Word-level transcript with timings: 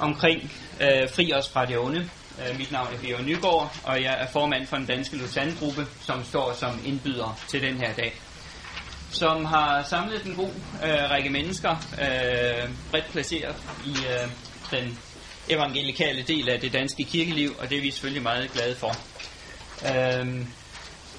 omkring 0.00 0.52
øh, 0.80 1.10
Fri 1.14 1.32
os 1.32 1.48
fra 1.48 1.66
det 1.66 1.78
onde. 1.78 2.10
Øh, 2.40 2.58
mit 2.58 2.72
navn 2.72 2.88
er 2.94 2.98
Bjørn 2.98 3.24
Nygaard, 3.24 3.76
og 3.84 4.02
jeg 4.02 4.16
er 4.20 4.26
formand 4.26 4.66
for 4.66 4.76
den 4.76 4.86
danske 4.86 5.16
Lausanne-gruppe, 5.16 5.86
som 6.00 6.24
står 6.24 6.52
som 6.52 6.80
indbyder 6.86 7.38
til 7.48 7.62
den 7.62 7.76
her 7.76 7.94
dag. 7.94 8.20
Som 9.10 9.44
har 9.44 9.82
samlet 9.82 10.24
en 10.24 10.34
god 10.34 10.50
øh, 10.84 11.10
række 11.10 11.30
mennesker, 11.30 11.70
øh, 11.92 12.68
bredt 12.90 13.12
placeret 13.12 13.56
i 13.86 13.90
øh, 13.90 14.30
den 14.70 14.98
evangelikale 15.48 16.22
del 16.22 16.48
af 16.48 16.60
det 16.60 16.72
danske 16.72 17.04
kirkeliv, 17.04 17.56
og 17.58 17.70
det 17.70 17.78
er 17.78 17.82
vi 17.82 17.90
selvfølgelig 17.90 18.22
meget 18.22 18.52
glade 18.52 18.76
for. 18.76 18.96
Øh, 19.86 20.46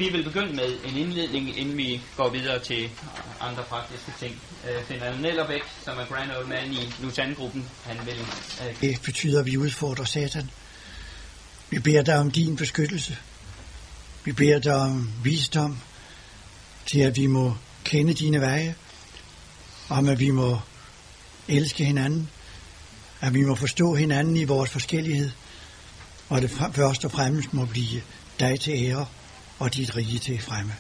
vi 0.02 0.09
vil 0.09 0.23
begynde 0.23 0.54
med 0.54 0.77
en 0.86 0.97
indledning, 0.97 1.59
inden 1.59 1.77
vi 1.77 2.02
går 2.17 2.29
videre 2.29 2.59
til 2.59 2.89
andre 3.39 3.63
praktiske 3.63 4.13
ting. 4.20 4.41
Øh, 4.70 4.84
Finder 4.85 5.17
Nellerbæk, 5.17 5.61
som 5.85 5.97
er 5.97 6.05
Grand 6.05 6.31
Old 6.31 6.47
Man 6.47 6.73
i 6.73 6.93
Lutan-gruppen, 7.02 7.70
han 7.85 7.97
vil... 8.05 8.16
Øh, 8.67 8.81
Det 8.81 9.02
betyder, 9.02 9.39
at 9.39 9.45
vi 9.45 9.57
udfordrer 9.57 10.05
Satan. 10.05 10.49
Vi 11.70 11.79
beder 11.79 12.02
dig 12.02 12.16
om 12.17 12.31
din 12.31 12.55
beskyttelse. 12.55 13.17
Vi 14.23 14.31
beder 14.31 14.59
dig 14.59 14.76
om 14.76 15.12
visdom 15.23 15.77
til, 16.85 16.99
at 16.99 17.18
vi 17.18 17.27
må 17.27 17.55
kende 17.84 18.13
dine 18.13 18.41
veje, 18.41 18.76
om 19.90 20.09
at 20.09 20.20
vi 20.20 20.29
må 20.29 20.59
elske 21.48 21.85
hinanden, 21.85 22.29
at 23.21 23.34
vi 23.34 23.41
må 23.41 23.55
forstå 23.55 23.95
hinanden 23.95 24.38
i 24.38 24.43
vores 24.43 24.70
forskellighed, 24.70 25.31
og 26.29 26.41
det 26.41 26.52
først 26.76 27.05
og 27.05 27.12
fremmest 27.12 27.54
må 27.54 27.65
blive 27.65 28.02
dig 28.40 28.59
til 28.59 28.73
ære 28.73 29.05
og 29.61 29.75
dit 29.75 29.95
rige 29.95 30.20
til 30.20 30.41
fremme. 30.41 30.73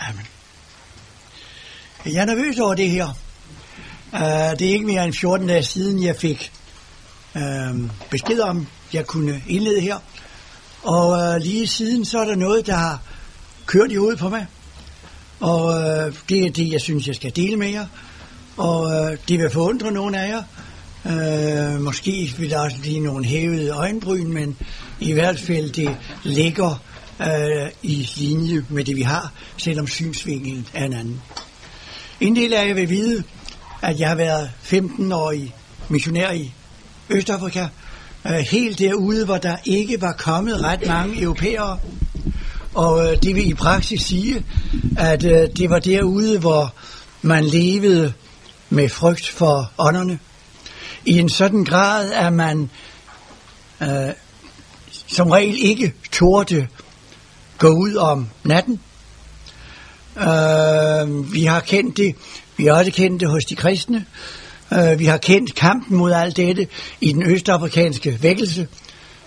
Amen. 0.00 0.26
Jeg 2.04 2.14
er 2.14 2.24
nervøs 2.24 2.58
over 2.58 2.74
det 2.74 2.90
her. 2.90 3.08
Uh, 4.12 4.20
det 4.58 4.62
er 4.62 4.72
ikke 4.72 4.86
mere 4.86 5.04
end 5.04 5.14
14 5.14 5.46
dage 5.46 5.62
siden, 5.62 6.02
jeg 6.02 6.16
fik 6.16 6.52
uh, 7.34 7.40
besked 8.10 8.40
om, 8.40 8.66
jeg 8.92 9.06
kunne 9.06 9.42
indlede 9.48 9.80
her. 9.80 9.98
Og 10.82 11.08
uh, 11.08 11.36
lige 11.42 11.66
siden, 11.66 12.04
så 12.04 12.18
er 12.18 12.24
der 12.24 12.34
noget, 12.34 12.66
der 12.66 12.74
har 12.74 13.02
kørt 13.66 13.92
i 13.92 13.94
hovedet 13.94 14.18
på 14.18 14.28
mig. 14.28 14.46
Og 15.40 15.64
uh, 15.64 16.14
det 16.28 16.46
er 16.46 16.50
det, 16.50 16.72
jeg 16.72 16.80
synes, 16.80 17.06
jeg 17.06 17.14
skal 17.14 17.36
dele 17.36 17.56
med 17.56 17.68
jer. 17.68 17.86
Og 18.56 18.80
uh, 18.80 19.18
det 19.28 19.38
vil 19.38 19.50
forundre 19.50 19.92
nogle 19.92 20.20
af 20.20 20.28
jer. 20.28 20.42
Uh, 21.04 21.80
måske 21.80 22.34
vil 22.38 22.50
der 22.50 22.58
også 22.60 22.76
blive 22.80 23.00
nogle 23.00 23.24
hævede 23.24 23.70
øjenbryn, 23.70 24.32
men 24.32 24.56
i 25.00 25.12
hvert 25.12 25.40
fald 25.40 25.70
det 25.70 25.96
ligger 26.22 26.80
øh, 27.20 27.70
i 27.82 28.10
linje 28.16 28.64
med 28.68 28.84
det, 28.84 28.96
vi 28.96 29.02
har, 29.02 29.32
selvom 29.56 29.86
synsvinkelen 29.86 30.66
er 30.74 30.84
en 30.84 30.92
anden. 30.92 31.22
En 32.20 32.36
del 32.36 32.52
af 32.52 32.68
jer 32.68 32.74
vil 32.74 32.88
vide, 32.88 33.22
at 33.82 34.00
jeg 34.00 34.08
har 34.08 34.16
været 34.16 34.50
15 34.62 35.12
år 35.12 35.32
i 35.32 35.52
missionær 35.88 36.32
i 36.32 36.52
Østafrika, 37.10 37.66
øh, 38.26 38.32
helt 38.32 38.78
derude, 38.78 39.24
hvor 39.24 39.38
der 39.38 39.56
ikke 39.64 40.00
var 40.00 40.12
kommet 40.12 40.62
ret 40.62 40.86
mange 40.86 41.22
europæere. 41.22 41.78
Og 42.74 43.04
øh, 43.04 43.22
det 43.22 43.34
vil 43.36 43.48
i 43.48 43.54
praksis 43.54 44.02
sige, 44.02 44.44
at 44.98 45.24
øh, 45.24 45.48
det 45.56 45.70
var 45.70 45.78
derude, 45.78 46.38
hvor 46.38 46.74
man 47.22 47.44
levede 47.44 48.12
med 48.70 48.88
frygt 48.88 49.28
for 49.28 49.72
ånderne. 49.78 50.18
I 51.04 51.18
en 51.18 51.28
sådan 51.28 51.64
grad, 51.64 52.12
at 52.12 52.32
man 52.32 52.70
øh, 53.82 54.12
som 55.06 55.30
regel 55.30 55.56
ikke 55.58 55.92
torde 56.12 56.66
gå 57.64 57.70
ud 57.70 57.94
om 57.94 58.28
natten. 58.42 58.80
Øh, 60.16 61.32
vi 61.32 61.44
har 61.44 61.60
kendt 61.60 61.96
det, 61.96 62.14
vi 62.56 62.66
har 62.66 62.72
også 62.72 62.90
kendt 62.90 63.20
det 63.20 63.28
hos 63.28 63.44
de 63.44 63.56
kristne. 63.56 64.06
Øh, 64.72 64.98
vi 64.98 65.04
har 65.04 65.16
kendt 65.16 65.54
kampen 65.54 65.96
mod 65.96 66.12
alt 66.12 66.36
dette 66.36 66.66
i 67.00 67.12
den 67.12 67.22
østafrikanske 67.22 68.18
vækkelse, 68.22 68.68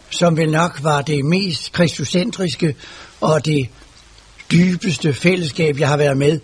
som 0.09 0.37
vel 0.37 0.51
nok 0.51 0.83
var 0.83 1.01
det 1.01 1.25
mest 1.25 1.71
kristocentriske 1.71 2.75
og 3.21 3.45
det 3.45 3.69
dybeste 4.51 5.13
fællesskab, 5.13 5.79
jeg 5.79 5.87
har 5.87 5.97
været 5.97 6.17
med 6.17 6.39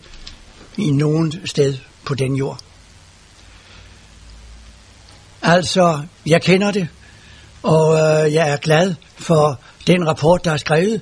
i 0.78 0.92
nogen 0.92 1.34
sted 1.46 1.78
på 2.06 2.16
den 2.16 2.36
jord. 2.36 2.60
Altså, 5.42 6.02
jeg 6.26 6.42
kender 6.42 6.72
det, 6.72 6.88
og 7.64 7.94
øh, 7.94 8.34
jeg 8.34 8.50
er 8.50 8.58
glad 8.58 8.96
for 9.18 9.60
den 9.88 10.08
rapport, 10.08 10.46
der 10.46 10.52
er 10.52 10.58
skrevet, 10.58 11.02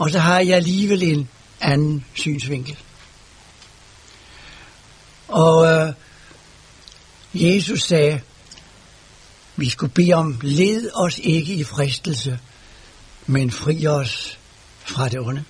og 0.00 0.10
så 0.10 0.18
har 0.18 0.40
jeg 0.40 0.56
alligevel 0.56 1.02
en 1.02 1.28
anden 1.60 2.04
synsvinkel. 2.14 2.78
Og 5.28 5.66
øh, 5.66 5.92
Jesus 7.34 7.82
sagde, 7.82 8.20
vi 9.56 9.68
skulle 9.68 9.92
bede 9.92 10.12
om, 10.12 10.40
led 10.42 10.90
os 10.94 11.18
ikke 11.18 11.54
i 11.54 11.64
fristelse, 11.64 12.38
men 13.26 13.50
fri 13.50 13.86
os 13.86 14.38
fra 14.78 15.08
det 15.08 15.20
onde. 15.20 15.44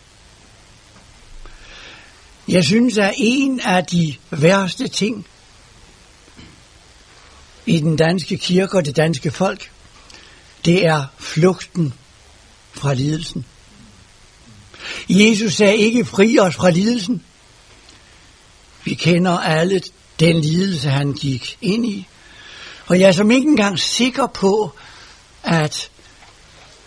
Jeg 2.48 2.64
synes, 2.64 2.98
at 2.98 3.14
en 3.16 3.60
af 3.60 3.86
de 3.86 4.16
værste 4.30 4.88
ting 4.88 5.26
i 7.66 7.80
den 7.80 7.96
danske 7.96 8.36
kirke 8.36 8.76
og 8.76 8.84
det 8.84 8.96
danske 8.96 9.30
folk, 9.30 9.70
det 10.64 10.86
er 10.86 11.04
flugten 11.18 11.94
fra 12.72 12.94
lidelsen. 12.94 13.44
Jesus 15.08 15.54
sagde 15.54 15.76
ikke 15.76 16.04
fri 16.04 16.38
os 16.38 16.54
fra 16.54 16.70
lidelsen. 16.70 17.22
Vi 18.84 18.94
kender 18.94 19.38
alle 19.38 19.82
den 20.20 20.40
lidelse, 20.40 20.88
han 20.90 21.12
gik 21.12 21.58
ind 21.60 21.86
i. 21.86 22.06
Og 22.86 23.00
jeg 23.00 23.08
er 23.08 23.12
som 23.12 23.30
ikke 23.30 23.48
engang 23.48 23.78
sikker 23.78 24.26
på, 24.26 24.72
at 25.42 25.90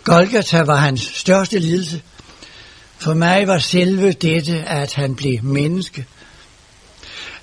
Golgata 0.03 0.61
var 0.61 0.75
hans 0.75 1.01
største 1.01 1.59
lidelse. 1.59 2.01
For 2.97 3.13
mig 3.13 3.47
var 3.47 3.59
selve 3.59 4.11
dette, 4.11 4.63
at 4.63 4.93
han 4.93 5.15
blev 5.15 5.43
menneske. 5.43 6.05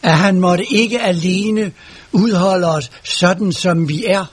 At 0.02 0.18
han 0.18 0.40
måtte 0.40 0.64
ikke 0.72 1.00
alene 1.00 1.72
udholde 2.12 2.66
os 2.66 2.90
sådan, 3.04 3.52
som 3.52 3.88
vi 3.88 4.04
er. 4.04 4.24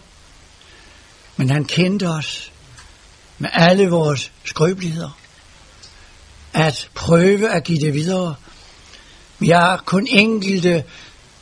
Men 1.38 1.50
han 1.50 1.66
kendte 1.66 2.09
os 2.09 2.51
med 3.38 3.50
alle 3.53 3.89
vores 3.89 4.31
skrøbeligheder. 4.44 5.17
At 6.53 6.89
prøve 6.93 7.49
at 7.49 7.63
give 7.63 7.79
det 7.79 7.93
videre. 7.93 8.35
Vi 9.39 9.49
har 9.49 9.83
kun 9.85 10.07
enkelte 10.09 10.83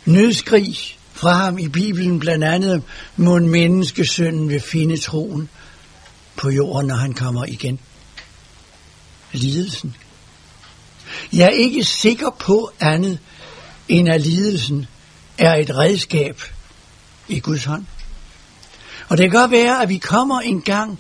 nødskrig 0.06 0.78
fra 1.14 1.34
ham 1.34 1.58
i 1.58 1.68
Bibelen, 1.68 2.20
blandt 2.20 2.44
andet, 2.44 2.84
må 3.18 3.36
en 3.36 3.50
menneskesønnen 3.50 4.50
vil 4.50 4.62
finde 4.62 4.98
troen 4.98 5.50
på 6.36 6.50
jorden, 6.50 6.88
når 6.88 6.96
han 6.96 7.14
kommer 7.14 7.46
igen. 7.46 7.80
Lidelsen. 9.32 9.96
Jeg 11.34 11.46
er 11.46 11.50
ikke 11.50 11.84
sikker 11.84 12.30
på 12.30 12.72
andet, 12.80 13.20
end 13.88 14.10
at 14.10 14.22
lidelsen 14.22 14.86
er 15.38 15.56
et 15.56 15.76
redskab 15.76 16.42
i 17.28 17.40
Guds 17.40 17.66
hånd. 17.66 17.86
Og 19.10 19.18
det 19.18 19.32
kan 19.32 19.40
godt 19.40 19.52
være, 19.52 19.82
at 19.82 19.90
vi 19.90 19.98
kommer 19.98 20.42
en 20.42 20.62
gang 20.62 21.00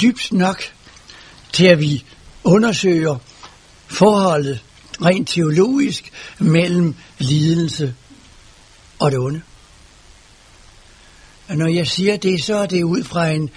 dybt 0.00 0.32
nok 0.32 0.62
til, 1.52 1.64
at 1.64 1.80
vi 1.80 2.04
undersøger 2.44 3.18
forholdet 3.88 4.60
rent 5.02 5.28
teologisk 5.28 6.12
mellem 6.38 6.94
lidelse 7.18 7.94
og 8.98 9.10
det 9.10 9.18
onde. 9.18 9.42
Og 11.48 11.56
når 11.56 11.68
jeg 11.68 11.86
siger 11.86 12.16
det, 12.16 12.44
så 12.44 12.56
er 12.56 12.66
det 12.66 12.82
ud 12.82 13.04
fra 13.04 13.28
en 13.28 13.50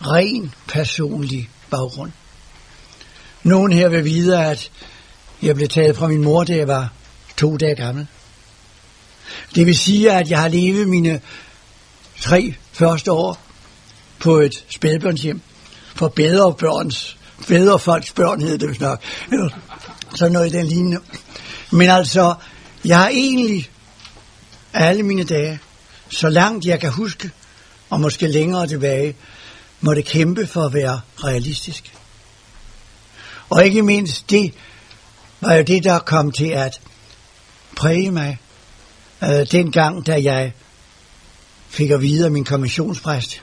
ren 0.00 0.54
personlig 0.68 1.50
baggrund. 1.70 2.12
Nogen 3.42 3.72
her 3.72 3.88
vil 3.88 4.04
vide, 4.04 4.44
at 4.46 4.70
jeg 5.42 5.54
blev 5.54 5.68
taget 5.68 5.96
fra 5.96 6.08
min 6.08 6.22
mor, 6.22 6.44
da 6.44 6.56
jeg 6.56 6.68
var 6.68 6.92
to 7.36 7.56
dage 7.56 7.74
gammel. 7.74 8.06
Det 9.54 9.66
vil 9.66 9.78
sige, 9.78 10.12
at 10.12 10.30
jeg 10.30 10.40
har 10.40 10.48
levet 10.48 10.88
mine 10.88 11.20
tre 12.20 12.54
første 12.72 13.12
år 13.12 13.40
på 14.18 14.36
et 14.36 14.64
spædbørnshjem 14.68 15.40
for 15.94 16.08
bedre 16.08 16.54
børns, 16.54 17.16
bedre 17.48 17.78
folks 17.78 18.12
børn 18.12 18.40
hed 18.40 18.58
det 18.58 18.68
vist 18.68 18.80
nok. 18.80 19.02
Eller 19.32 19.48
sådan 20.14 20.32
noget 20.32 20.54
i 20.54 20.56
den 20.56 20.66
lignende. 20.66 20.98
Men 21.70 21.90
altså, 21.90 22.34
jeg 22.84 22.98
har 22.98 23.08
egentlig 23.08 23.70
alle 24.72 25.02
mine 25.02 25.24
dage, 25.24 25.60
så 26.08 26.28
langt 26.28 26.64
jeg 26.64 26.80
kan 26.80 26.90
huske, 26.90 27.30
og 27.90 28.00
måske 28.00 28.26
længere 28.26 28.66
tilbage, 28.66 29.16
måtte 29.80 30.02
kæmpe 30.02 30.46
for 30.46 30.66
at 30.66 30.74
være 30.74 31.00
realistisk. 31.24 31.92
Og 33.50 33.64
ikke 33.64 33.82
mindst 33.82 34.30
det, 34.30 34.54
var 35.40 35.54
jo 35.54 35.62
det, 35.62 35.84
der 35.84 35.98
kom 35.98 36.32
til 36.32 36.48
at 36.48 36.80
præge 37.76 38.10
mig 38.10 38.38
øh, 39.22 39.46
den 39.52 39.72
gang, 39.72 40.06
da 40.06 40.22
jeg 40.22 40.52
fik 41.68 41.90
at 41.90 42.02
vide 42.02 42.24
af 42.24 42.30
min 42.30 42.44
kommissionspræst. 42.44 43.42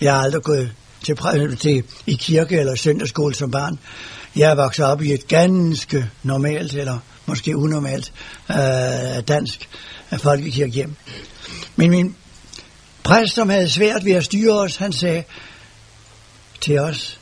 Jeg 0.00 0.14
har 0.14 0.20
aldrig 0.22 0.42
gået 0.42 0.72
til, 1.02 1.16
øh, 1.36 1.58
til 1.58 1.82
i 2.06 2.14
kirke 2.14 2.58
eller 2.58 2.74
søndagsskole 2.74 3.34
som 3.34 3.50
barn. 3.50 3.78
Jeg 4.36 4.50
er 4.50 4.54
vokset 4.54 4.84
op 4.84 5.02
i 5.02 5.12
et 5.12 5.28
ganske 5.28 6.10
normalt, 6.22 6.74
eller 6.74 6.98
måske 7.26 7.56
unormalt, 7.56 8.12
øh, 8.50 9.22
dansk 9.28 9.68
folkekirkehjem. 10.18 10.94
Men 11.76 11.90
min 11.90 12.16
præst, 13.02 13.34
som 13.34 13.48
havde 13.48 13.70
svært 13.70 14.04
ved 14.04 14.12
at 14.12 14.24
styre 14.24 14.58
os, 14.58 14.76
han 14.76 14.92
sagde 14.92 15.24
til 16.60 16.78
os, 16.78 17.18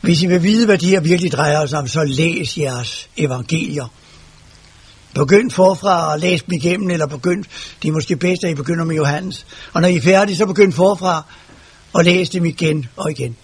hvis 0.00 0.22
I 0.22 0.26
vil 0.26 0.42
vide, 0.42 0.66
hvad 0.66 0.78
det 0.78 0.88
her 0.88 1.00
virkelig 1.00 1.32
drejer 1.32 1.66
sig 1.66 1.78
om, 1.78 1.88
så 1.88 2.04
læs 2.04 2.58
jeres 2.58 3.08
evangelier. 3.16 3.86
Begynd 5.14 5.50
forfra 5.50 6.12
og 6.12 6.18
læs 6.18 6.42
dem 6.42 6.52
igennem, 6.52 6.90
eller 6.90 7.06
begynd, 7.06 7.44
det 7.82 7.88
er 7.88 7.92
måske 7.92 8.16
bedst, 8.16 8.44
at 8.44 8.50
I 8.50 8.54
begynder 8.54 8.84
med 8.84 8.96
Johannes. 8.96 9.46
Og 9.72 9.80
når 9.80 9.88
I 9.88 9.96
er 9.96 10.02
færdige, 10.02 10.36
så 10.36 10.46
begynd 10.46 10.72
forfra 10.72 11.24
og 11.92 12.04
læst 12.04 12.32
dem 12.32 12.44
igen 12.44 12.88
og 12.96 13.10
igen. 13.10 13.36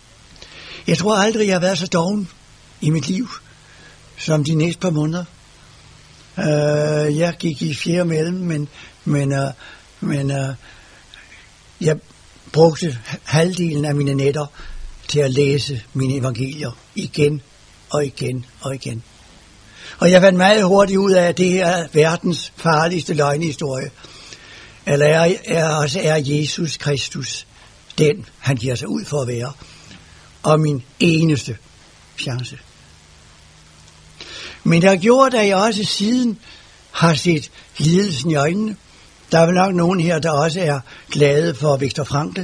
Jeg 0.86 0.98
tror 0.98 1.16
aldrig, 1.16 1.46
jeg 1.46 1.54
har 1.54 1.60
været 1.60 1.78
så 1.78 1.86
doven 1.86 2.28
i 2.80 2.90
mit 2.90 3.08
liv, 3.08 3.28
som 4.18 4.44
de 4.44 4.54
næste 4.54 4.80
par 4.80 4.90
måneder. 4.90 5.24
Uh, 6.38 7.18
jeg 7.18 7.34
gik 7.38 7.62
i 7.62 7.74
fjerde 7.74 8.04
mellem, 8.04 8.34
men, 8.34 8.68
men, 9.04 9.32
uh, 9.32 9.48
men 10.00 10.30
uh, 10.30 10.54
jeg 11.80 11.96
brugte 12.52 12.98
halvdelen 13.24 13.84
af 13.84 13.94
mine 13.94 14.14
nætter 14.14 14.46
til 15.08 15.20
at 15.20 15.30
læse 15.30 15.82
mine 15.92 16.16
evangelier 16.16 16.70
igen 16.94 17.42
og 17.90 18.06
igen 18.06 18.46
og 18.60 18.74
igen. 18.74 19.02
Og 19.98 20.10
jeg 20.10 20.22
fandt 20.22 20.38
meget 20.38 20.64
hurtigt 20.64 20.98
ud 20.98 21.12
af, 21.12 21.28
at 21.28 21.38
det 21.38 21.50
her 21.50 21.66
er 21.66 21.86
verdens 21.92 22.52
farligste 22.56 23.14
løgnehistorie. 23.14 23.90
Eller 24.86 25.06
er, 25.06 25.34
er, 25.44 25.68
også 25.68 26.00
er 26.02 26.16
Jesus 26.16 26.76
Kristus 26.76 27.46
den, 27.98 28.26
han 28.38 28.56
giver 28.56 28.74
sig 28.74 28.88
ud 28.88 29.04
for 29.04 29.20
at 29.20 29.28
være. 29.28 29.52
Og 30.42 30.60
min 30.60 30.82
eneste 31.00 31.56
chance. 32.18 32.58
Men 34.64 34.82
der 34.82 34.96
gjorde, 34.96 35.36
da 35.36 35.42
at 35.42 35.48
jeg 35.48 35.56
også 35.56 35.84
siden 35.84 36.38
har 36.90 37.14
set 37.14 37.50
lidelsen 37.78 38.30
i 38.30 38.34
øjnene. 38.34 38.76
Der 39.32 39.38
er 39.38 39.46
vel 39.46 39.54
nok 39.54 39.74
nogen 39.74 40.00
her, 40.00 40.18
der 40.18 40.30
også 40.30 40.60
er 40.60 40.80
glade 41.10 41.54
for 41.54 41.76
Viktor 41.76 42.04
Frankl. 42.04 42.40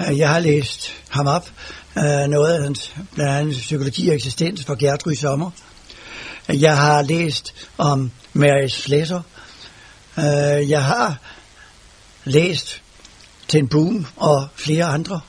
Øh, 0.00 0.18
jeg 0.18 0.28
har 0.28 0.38
læst 0.38 0.92
ham 1.08 1.26
op, 1.26 1.50
øh, 1.98 2.28
noget 2.28 2.54
af 2.54 2.62
hans, 2.62 2.94
blandt 3.14 3.32
andet 3.32 3.56
psykologi 3.56 4.08
og 4.08 4.14
eksistens 4.14 4.64
for 4.64 4.74
Gertrud 4.74 5.14
Sommer. 5.14 5.50
Jeg 6.48 6.76
har 6.76 7.02
læst 7.02 7.54
om 7.78 8.10
Mary 8.32 8.66
Slesser. 8.68 9.20
Øh, 10.18 10.70
jeg 10.70 10.84
har 10.84 11.16
læst 12.24 12.82
Ten 13.48 13.68
Boom 13.68 14.06
og 14.16 14.48
flere 14.56 14.84
andre, 14.84 15.20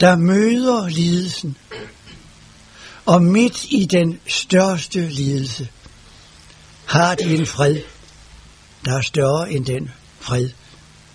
der 0.00 0.16
møder 0.16 0.88
lidelsen. 0.88 1.56
Og 3.06 3.22
midt 3.22 3.64
i 3.64 3.84
den 3.90 4.20
største 4.26 5.08
lidelse 5.08 5.68
har 6.86 7.14
de 7.14 7.34
en 7.34 7.46
fred, 7.46 7.82
der 8.84 8.96
er 8.96 9.02
større 9.02 9.52
end 9.52 9.66
den 9.66 9.90
fred, 10.20 10.50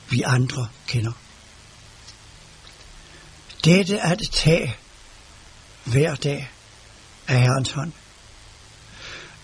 vi 0.10 0.22
andre 0.22 0.68
kender. 0.88 1.12
Dette 3.66 4.01
at 4.01 4.22
tage 4.31 4.75
hver 5.83 6.16
dag 6.16 6.50
af 7.28 7.42
Herrens 7.42 7.72
hånd. 7.72 7.92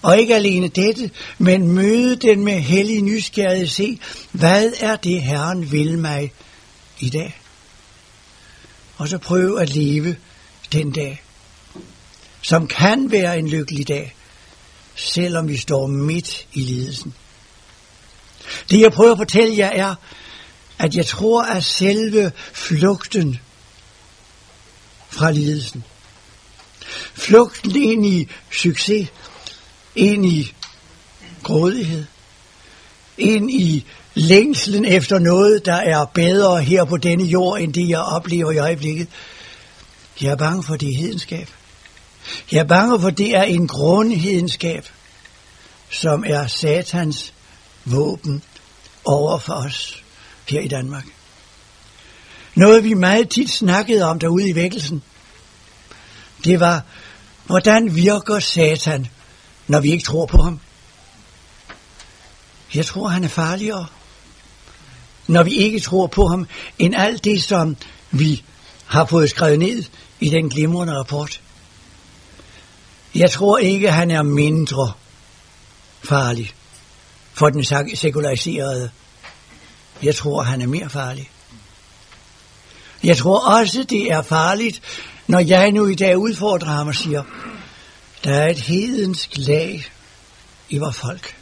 Og 0.04 0.20
ikke 0.20 0.36
alene 0.36 0.68
dette, 0.68 1.12
men 1.38 1.68
møde 1.68 2.16
den 2.16 2.44
med 2.44 2.60
hellig 2.60 3.02
nysgerrighed 3.02 3.68
se, 3.68 4.00
hvad 4.32 4.74
er 4.80 4.96
det 4.96 5.22
Herren 5.22 5.72
vil 5.72 5.98
mig 5.98 6.32
i 7.00 7.10
dag? 7.10 7.42
Og 8.98 9.08
så 9.08 9.18
prøve 9.18 9.62
at 9.62 9.70
leve 9.70 10.16
den 10.72 10.92
dag, 10.92 11.24
som 12.42 12.68
kan 12.68 13.12
være 13.12 13.40
en 13.40 13.48
lykkelig 13.48 13.88
dag, 13.88 14.16
selvom 14.96 15.48
vi 15.48 15.58
står 15.58 15.88
midt 15.88 16.48
i 16.54 16.62
lidelsen. 16.62 17.14
Det 18.70 18.80
jeg 18.80 18.92
prøver 18.92 19.12
at 19.12 19.18
fortælle 19.18 19.58
jer 19.58 19.70
er, 19.70 19.96
at 20.80 20.96
jeg 20.96 21.06
tror, 21.06 21.44
at 21.44 21.64
selve 21.64 22.32
flugten 22.54 23.40
fra 25.10 25.32
lidelsen, 25.32 25.84
flugten 27.14 27.76
ind 27.76 28.06
i 28.06 28.28
succes, 28.52 29.10
ind 29.96 30.26
i 30.26 30.54
grådighed, 31.44 32.06
ind 33.18 33.52
i 33.52 33.86
længslen 34.14 34.86
efter 34.86 35.20
noget, 35.20 35.66
der 35.66 35.76
er 35.76 36.06
bedre 36.06 36.62
her 36.62 36.84
på 36.84 36.98
denne 36.98 37.24
jord, 37.24 37.60
end 37.60 37.74
det 37.74 37.90
jeg 37.90 38.00
oplever 38.00 38.52
i 38.52 38.58
øjeblikket. 38.58 39.08
Jeg 40.22 40.32
er 40.32 40.36
bange 40.36 40.64
for 40.64 40.76
det 40.76 40.96
hedenskab. 40.96 41.50
Jeg 42.52 42.60
er 42.60 42.68
bange 42.68 43.02
for, 43.02 43.10
det 43.10 43.36
er 43.36 43.44
en 43.44 43.68
grundhedenskab, 43.68 44.90
som 45.90 46.24
er 46.28 46.48
satans 46.48 47.34
våben 47.86 48.44
over 49.06 49.38
for 49.38 49.54
os 49.54 50.04
her 50.50 50.62
i 50.62 50.68
Danmark. 50.68 51.06
Noget 52.56 52.84
vi 52.84 52.94
meget 52.94 53.30
tit 53.30 53.52
snakkede 53.52 54.04
om 54.04 54.20
derude 54.20 54.50
i 54.50 54.56
vækkelsen, 54.56 55.04
det 56.44 56.60
var, 56.60 56.82
hvordan 57.46 57.96
virker 57.96 58.40
Satan 58.40 59.08
når 59.68 59.80
vi 59.80 59.92
ikke 59.92 60.04
tror 60.04 60.26
på 60.26 60.38
ham. 60.42 60.60
Jeg 62.76 62.86
tror, 62.86 63.08
han 63.08 63.24
er 63.24 63.28
farligere, 63.28 63.86
når 65.28 65.44
vi 65.44 65.52
ikke 65.52 65.80
tror 65.80 66.08
på 66.08 66.28
ham, 66.28 66.48
end 66.80 66.96
alt 66.96 67.24
det, 67.24 67.44
som 67.44 67.78
vi 68.12 68.44
har 68.86 69.06
fået 69.06 69.30
skrevet 69.30 69.60
ned 69.60 69.84
i 70.20 70.30
den 70.30 70.50
glimrende 70.50 70.98
rapport. 70.98 71.42
Jeg 73.16 73.32
tror 73.32 73.58
ikke, 73.58 73.92
han 73.92 74.12
er 74.12 74.22
mindre 74.22 74.94
farlig 76.04 76.54
for 77.34 77.50
den 77.50 77.66
sekulariserede. 77.96 78.92
Jeg 80.04 80.16
tror, 80.16 80.42
han 80.42 80.62
er 80.62 80.68
mere 80.68 80.90
farlig. 80.90 81.30
Jeg 83.04 83.18
tror 83.18 83.60
også, 83.60 83.84
det 83.90 84.12
er 84.12 84.22
farligt, 84.22 84.82
når 85.28 85.40
jeg 85.40 85.72
nu 85.72 85.88
i 85.88 85.96
dag 85.96 86.18
udfordrer 86.18 86.70
ham 86.70 86.88
og 86.88 86.96
siger, 86.96 87.24
der 88.24 88.34
er 88.34 88.50
et 88.50 88.60
hedensk 88.60 89.30
lag 89.36 89.86
i 90.70 90.78
vores 90.78 90.98
folk, 90.98 91.36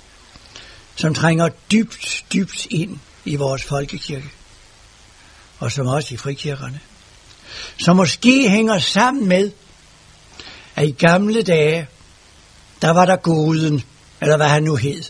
som 0.95 1.13
trænger 1.13 1.49
dybt, 1.71 2.25
dybt 2.33 2.65
ind 2.69 2.99
i 3.25 3.35
vores 3.35 3.63
folkekirke, 3.63 4.29
og 5.59 5.71
som 5.71 5.87
også 5.87 6.13
i 6.13 6.17
frikirkerne, 6.17 6.79
som 7.77 7.95
måske 7.95 8.49
hænger 8.49 8.79
sammen 8.79 9.27
med, 9.27 9.51
at 10.75 10.87
i 10.87 10.91
gamle 10.91 11.41
dage, 11.41 11.87
der 12.81 12.91
var 12.91 13.05
der 13.05 13.15
goden, 13.15 13.83
eller 14.21 14.37
hvad 14.37 14.47
han 14.47 14.63
nu 14.63 14.75
hed, 14.75 15.03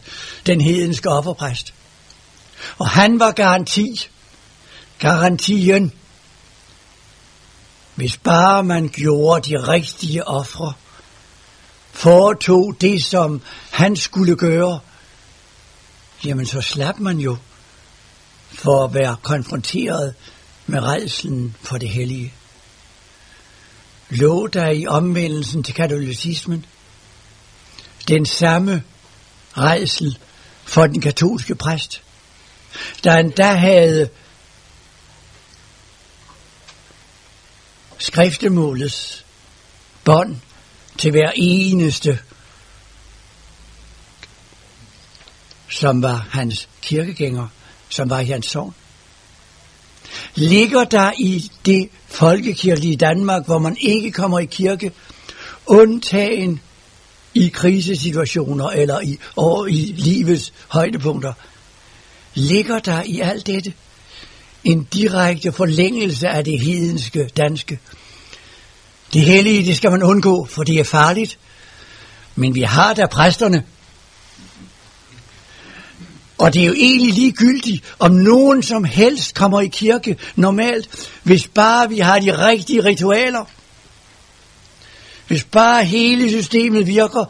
den 0.45 0.62
hedenske 0.62 1.09
offerpræst. 1.09 1.73
Og 2.77 2.89
han 2.89 3.19
var 3.19 3.31
garanti, 3.31 4.09
garantien, 5.00 5.91
hvis 7.95 8.18
bare 8.18 8.63
man 8.63 8.90
gjorde 8.90 9.49
de 9.49 9.68
rigtige 9.68 10.28
ofre, 10.28 10.73
foretog 11.94 12.76
det, 12.81 13.04
som 13.04 13.42
han 13.71 13.95
skulle 13.95 14.36
gøre, 14.36 14.80
jamen 16.26 16.45
så 16.45 16.62
slap 16.62 17.00
man 17.00 17.18
jo 17.18 17.38
for 18.52 18.86
at 18.86 18.94
være 18.94 19.18
konfronteret 19.21 20.16
med 20.68 20.83
redselen 20.83 21.56
for 21.62 21.78
det 21.78 21.90
hellige. 21.90 22.33
Lå 24.10 24.48
der 24.48 24.69
i 24.69 24.88
omvendelsen 24.88 25.64
til 25.64 25.74
katolicismen 25.74 26.66
den 28.07 28.26
samme 28.26 28.83
redsel 29.57 30.18
for 30.66 30.88
den 30.88 31.02
katolske 31.02 31.56
præst, 31.56 32.02
der 33.04 33.18
endda 33.18 33.54
havde 33.54 34.10
skriftemålets 37.98 39.26
bånd 40.04 40.36
til 40.98 41.12
hver 41.12 41.31
eneste, 41.36 42.19
som 45.69 46.02
var 46.02 46.28
hans 46.31 46.69
kirkegænger, 46.81 47.48
som 47.90 48.10
var 48.10 48.19
i 48.19 48.26
hans 48.26 48.45
sovn. 48.45 48.76
Ligger 50.36 50.83
der 50.83 51.12
i 51.18 51.52
det 51.66 51.90
folkekirkelige 52.07 52.95
Danmark, 52.95 53.45
hvor 53.45 53.60
man 53.60 53.78
ikke 53.80 54.12
kommer 54.12 54.40
i 54.40 54.45
kirke, 54.45 54.92
undtagen 55.66 56.62
i 57.33 57.48
krisesituationer 57.48 58.68
eller 58.68 59.02
i, 59.02 59.18
og 59.36 59.71
i 59.71 59.94
livets 59.98 60.54
højdepunkter, 60.68 61.33
ligger 62.33 62.80
der 62.80 63.04
i 63.04 63.19
alt 63.19 63.48
dette 63.48 63.74
en 64.64 64.83
direkte 64.83 65.52
forlængelse 65.52 66.30
af 66.30 66.44
det 66.44 66.60
hedenske 66.60 67.30
danske, 67.38 67.80
det 69.13 69.21
hellige, 69.21 69.65
det 69.65 69.77
skal 69.77 69.91
man 69.91 70.03
undgå, 70.03 70.45
for 70.45 70.63
det 70.63 70.80
er 70.80 70.83
farligt. 70.83 71.37
Men 72.35 72.56
vi 72.56 72.61
har 72.61 72.94
da 72.94 73.06
præsterne. 73.06 73.63
Og 76.37 76.53
det 76.53 76.61
er 76.61 76.65
jo 76.65 76.73
egentlig 76.73 77.13
ligegyldigt, 77.13 77.95
om 77.99 78.11
nogen 78.11 78.63
som 78.63 78.83
helst 78.83 79.35
kommer 79.35 79.61
i 79.61 79.68
kirke 79.68 80.18
normalt, 80.35 81.09
hvis 81.23 81.47
bare 81.47 81.89
vi 81.89 81.99
har 81.99 82.19
de 82.19 82.45
rigtige 82.45 82.83
ritualer. 82.83 83.45
Hvis 85.27 85.44
bare 85.44 85.85
hele 85.85 86.30
systemet 86.30 86.87
virker, 86.87 87.25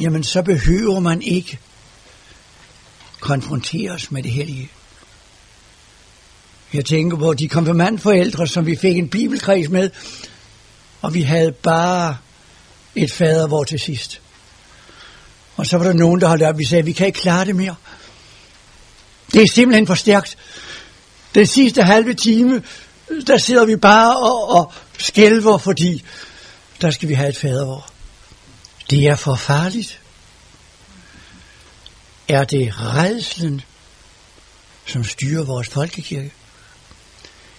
jamen 0.00 0.24
så 0.24 0.42
behøver 0.42 1.00
man 1.00 1.22
ikke 1.22 1.58
konfronteres 3.20 4.10
med 4.10 4.22
det 4.22 4.30
hellige. 4.30 4.70
Jeg 6.72 6.84
tænker 6.84 7.16
på 7.16 7.34
de 7.34 7.48
konfirmandforældre, 7.48 8.46
som 8.46 8.66
vi 8.66 8.76
fik 8.76 8.96
en 8.96 9.08
bibelkreds 9.08 9.68
med, 9.68 9.90
og 11.00 11.14
vi 11.14 11.22
havde 11.22 11.52
bare 11.52 12.16
et 12.94 13.12
fader 13.12 13.46
hvor 13.46 13.64
til 13.64 13.80
sidst. 13.80 14.20
Og 15.56 15.66
så 15.66 15.76
var 15.76 15.84
der 15.84 15.92
nogen, 15.92 16.20
der 16.20 16.28
holdt 16.28 16.42
op, 16.42 16.58
vi 16.58 16.64
sagde, 16.64 16.84
vi 16.84 16.92
kan 16.92 17.06
ikke 17.06 17.20
klare 17.20 17.44
det 17.44 17.56
mere. 17.56 17.74
Det 19.32 19.42
er 19.42 19.48
simpelthen 19.48 19.86
for 19.86 19.94
stærkt. 19.94 20.36
Den 21.34 21.46
sidste 21.46 21.82
halve 21.82 22.14
time, 22.14 22.62
der 23.26 23.38
sidder 23.38 23.64
vi 23.64 23.76
bare 23.76 24.16
og, 24.16 24.50
og 24.50 24.72
skælver, 24.98 25.58
fordi 25.58 26.04
der 26.80 26.90
skal 26.90 27.08
vi 27.08 27.14
have 27.14 27.28
et 27.28 27.36
fadervor. 27.36 27.90
Det 28.90 29.06
er 29.06 29.16
for 29.16 29.34
farligt. 29.34 30.00
Er 32.28 32.44
det 32.44 32.74
redslen, 32.78 33.60
som 34.86 35.04
styrer 35.04 35.44
vores 35.44 35.68
folkekirke? 35.68 36.32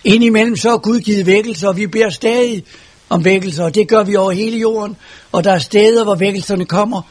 Indimellem 0.03 0.57
så 0.57 0.73
er 0.73 0.77
Gud 0.77 0.99
givet 0.99 1.25
vækkelse, 1.25 1.67
og 1.67 1.77
vi 1.77 1.87
beder 1.87 2.09
stadig 2.09 2.65
om 3.11 3.25
vækkelser, 3.25 3.63
og 3.63 3.75
det 3.75 3.87
gør 3.87 4.03
vi 4.03 4.15
over 4.15 4.31
hele 4.31 4.57
jorden, 4.57 4.97
og 5.31 5.43
der 5.43 5.51
er 5.51 5.59
steder, 5.59 6.03
hvor 6.03 6.15
vækkelserne 6.15 6.65
kommer. 6.65 7.01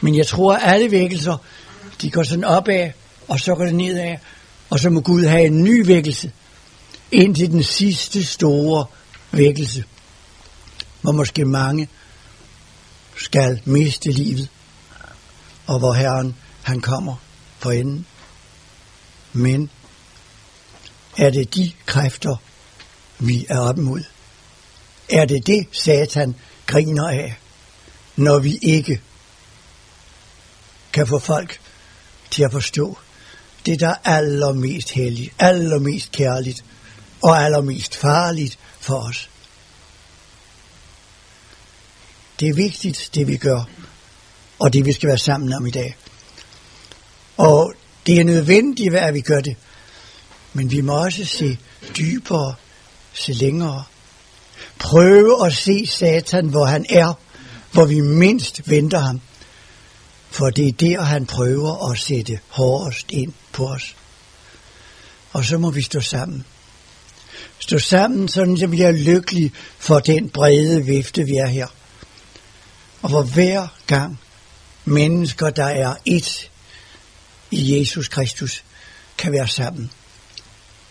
Men 0.00 0.16
jeg 0.16 0.26
tror, 0.26 0.54
at 0.54 0.72
alle 0.74 0.90
vækkelser, 0.90 1.36
de 2.02 2.10
går 2.10 2.22
sådan 2.22 2.44
opad, 2.44 2.90
og 3.28 3.40
så 3.40 3.54
går 3.54 3.64
det 3.64 3.74
nedad, 3.74 4.16
og 4.70 4.80
så 4.80 4.90
må 4.90 5.00
Gud 5.00 5.24
have 5.24 5.46
en 5.46 5.64
ny 5.64 5.86
vækkelse, 5.86 6.32
indtil 7.12 7.50
den 7.50 7.62
sidste 7.62 8.24
store 8.24 8.86
vækkelse, 9.30 9.84
hvor 11.00 11.12
måske 11.12 11.44
mange 11.44 11.88
skal 13.16 13.60
miste 13.64 14.10
livet, 14.10 14.48
og 15.66 15.78
hvor 15.78 15.92
Herren, 15.92 16.36
han 16.62 16.80
kommer 16.80 17.16
for 17.58 17.70
enden. 17.70 18.06
Men 19.32 19.70
er 21.18 21.30
det 21.30 21.54
de 21.54 21.72
kræfter, 21.86 22.36
vi 23.18 23.46
er 23.48 23.58
op 23.58 23.78
imod? 23.78 24.02
Er 25.10 25.24
det 25.24 25.46
det, 25.46 25.66
Satan 25.72 26.36
griner 26.66 27.08
af, 27.08 27.38
når 28.16 28.38
vi 28.38 28.58
ikke 28.62 29.00
kan 30.92 31.06
få 31.06 31.18
folk 31.18 31.60
til 32.30 32.42
at 32.42 32.52
forstå 32.52 32.98
det, 33.66 33.80
der 33.80 33.88
er 33.88 33.96
allermest 34.04 34.90
helligt, 34.90 35.34
allermest 35.38 36.12
kærligt 36.12 36.64
og 37.22 37.42
allermest 37.44 37.96
farligt 37.96 38.58
for 38.80 38.94
os? 38.94 39.30
Det 42.40 42.48
er 42.48 42.54
vigtigt, 42.54 43.10
det 43.14 43.26
vi 43.26 43.36
gør, 43.36 43.64
og 44.58 44.72
det 44.72 44.84
vi 44.84 44.92
skal 44.92 45.08
være 45.08 45.18
sammen 45.18 45.52
om 45.52 45.66
i 45.66 45.70
dag. 45.70 45.96
Og 47.36 47.74
det 48.06 48.20
er 48.20 48.24
nødvendigt, 48.24 48.94
at 48.94 49.14
vi 49.14 49.20
gør 49.20 49.40
det. 49.40 49.56
Men 50.52 50.70
vi 50.70 50.80
må 50.80 51.04
også 51.04 51.24
se 51.24 51.58
dybere, 51.98 52.54
se 53.12 53.32
længere. 53.32 53.84
Prøve 54.80 55.46
at 55.46 55.52
se 55.52 55.86
Satan, 55.86 56.46
hvor 56.46 56.64
han 56.64 56.86
er, 56.88 57.12
hvor 57.72 57.84
vi 57.84 58.00
mindst 58.00 58.70
venter 58.70 58.98
ham. 58.98 59.20
For 60.30 60.50
det 60.50 60.68
er 60.68 60.72
der, 60.72 61.02
han 61.02 61.26
prøver 61.26 61.90
at 61.90 61.98
sætte 61.98 62.38
hårdest 62.48 63.06
ind 63.10 63.32
på 63.52 63.66
os. 63.66 63.96
Og 65.32 65.44
så 65.44 65.58
må 65.58 65.70
vi 65.70 65.82
stå 65.82 66.00
sammen. 66.00 66.44
Stå 67.58 67.78
sammen, 67.78 68.28
sådan 68.28 68.56
så 68.56 68.66
vi 68.66 68.82
er 68.82 68.92
lykkelige 68.92 69.52
for 69.78 69.98
den 69.98 70.30
brede 70.30 70.84
vifte, 70.84 71.24
vi 71.24 71.36
er 71.36 71.46
her. 71.46 71.66
Og 73.02 73.08
hvor 73.08 73.22
hver 73.22 73.68
gang 73.86 74.20
mennesker, 74.84 75.50
der 75.50 75.64
er 75.64 75.94
et 76.04 76.50
i 77.50 77.78
Jesus 77.78 78.08
Kristus, 78.08 78.64
kan 79.18 79.32
være 79.32 79.48
sammen. 79.48 79.90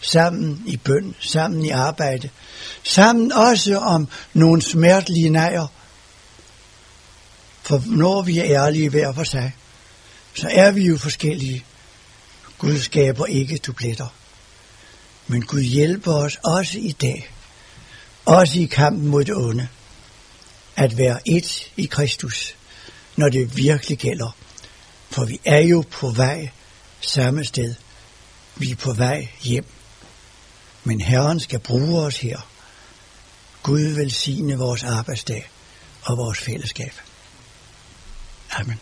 Sammen 0.01 0.63
i 0.65 0.77
bøn, 0.77 1.15
sammen 1.19 1.65
i 1.65 1.69
arbejde, 1.69 2.29
sammen 2.83 3.31
også 3.31 3.77
om 3.77 4.07
nogle 4.33 4.61
smertelige 4.61 5.29
nejer. 5.29 5.67
For 7.61 7.83
når 7.85 8.21
vi 8.21 8.39
er 8.39 8.45
ærlige 8.45 8.89
hver 8.89 9.13
for 9.13 9.23
sig, 9.23 9.55
så 10.33 10.49
er 10.51 10.71
vi 10.71 10.85
jo 10.85 10.97
forskellige. 10.97 11.65
Gud 12.57 12.79
skaber 12.79 13.25
ikke 13.25 13.57
dubletter. 13.57 14.07
Men 15.27 15.45
Gud 15.45 15.61
hjælper 15.61 16.13
os 16.13 16.39
også 16.43 16.77
i 16.77 16.91
dag, 16.91 17.31
også 18.25 18.59
i 18.59 18.65
kampen 18.65 19.07
mod 19.07 19.25
det 19.25 19.35
onde, 19.35 19.67
at 20.75 20.97
være 20.97 21.19
et 21.25 21.71
i 21.77 21.85
Kristus, 21.85 22.55
når 23.15 23.29
det 23.29 23.57
virkelig 23.57 23.97
gælder. 23.97 24.35
For 25.09 25.25
vi 25.25 25.41
er 25.45 25.59
jo 25.59 25.83
på 25.91 26.09
vej 26.09 26.49
samme 27.01 27.45
sted. 27.45 27.75
Vi 28.55 28.71
er 28.71 28.75
på 28.75 28.93
vej 28.93 29.27
hjem. 29.41 29.65
Men 30.89 31.01
Herren 31.01 31.39
skal 31.39 31.59
bruge 31.59 32.01
os 32.01 32.19
her. 32.19 32.39
Gud 33.63 33.81
velsigne 33.81 34.57
vores 34.57 34.83
arbejdsdag 34.83 35.49
og 36.03 36.17
vores 36.17 36.39
fællesskab. 36.39 36.93
Amen. 38.51 38.79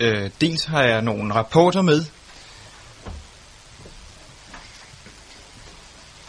Øh, 0.00 0.30
dels 0.40 0.64
har 0.64 0.82
jeg 0.82 1.02
nogle 1.02 1.34
rapporter 1.34 1.82
med. 1.82 2.04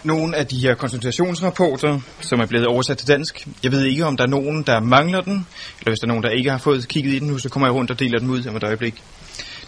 Nogle 0.06 0.38
af 0.38 0.48
de 0.48 0.60
her 0.60 0.76
konsultationsrapporter, 0.76 2.00
som 2.22 2.40
er 2.40 2.46
blevet 2.46 2.68
oversat 2.68 2.98
til 2.98 3.08
dansk. 3.08 3.48
Jeg 3.64 3.72
ved 3.72 3.84
ikke, 3.84 4.06
om 4.06 4.18
der 4.18 4.24
er 4.24 4.28
nogen, 4.28 4.64
der 4.64 4.80
mangler 4.80 5.22
den, 5.22 5.48
eller 5.80 5.92
hvis 5.92 6.00
der 6.00 6.06
er 6.06 6.08
nogen, 6.08 6.24
der 6.24 6.30
ikke 6.30 6.50
har 6.50 6.58
fået 6.58 6.88
kigget 6.88 7.14
i 7.14 7.20
den 7.20 7.28
nu, 7.28 7.38
så 7.38 7.50
kommer 7.50 7.68
jeg 7.68 7.74
rundt 7.74 7.92
og 7.92 8.00
deler 8.00 8.20
den 8.20 8.30
ud 8.30 8.48
om 8.48 8.56
et 8.56 8.64
øjeblik. 8.64 9.04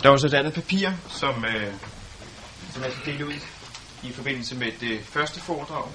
Der 0.03 0.09
er 0.09 0.13
også 0.13 0.27
et 0.27 0.33
andet 0.33 0.53
papir, 0.53 0.89
som, 1.09 1.45
øh, 1.45 1.73
som 2.73 2.83
jeg 2.83 2.91
skal 2.91 3.13
dele 3.13 3.25
ud 3.27 3.33
i 4.03 4.11
forbindelse 4.11 4.55
med 4.55 4.67
det 4.79 4.99
første 5.03 5.39
foredrag. 5.39 5.85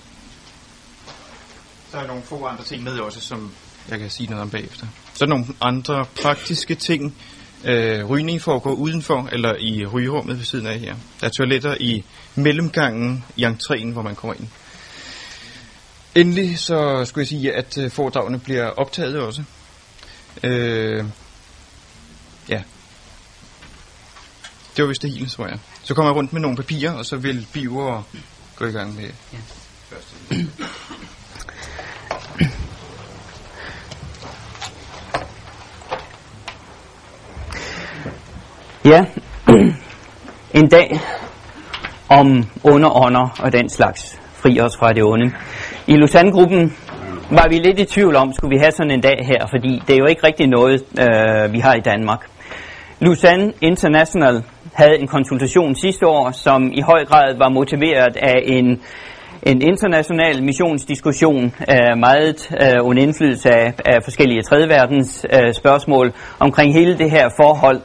Så 1.90 1.99
er 1.99 2.06
nogle 2.06 2.22
få 2.22 2.44
andre 2.44 2.64
ting 2.64 2.82
med 2.82 2.99
også, 2.99 3.20
som 3.20 3.52
jeg 3.88 3.99
kan 3.99 4.11
sige 4.11 4.26
noget 4.26 4.42
om 4.42 4.50
bagefter. 4.50 4.87
Så 5.14 5.25
er 5.25 5.26
der 5.26 5.34
nogle 5.34 5.46
andre 5.61 6.04
praktiske 6.22 6.75
ting, 6.75 7.16
Øh, 7.64 8.11
rygning 8.11 8.42
foregår 8.42 8.73
udenfor 8.73 9.28
eller 9.33 9.54
i 9.59 9.87
rygerummet 9.87 10.38
ved 10.38 10.45
siden 10.45 10.66
af 10.66 10.78
her. 10.78 10.95
Der 11.21 11.26
er 11.26 11.31
toiletter 11.31 11.76
i 11.81 12.04
mellemgangen 12.35 13.25
i 13.37 13.45
entréen, 13.45 13.92
hvor 13.92 14.02
man 14.02 14.14
kommer 14.14 14.35
ind. 14.35 14.49
Endelig 16.14 16.59
så 16.59 17.04
skulle 17.04 17.23
jeg 17.23 17.28
sige, 17.28 17.54
at 17.54 17.78
øh, 17.78 17.90
foredragene 17.90 18.38
bliver 18.38 18.66
optaget 18.66 19.16
også. 19.16 19.42
Øh, 20.42 21.04
ja. 22.49 22.62
Det 24.76 24.83
var 24.83 24.88
vist 24.88 25.02
det 25.02 25.11
hele, 25.11 25.28
tror 25.28 25.47
jeg. 25.47 25.59
Så 25.83 25.95
kommer 25.95 26.11
jeg 26.11 26.16
rundt 26.16 26.33
med 26.33 26.40
nogle 26.40 26.57
papirer, 26.57 26.92
og 26.92 27.07
så 27.07 27.16
vil 27.16 27.47
Biver 27.52 28.02
gå 28.57 28.66
i 28.66 28.73
gang 28.73 28.97
med 28.97 29.11
ja. 29.33 29.38
første. 29.90 30.14
Ja, 38.85 39.05
en 40.61 40.69
dag 40.69 40.99
om 42.09 42.45
underånder 42.65 43.29
og 43.43 43.53
den 43.53 43.69
slags. 43.69 44.21
Fri 44.35 44.61
os 44.61 44.77
fra 44.77 44.93
det 44.93 45.05
onde. 45.05 45.33
I 45.87 45.97
Lausanne-gruppen 45.97 46.77
var 47.31 47.49
vi 47.49 47.55
lidt 47.55 47.81
i 47.81 47.85
tvivl 47.85 48.17
om, 48.17 48.33
skulle 48.33 48.57
vi 48.57 48.61
have 48.61 48.73
sådan 48.73 48.91
en 48.91 49.01
dag 49.01 49.19
her, 49.23 49.47
fordi 49.51 49.83
det 49.87 49.95
er 49.95 49.99
jo 49.99 50.07
ikke 50.07 50.27
rigtig 50.27 50.47
noget, 50.47 50.83
øh, 51.01 51.53
vi 51.53 51.59
har 51.59 51.75
i 51.75 51.81
Danmark. 51.81 52.27
Lausanne 53.01 53.53
International 53.61 54.43
havde 54.73 54.99
en 55.01 55.09
konsultation 55.09 55.75
sidste 55.75 56.07
år, 56.07 56.31
som 56.31 56.73
i 56.73 56.81
høj 56.81 57.05
grad 57.05 57.39
var 57.39 57.49
motiveret 57.49 58.17
af 58.17 58.43
en, 58.45 58.81
en 59.43 59.62
international 59.62 60.43
missionsdiskussion, 60.43 61.45
øh, 61.45 61.99
meget 61.99 62.51
øh, 62.62 62.87
under 62.87 63.03
indflydelse 63.03 63.51
af, 63.51 63.75
af 63.85 63.99
forskellige 64.05 64.43
tredjeverdens 64.43 65.27
øh, 65.33 65.55
spørgsmål 65.55 66.12
omkring 66.39 66.75
hele 66.75 66.99
det 66.99 67.11
her 67.11 67.29
forhold 67.43 67.81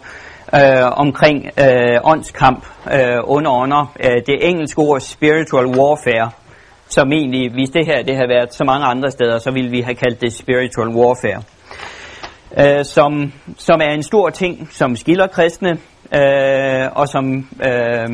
øh, 0.56 0.92
omkring 0.92 1.46
øh, 1.60 1.98
åndskamp 2.04 2.66
øh, 2.94 3.18
under 3.24 3.52
under 3.52 3.94
øh, 4.04 4.22
det 4.26 4.50
engelske 4.50 4.80
ord 4.80 5.00
spiritual 5.00 5.66
warfare, 5.66 6.32
som 6.88 7.12
egentlig, 7.12 7.52
hvis 7.52 7.70
det 7.70 7.86
her 7.86 8.04
det 8.04 8.16
havde 8.16 8.30
været 8.30 8.54
så 8.54 8.64
mange 8.64 8.86
andre 8.86 9.12
steder, 9.12 9.38
så 9.40 9.52
ville 9.52 9.70
vi 9.70 9.82
have 9.82 9.96
kaldt 9.96 10.22
det 10.22 10.34
spiritual 10.34 10.88
warfare. 10.88 11.42
Øh, 12.58 12.86
som, 12.86 13.34
som 13.58 13.82
er 13.82 13.94
en 13.94 14.04
stor 14.04 14.30
ting, 14.30 14.68
som 14.72 14.96
skiller 14.96 15.28
kristne, 15.28 15.78
øh, 16.16 16.88
og 16.96 17.08
som 17.08 17.48
øh, 17.64 18.10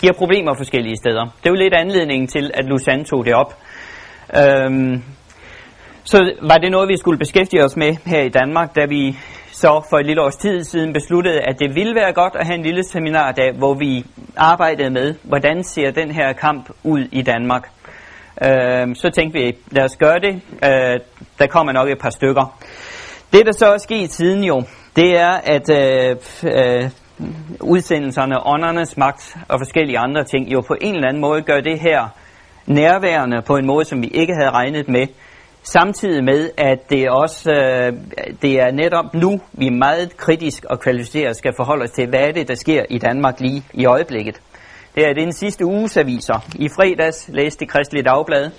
giver 0.00 0.12
problemer 0.12 0.54
forskellige 0.56 0.96
steder. 0.96 1.24
Det 1.24 1.46
er 1.46 1.50
jo 1.50 1.54
lidt 1.54 1.74
anledningen 1.74 2.28
til, 2.28 2.50
at 2.54 2.64
Lausanne 2.64 3.04
tog 3.04 3.24
det 3.24 3.34
op. 3.34 3.56
Øh, 4.36 5.00
så 6.04 6.32
var 6.42 6.54
det 6.54 6.70
noget, 6.70 6.88
vi 6.88 6.96
skulle 6.96 7.18
beskæftige 7.18 7.64
os 7.64 7.76
med 7.76 7.96
her 8.06 8.22
i 8.22 8.28
Danmark, 8.28 8.76
da 8.76 8.86
vi 8.88 9.18
så 9.60 9.86
for 9.90 9.98
et 9.98 10.06
lille 10.06 10.22
års 10.22 10.36
tid 10.36 10.64
siden 10.64 10.92
besluttede, 10.92 11.40
at 11.40 11.58
det 11.58 11.74
ville 11.74 11.94
være 11.94 12.12
godt 12.12 12.36
at 12.36 12.46
have 12.46 12.54
en 12.58 12.62
lille 12.62 12.82
seminardag, 12.84 13.52
hvor 13.56 13.74
vi 13.74 14.06
arbejdede 14.36 14.90
med, 14.90 15.14
hvordan 15.22 15.64
ser 15.64 15.90
den 15.90 16.10
her 16.10 16.32
kamp 16.32 16.70
ud 16.84 17.00
i 17.12 17.22
Danmark. 17.22 17.68
Øh, 18.44 18.94
så 18.94 19.10
tænkte 19.14 19.38
vi, 19.38 19.56
lad 19.70 19.84
os 19.84 19.96
gøre 19.96 20.20
det. 20.20 20.34
Øh, 20.64 21.00
der 21.38 21.46
kommer 21.46 21.72
nok 21.72 21.88
et 21.88 21.98
par 21.98 22.10
stykker. 22.10 22.58
Det, 23.32 23.46
der 23.46 23.52
så 23.52 23.66
er 23.66 23.78
sket 23.78 24.12
siden 24.12 24.44
jo, 24.44 24.62
det 24.96 25.20
er, 25.20 25.32
at 25.44 25.70
øh, 25.70 26.16
øh, 26.44 26.90
udsendelserne, 27.60 28.46
åndernes 28.46 28.96
magt 28.96 29.36
og 29.48 29.60
forskellige 29.60 29.98
andre 29.98 30.24
ting, 30.24 30.52
jo 30.52 30.60
på 30.60 30.76
en 30.80 30.94
eller 30.94 31.08
anden 31.08 31.20
måde 31.20 31.42
gør 31.42 31.60
det 31.60 31.80
her 31.80 32.08
nærværende 32.66 33.42
på 33.42 33.56
en 33.56 33.66
måde, 33.66 33.84
som 33.84 34.02
vi 34.02 34.06
ikke 34.06 34.34
havde 34.34 34.50
regnet 34.50 34.88
med. 34.88 35.06
Samtidig 35.72 36.24
med, 36.24 36.50
at 36.56 36.90
det 36.90 37.10
også 37.10 37.50
øh, 37.50 37.92
det 38.42 38.60
er 38.60 38.70
netop 38.72 39.14
nu, 39.14 39.40
vi 39.52 39.68
meget 39.68 40.16
kritisk 40.16 40.64
og 40.64 40.80
kvalificeret 40.80 41.36
skal 41.36 41.52
forholde 41.56 41.82
os 41.82 41.90
til, 41.90 42.08
hvad 42.08 42.20
er 42.20 42.32
det, 42.32 42.48
der 42.48 42.54
sker 42.54 42.84
i 42.90 42.98
Danmark 42.98 43.40
lige 43.40 43.62
i 43.74 43.86
øjeblikket. 43.86 44.40
Det 44.94 45.04
er 45.04 45.14
den 45.14 45.32
sidste 45.32 45.64
uges 45.64 45.96
aviser. 45.96 46.46
I 46.54 46.68
fredags 46.68 47.30
læste 47.32 47.66
det 47.92 48.04
Dagblad 48.04 48.50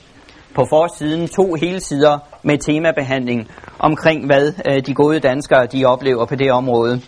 på 0.56 0.66
forsiden 0.70 1.28
to 1.28 1.54
hele 1.54 1.80
sider 1.80 2.18
med 2.44 2.58
temabehandling 2.58 3.48
omkring, 3.80 4.26
hvad 4.26 4.54
øh, 4.70 4.86
de 4.86 4.94
gode 4.94 5.20
danskere 5.20 5.66
de 5.66 5.86
oplever 5.86 6.26
på 6.26 6.36
det 6.36 6.52
område. 6.52 7.02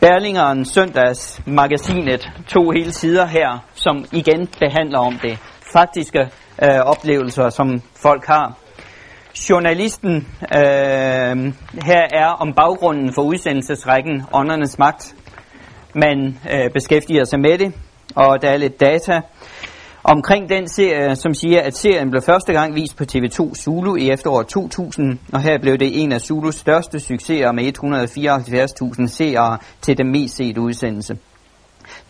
Berlingeren 0.00 0.64
søndags 0.64 1.40
magasinet 1.46 2.30
to 2.48 2.70
hele 2.70 2.92
sider 2.92 3.26
her, 3.26 3.64
som 3.74 4.04
igen 4.12 4.48
behandler 4.60 4.98
om 4.98 5.14
det 5.22 5.38
faktiske 5.72 6.20
øh, 6.62 6.80
oplevelser, 6.84 7.48
som 7.48 7.82
folk 8.02 8.26
har. 8.26 8.67
Journalisten 9.50 10.16
øh, 10.42 11.52
her 11.84 12.06
er 12.10 12.26
om 12.40 12.52
baggrunden 12.52 13.12
for 13.12 13.22
udsendelsesrækken 13.22 14.22
Åndernes 14.32 14.78
Magt. 14.78 15.14
Man 15.94 16.38
øh, 16.52 16.70
beskæftiger 16.72 17.24
sig 17.24 17.40
med 17.40 17.58
det, 17.58 17.74
og 18.14 18.42
der 18.42 18.50
er 18.50 18.56
lidt 18.56 18.80
data 18.80 19.20
omkring 20.04 20.48
den 20.48 20.68
serie, 20.68 21.16
som 21.16 21.34
siger, 21.34 21.60
at 21.60 21.76
serien 21.76 22.10
blev 22.10 22.22
første 22.22 22.52
gang 22.52 22.74
vist 22.74 22.96
på 22.96 23.04
TV2 23.12 23.54
Zulu 23.54 23.96
i 23.96 24.10
efteråret 24.10 24.46
2000, 24.46 25.18
og 25.32 25.40
her 25.40 25.58
blev 25.58 25.78
det 25.78 26.02
en 26.02 26.12
af 26.12 26.20
Zulus 26.20 26.54
største 26.54 27.00
succeser 27.00 27.52
med 27.52 27.78
174.000 29.02 29.06
seere 29.06 29.58
til 29.80 29.98
den 29.98 30.12
mest 30.12 30.36
set 30.36 30.58
udsendelse. 30.58 31.18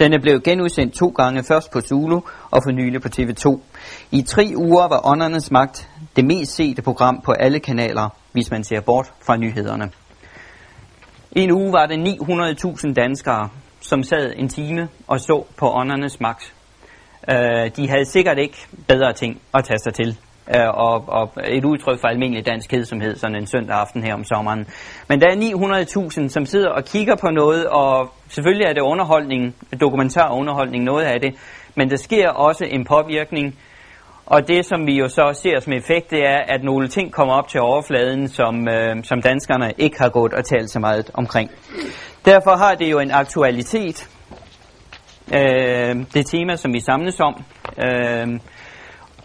Den 0.00 0.12
er 0.12 0.20
blevet 0.22 0.42
genudsendt 0.42 0.94
to 0.94 1.08
gange, 1.08 1.44
først 1.44 1.70
på 1.70 1.80
Zulu 1.80 2.20
og 2.50 2.62
for 2.62 2.70
nylig 2.70 3.02
på 3.02 3.08
TV2. 3.08 3.60
I 4.10 4.22
tre 4.22 4.52
uger 4.56 4.88
var 4.88 5.00
Åndernes 5.06 5.50
Magt 5.50 5.88
det 6.18 6.26
mest 6.26 6.56
sete 6.56 6.82
program 6.82 7.20
på 7.24 7.32
alle 7.32 7.60
kanaler, 7.60 8.08
hvis 8.32 8.50
man 8.50 8.64
ser 8.64 8.80
bort 8.80 9.12
fra 9.26 9.36
nyhederne. 9.36 9.90
En 11.32 11.50
uge 11.52 11.72
var 11.72 11.86
det 11.86 11.98
900.000 11.98 12.92
danskere, 12.92 13.48
som 13.80 14.02
sad 14.02 14.32
en 14.36 14.48
time 14.48 14.88
og 15.06 15.20
så 15.20 15.44
på 15.56 15.70
Åndernes 15.74 16.20
Magt. 16.20 16.54
Uh, 17.28 17.34
de 17.76 17.88
havde 17.88 18.04
sikkert 18.04 18.38
ikke 18.38 18.66
bedre 18.88 19.12
ting 19.12 19.40
at 19.54 19.64
tage 19.64 19.78
sig 19.78 19.94
til 19.94 20.18
uh, 20.56 20.68
og, 20.74 21.08
og 21.08 21.32
et 21.44 21.64
udtryk 21.64 22.00
for 22.00 22.08
almindelig 22.08 22.46
dansk 22.46 22.70
kedsomhed 22.70 23.16
sådan 23.16 23.36
en 23.36 23.46
søndag 23.46 23.76
aften 23.76 24.02
her 24.02 24.14
om 24.14 24.24
sommeren. 24.24 24.66
Men 25.08 25.20
der 25.20 25.26
er 25.26 25.36
900.000, 26.22 26.28
som 26.28 26.46
sidder 26.46 26.68
og 26.68 26.84
kigger 26.84 27.16
på 27.16 27.30
noget, 27.30 27.66
og 27.66 28.12
selvfølgelig 28.28 28.66
er 28.66 28.72
det 28.72 28.80
underholdning, 28.80 29.54
dokumentar 29.80 30.30
underholdning, 30.30 30.84
noget 30.84 31.04
af 31.04 31.20
det, 31.20 31.34
men 31.74 31.90
der 31.90 31.96
sker 31.96 32.28
også 32.28 32.64
en 32.64 32.84
påvirkning, 32.84 33.58
og 34.30 34.48
det 34.48 34.66
som 34.66 34.86
vi 34.86 34.94
jo 34.98 35.08
så 35.08 35.40
ser 35.42 35.60
som 35.60 35.72
effekt, 35.72 36.10
det 36.10 36.26
er, 36.26 36.38
at 36.48 36.64
nogle 36.64 36.88
ting 36.88 37.12
kommer 37.12 37.34
op 37.34 37.48
til 37.48 37.60
overfladen, 37.60 38.28
som, 38.28 38.68
øh, 38.68 39.04
som 39.04 39.22
danskerne 39.22 39.72
ikke 39.78 39.98
har 39.98 40.08
gået 40.08 40.34
og 40.34 40.44
talt 40.44 40.70
så 40.70 40.78
meget 40.78 41.10
omkring. 41.14 41.50
Derfor 42.24 42.56
har 42.56 42.74
det 42.74 42.90
jo 42.90 42.98
en 42.98 43.10
aktualitet, 43.10 44.08
øh, 45.34 45.96
det 46.14 46.26
tema, 46.26 46.56
som 46.56 46.72
vi 46.72 46.80
samles 46.80 47.20
om. 47.20 47.34
Øh, 47.84 48.26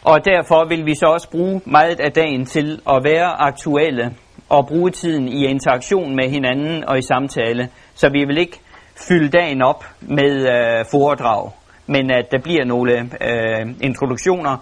og 0.03 0.25
derfor 0.25 0.69
vil 0.69 0.85
vi 0.85 0.95
så 0.95 1.05
også 1.05 1.29
bruge 1.31 1.61
meget 1.65 1.99
af 1.99 2.11
dagen 2.11 2.45
til 2.45 2.81
at 2.89 3.03
være 3.03 3.41
aktuelle 3.41 4.15
og 4.49 4.67
bruge 4.67 4.91
tiden 4.91 5.27
i 5.27 5.45
interaktion 5.45 6.15
med 6.15 6.29
hinanden 6.29 6.83
og 6.87 6.97
i 6.97 7.01
samtale. 7.01 7.69
Så 7.93 8.09
vi 8.09 8.25
vil 8.25 8.37
ikke 8.37 8.59
fylde 9.07 9.29
dagen 9.29 9.61
op 9.61 9.83
med 10.01 10.33
øh, 10.49 10.85
foredrag, 10.91 11.51
men 11.87 12.11
at 12.11 12.25
der 12.31 12.39
bliver 12.39 12.65
nogle 12.65 12.93
øh, 12.99 13.75
introduktioner. 13.81 14.57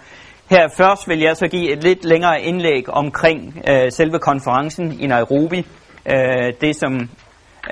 Her 0.51 0.67
først 0.77 1.09
vil 1.09 1.19
jeg 1.19 1.37
så 1.37 1.47
give 1.47 1.71
et 1.71 1.83
lidt 1.83 2.05
længere 2.05 2.41
indlæg 2.41 2.89
omkring 2.89 3.61
øh, 3.69 3.91
selve 3.91 4.19
konferencen 4.19 4.99
i 4.99 5.07
Nairobi. 5.07 5.65
Øh, 6.05 6.53
det 6.61 6.75
som 6.75 7.09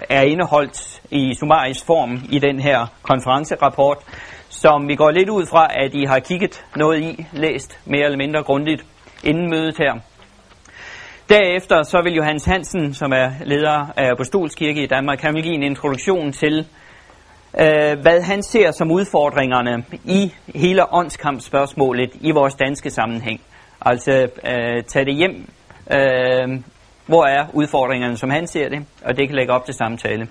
er 0.09 0.21
indeholdt 0.21 1.01
i 1.11 1.33
summarisk 1.39 1.85
form 1.85 2.21
i 2.29 2.39
den 2.39 2.59
her 2.59 2.87
konferencerapport 3.01 3.97
som 4.49 4.87
vi 4.87 4.95
går 4.95 5.11
lidt 5.11 5.29
ud 5.29 5.45
fra, 5.45 5.67
at 5.83 5.93
I 5.93 6.05
har 6.05 6.19
kigget 6.19 6.65
noget 6.75 7.01
i, 7.01 7.25
læst 7.33 7.79
mere 7.85 8.05
eller 8.05 8.17
mindre 8.17 8.43
grundigt 8.43 8.85
inden 9.23 9.49
mødet 9.49 9.77
her. 9.77 9.93
Derefter 11.29 11.83
så 11.83 12.01
vil 12.03 12.13
Johannes 12.13 12.45
Hansen, 12.45 12.93
som 12.93 13.11
er 13.11 13.29
leder 13.45 13.93
af 13.97 14.11
Apostolskirke 14.11 14.83
i 14.83 14.87
Danmark, 14.87 15.21
han 15.21 15.33
vil 15.33 15.43
give 15.43 15.55
en 15.55 15.63
introduktion 15.63 16.31
til, 16.31 16.67
øh, 17.61 17.99
hvad 18.01 18.21
han 18.21 18.43
ser 18.43 18.71
som 18.71 18.91
udfordringerne 18.91 19.83
i 20.05 20.33
hele 20.55 20.93
åndskampspørgsmålet 20.93 22.09
i 22.21 22.31
vores 22.31 22.55
danske 22.55 22.89
sammenhæng. 22.89 23.41
Altså 23.81 24.11
øh, 24.45 24.83
tage 24.83 25.05
det 25.05 25.15
hjem, 25.15 25.49
øh, 25.91 26.61
hvor 27.05 27.25
er 27.25 27.45
udfordringerne, 27.53 28.17
som 28.17 28.29
han 28.29 28.47
ser 28.47 28.69
det, 28.69 28.85
og 29.05 29.17
det 29.17 29.27
kan 29.27 29.35
lægge 29.35 29.53
op 29.53 29.65
til 29.65 29.73
samtale. 29.73 30.27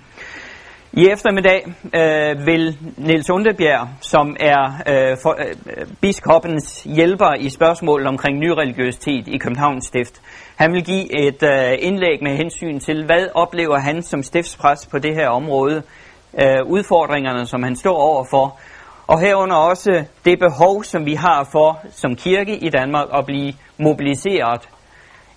I 0.93 1.07
eftermiddag 1.07 1.65
øh, 1.95 2.45
vil 2.45 2.77
Niels 2.97 3.29
Underbjerg, 3.29 3.89
som 4.01 4.35
er 4.39 4.65
øh, 4.87 5.17
for, 5.21 5.35
øh, 5.39 5.87
biskoppens 6.01 6.83
hjælper 6.83 7.33
i 7.39 7.49
spørgsmålet 7.49 8.07
omkring 8.07 8.39
nyreligiøsitet 8.39 9.27
i 9.27 9.37
Københavns 9.37 9.85
Stift, 9.85 10.21
han 10.55 10.73
vil 10.73 10.83
give 10.83 11.27
et 11.27 11.43
øh, 11.43 11.77
indlæg 11.79 12.23
med 12.23 12.37
hensyn 12.37 12.79
til, 12.79 13.05
hvad 13.05 13.27
oplever 13.35 13.77
han 13.77 14.01
som 14.03 14.23
stiftspræst 14.23 14.91
på 14.91 14.99
det 14.99 15.15
her 15.15 15.29
område, 15.29 15.83
øh, 16.33 16.65
udfordringerne, 16.65 17.45
som 17.45 17.63
han 17.63 17.75
står 17.75 17.95
overfor, 17.95 18.59
og 19.07 19.19
herunder 19.19 19.55
også 19.55 20.05
det 20.25 20.39
behov, 20.39 20.83
som 20.83 21.05
vi 21.05 21.13
har 21.13 21.49
for 21.51 21.79
som 21.91 22.15
kirke 22.15 22.57
i 22.57 22.69
Danmark 22.69 23.07
at 23.13 23.25
blive 23.25 23.53
mobiliseret 23.77 24.69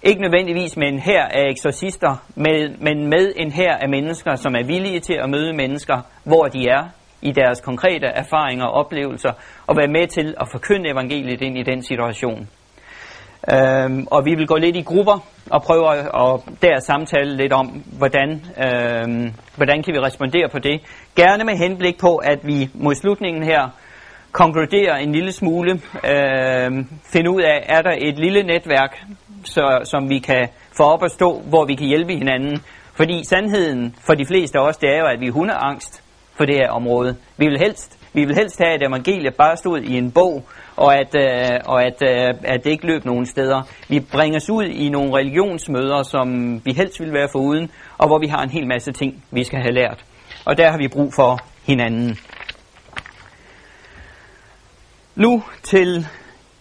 ikke 0.02 0.20
nødvendigvis 0.20 0.76
med 0.76 0.88
en 0.88 0.98
her 0.98 1.24
af 1.24 1.50
eksorcister, 1.50 2.16
men 2.80 3.08
med 3.08 3.32
en 3.36 3.52
her 3.52 3.76
af 3.76 3.88
mennesker, 3.88 4.34
som 4.34 4.54
er 4.54 4.64
villige 4.66 5.00
til 5.00 5.14
at 5.14 5.30
møde 5.30 5.52
mennesker, 5.52 6.00
hvor 6.24 6.44
de 6.44 6.68
er 6.68 6.88
i 7.22 7.32
deres 7.32 7.60
konkrete 7.60 8.06
erfaringer 8.06 8.64
og 8.64 8.72
oplevelser, 8.72 9.32
og 9.66 9.76
være 9.76 9.88
med 9.88 10.06
til 10.06 10.34
at 10.40 10.48
forkynde 10.52 10.90
evangeliet 10.90 11.42
ind 11.42 11.58
i 11.58 11.62
den 11.62 11.82
situation. 11.82 12.48
Øhm, 13.50 14.06
og 14.10 14.24
vi 14.24 14.34
vil 14.34 14.46
gå 14.46 14.56
lidt 14.56 14.76
i 14.76 14.82
grupper 14.82 15.26
og 15.50 15.62
prøve 15.62 15.92
at 15.92 16.40
der 16.62 16.80
samtale 16.80 17.36
lidt 17.36 17.52
om, 17.52 17.66
hvordan, 17.98 18.44
øhm, 18.64 19.34
hvordan 19.56 19.82
kan 19.82 19.94
vi 19.94 19.98
respondere 19.98 20.48
på 20.48 20.58
det. 20.58 20.80
Gerne 21.16 21.44
med 21.44 21.56
henblik 21.56 22.00
på, 22.00 22.16
at 22.16 22.38
vi 22.42 22.70
mod 22.74 22.94
slutningen 22.94 23.42
her 23.42 23.68
konkluderer 24.32 24.96
en 24.96 25.12
lille 25.12 25.32
smule, 25.32 25.70
øhm, 26.10 26.88
finde 27.12 27.30
ud 27.30 27.42
af, 27.42 27.66
er 27.68 27.82
der 27.82 27.94
et 27.98 28.18
lille 28.18 28.42
netværk, 28.42 29.04
så, 29.44 29.80
som 29.84 30.08
vi 30.08 30.18
kan 30.18 30.48
få 30.76 30.82
op 30.82 31.04
at 31.04 31.10
stå, 31.10 31.40
hvor 31.40 31.64
vi 31.64 31.74
kan 31.74 31.86
hjælpe 31.86 32.12
hinanden. 32.12 32.62
Fordi 32.94 33.24
sandheden 33.24 33.94
for 34.06 34.14
de 34.14 34.26
fleste 34.26 34.58
af 34.58 34.68
os, 34.68 34.76
det 34.76 34.88
er 34.88 34.98
jo, 34.98 35.06
at 35.06 35.20
vi 35.20 35.26
er 35.26 35.64
angst 35.64 36.02
for 36.36 36.44
det 36.44 36.54
her 36.54 36.70
område. 36.70 37.16
Vi 37.36 37.46
vil 37.46 37.58
helst, 37.58 37.98
vi 38.12 38.24
vil 38.24 38.34
helst 38.34 38.58
have, 38.58 38.74
at 38.74 38.82
evangeliet 38.82 39.34
bare 39.34 39.56
stod 39.56 39.80
i 39.80 39.98
en 39.98 40.10
bog, 40.10 40.44
og 40.76 40.96
at, 40.96 41.14
øh, 41.14 41.60
og 41.64 41.84
at, 41.84 42.02
øh, 42.02 42.34
at 42.44 42.64
det 42.64 42.70
ikke 42.70 42.86
løb 42.86 43.04
nogen 43.04 43.26
steder. 43.26 43.62
Vi 43.88 44.00
bringes 44.00 44.50
ud 44.50 44.64
i 44.64 44.88
nogle 44.88 45.14
religionsmøder, 45.14 46.02
som 46.02 46.60
vi 46.64 46.72
helst 46.72 47.00
ville 47.00 47.14
være 47.14 47.28
foruden, 47.32 47.70
og 47.98 48.06
hvor 48.06 48.18
vi 48.18 48.26
har 48.26 48.42
en 48.42 48.50
hel 48.50 48.66
masse 48.66 48.92
ting, 48.92 49.24
vi 49.30 49.44
skal 49.44 49.58
have 49.58 49.74
lært. 49.74 50.04
Og 50.44 50.58
der 50.58 50.70
har 50.70 50.78
vi 50.78 50.88
brug 50.88 51.12
for 51.14 51.38
hinanden. 51.66 52.16
Nu 55.16 55.42
til 55.62 56.06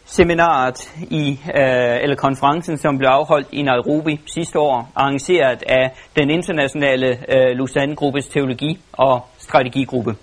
seminaret 0.06 0.94
i, 1.10 1.40
øh, 1.56 1.98
eller 2.04 2.16
konferencen, 2.16 2.78
som 2.78 2.98
blev 2.98 3.10
afholdt 3.10 3.48
i 3.52 3.62
Nairobi 3.62 4.20
sidste 4.34 4.60
år, 4.60 4.92
arrangeret 4.96 5.64
af 5.68 5.92
den 6.16 6.30
internationale 6.30 7.08
øh, 7.08 7.58
Lausanne-gruppes 7.58 8.28
teologi- 8.28 8.80
og 8.94 9.26
strategigruppe. 9.38 10.16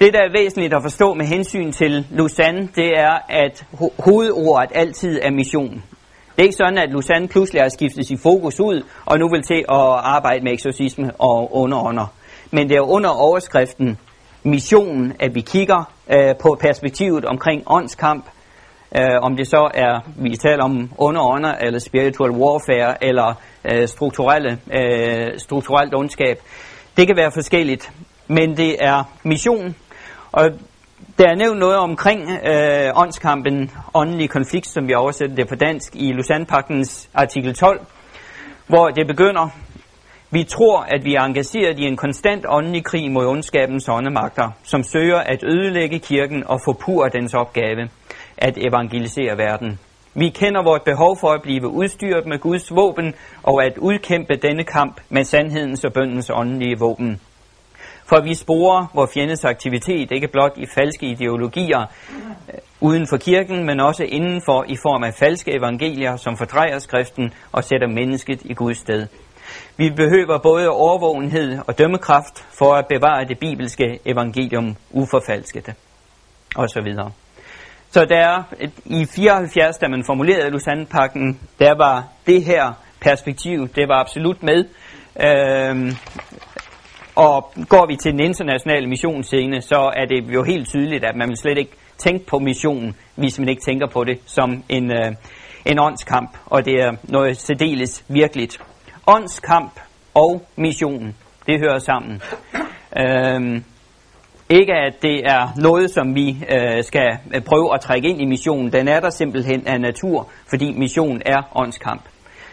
Det, 0.00 0.12
der 0.12 0.18
er 0.18 0.32
væsentligt 0.32 0.74
at 0.74 0.82
forstå 0.82 1.14
med 1.14 1.26
hensyn 1.26 1.72
til 1.72 2.06
Lausanne, 2.10 2.68
det 2.76 2.98
er, 2.98 3.18
at 3.28 3.64
ho- 3.72 4.02
hovedordet 4.04 4.70
altid 4.74 5.20
er 5.22 5.30
mission. 5.30 5.74
Det 6.36 6.38
er 6.38 6.42
ikke 6.42 6.54
sådan, 6.54 6.78
at 6.78 6.90
Lausanne 6.90 7.28
pludselig 7.28 7.62
har 7.62 7.68
skiftet 7.68 8.06
sit 8.06 8.20
fokus 8.22 8.60
ud, 8.60 8.82
og 9.04 9.18
nu 9.18 9.28
vil 9.28 9.42
til 9.42 9.64
at 9.68 9.86
arbejde 10.16 10.44
med 10.44 10.52
eksorcisme 10.52 11.10
og 11.18 11.56
underånder. 11.56 12.06
Men 12.50 12.68
det 12.68 12.76
er 12.76 12.80
under 12.80 13.10
overskriften 13.10 13.98
missionen, 14.42 15.12
at 15.20 15.34
vi 15.34 15.40
kigger 15.40 15.92
øh, 16.10 16.34
på 16.42 16.58
perspektivet 16.60 17.24
omkring 17.24 17.62
åndskamp, 17.66 18.24
øh, 18.96 19.16
om 19.22 19.36
det 19.36 19.46
så 19.48 19.70
er, 19.74 20.00
vi 20.16 20.36
taler 20.36 20.64
om 20.64 20.90
underånder, 20.98 21.54
eller 21.54 21.78
spiritual 21.78 22.30
warfare, 22.30 23.04
eller 23.04 23.34
øh, 23.64 23.88
strukturelle, 23.88 24.58
øh, 24.72 25.38
strukturelt 25.38 25.94
ondskab. 25.94 26.38
Det 26.96 27.06
kan 27.06 27.16
være 27.16 27.30
forskelligt, 27.34 27.92
men 28.28 28.56
det 28.56 28.76
er 28.80 29.02
mission, 29.24 29.74
og 30.32 30.50
Der 31.18 31.28
er 31.28 31.34
nævnt 31.34 31.58
noget 31.58 31.76
omkring 31.76 32.30
øh, 32.30 32.90
åndskampen, 32.94 33.70
åndelig 33.94 34.30
konflikt, 34.30 34.66
som 34.66 34.88
vi 34.88 34.94
oversætter 34.94 35.36
det 35.36 35.48
på 35.48 35.54
dansk, 35.54 35.96
i 35.96 36.12
Lausanne-paktens 36.12 37.10
artikel 37.14 37.54
12, 37.54 37.80
hvor 38.66 38.88
det 38.88 39.06
begynder, 39.06 39.48
vi 40.30 40.44
tror, 40.44 40.80
at 40.80 41.04
vi 41.04 41.14
er 41.14 41.22
engageret 41.22 41.78
i 41.78 41.82
en 41.82 41.96
konstant 41.96 42.44
åndelig 42.48 42.84
krig 42.84 43.10
mod 43.10 43.26
ondskabens 43.26 43.88
åndemagter, 43.88 44.50
som 44.62 44.82
søger 44.82 45.18
at 45.18 45.44
ødelægge 45.44 45.98
kirken 45.98 46.44
og 46.46 46.60
forpure 46.64 47.08
dens 47.08 47.34
opgave 47.34 47.88
at 48.38 48.58
evangelisere 48.58 49.38
verden. 49.38 49.78
Vi 50.14 50.28
kender 50.28 50.62
vores 50.62 50.82
behov 50.84 51.16
for 51.20 51.28
at 51.28 51.42
blive 51.42 51.68
udstyret 51.68 52.26
med 52.26 52.38
Guds 52.38 52.74
våben 52.74 53.14
og 53.42 53.64
at 53.64 53.78
udkæmpe 53.78 54.36
denne 54.36 54.64
kamp 54.64 55.00
med 55.08 55.24
sandhedens 55.24 55.84
og 55.84 55.92
bøndens 55.92 56.30
åndelige 56.34 56.78
våben. 56.78 57.20
For 58.10 58.20
vi 58.20 58.34
sporer 58.34 58.86
vores 58.94 59.10
fjendes 59.14 59.44
aktivitet 59.44 60.12
ikke 60.12 60.28
blot 60.28 60.52
i 60.56 60.66
falske 60.74 61.06
ideologier 61.06 61.80
øh, 61.80 62.58
uden 62.80 63.06
for 63.06 63.16
kirken, 63.16 63.66
men 63.66 63.80
også 63.80 64.04
indenfor 64.04 64.64
i 64.68 64.76
form 64.82 65.04
af 65.04 65.14
falske 65.14 65.56
evangelier, 65.56 66.16
som 66.16 66.36
fordrejer 66.36 66.78
skriften 66.78 67.32
og 67.52 67.64
sætter 67.64 67.86
mennesket 67.86 68.42
i 68.44 68.54
Guds 68.54 68.78
sted. 68.78 69.06
Vi 69.76 69.90
behøver 69.90 70.38
både 70.38 70.68
overvågenhed 70.68 71.58
og 71.66 71.78
dømmekraft 71.78 72.44
for 72.58 72.74
at 72.74 72.86
bevare 72.88 73.24
det 73.24 73.38
bibelske 73.38 73.98
evangelium 74.04 74.76
uforfalsket. 74.90 75.74
Og 76.56 76.68
så 76.68 76.80
videre. 76.84 77.10
Så 77.90 78.04
der 78.04 78.42
i 78.84 79.06
74, 79.14 79.78
da 79.78 79.88
man 79.88 80.04
formulerede 80.04 80.50
Lausanne-pakken, 80.50 81.40
der 81.58 81.74
var 81.74 82.04
det 82.26 82.44
her 82.44 82.72
perspektiv, 83.00 83.68
det 83.68 83.88
var 83.88 84.00
absolut 84.00 84.42
med. 84.42 84.64
Øhm, 85.20 85.92
og 87.20 87.52
går 87.68 87.86
vi 87.86 87.96
til 87.96 88.12
den 88.12 88.20
internationale 88.20 88.86
missionsscene, 88.86 89.62
så 89.62 89.92
er 89.96 90.04
det 90.04 90.34
jo 90.34 90.42
helt 90.42 90.68
tydeligt, 90.68 91.04
at 91.04 91.16
man 91.16 91.28
vil 91.28 91.36
slet 91.36 91.58
ikke 91.58 91.72
tænke 91.98 92.26
på 92.26 92.38
missionen, 92.38 92.96
hvis 93.14 93.38
man 93.38 93.48
ikke 93.48 93.62
tænker 93.62 93.86
på 93.86 94.04
det 94.04 94.18
som 94.26 94.64
en, 94.68 94.90
øh, 94.90 95.12
en 95.66 95.78
åndskamp, 95.78 96.30
og 96.46 96.64
det 96.64 96.74
er 96.74 96.92
noget 97.02 97.36
særdeles 97.36 98.04
virkeligt. 98.08 98.58
Åndskamp 99.06 99.80
og 100.14 100.42
missionen, 100.56 101.16
det 101.46 101.60
hører 101.60 101.78
sammen. 101.78 102.22
Øhm, 102.98 103.64
ikke 104.48 104.72
at 104.72 105.02
det 105.02 105.20
er 105.24 105.48
noget, 105.56 105.90
som 105.90 106.14
vi 106.14 106.28
øh, 106.28 106.84
skal 106.84 107.18
prøve 107.46 107.74
at 107.74 107.80
trække 107.80 108.08
ind 108.08 108.20
i 108.20 108.26
missionen. 108.26 108.72
Den 108.72 108.88
er 108.88 109.00
der 109.00 109.10
simpelthen 109.10 109.66
af 109.66 109.80
natur, 109.80 110.28
fordi 110.50 110.72
missionen 110.72 111.22
er 111.26 111.42
åndskamp. 111.54 112.02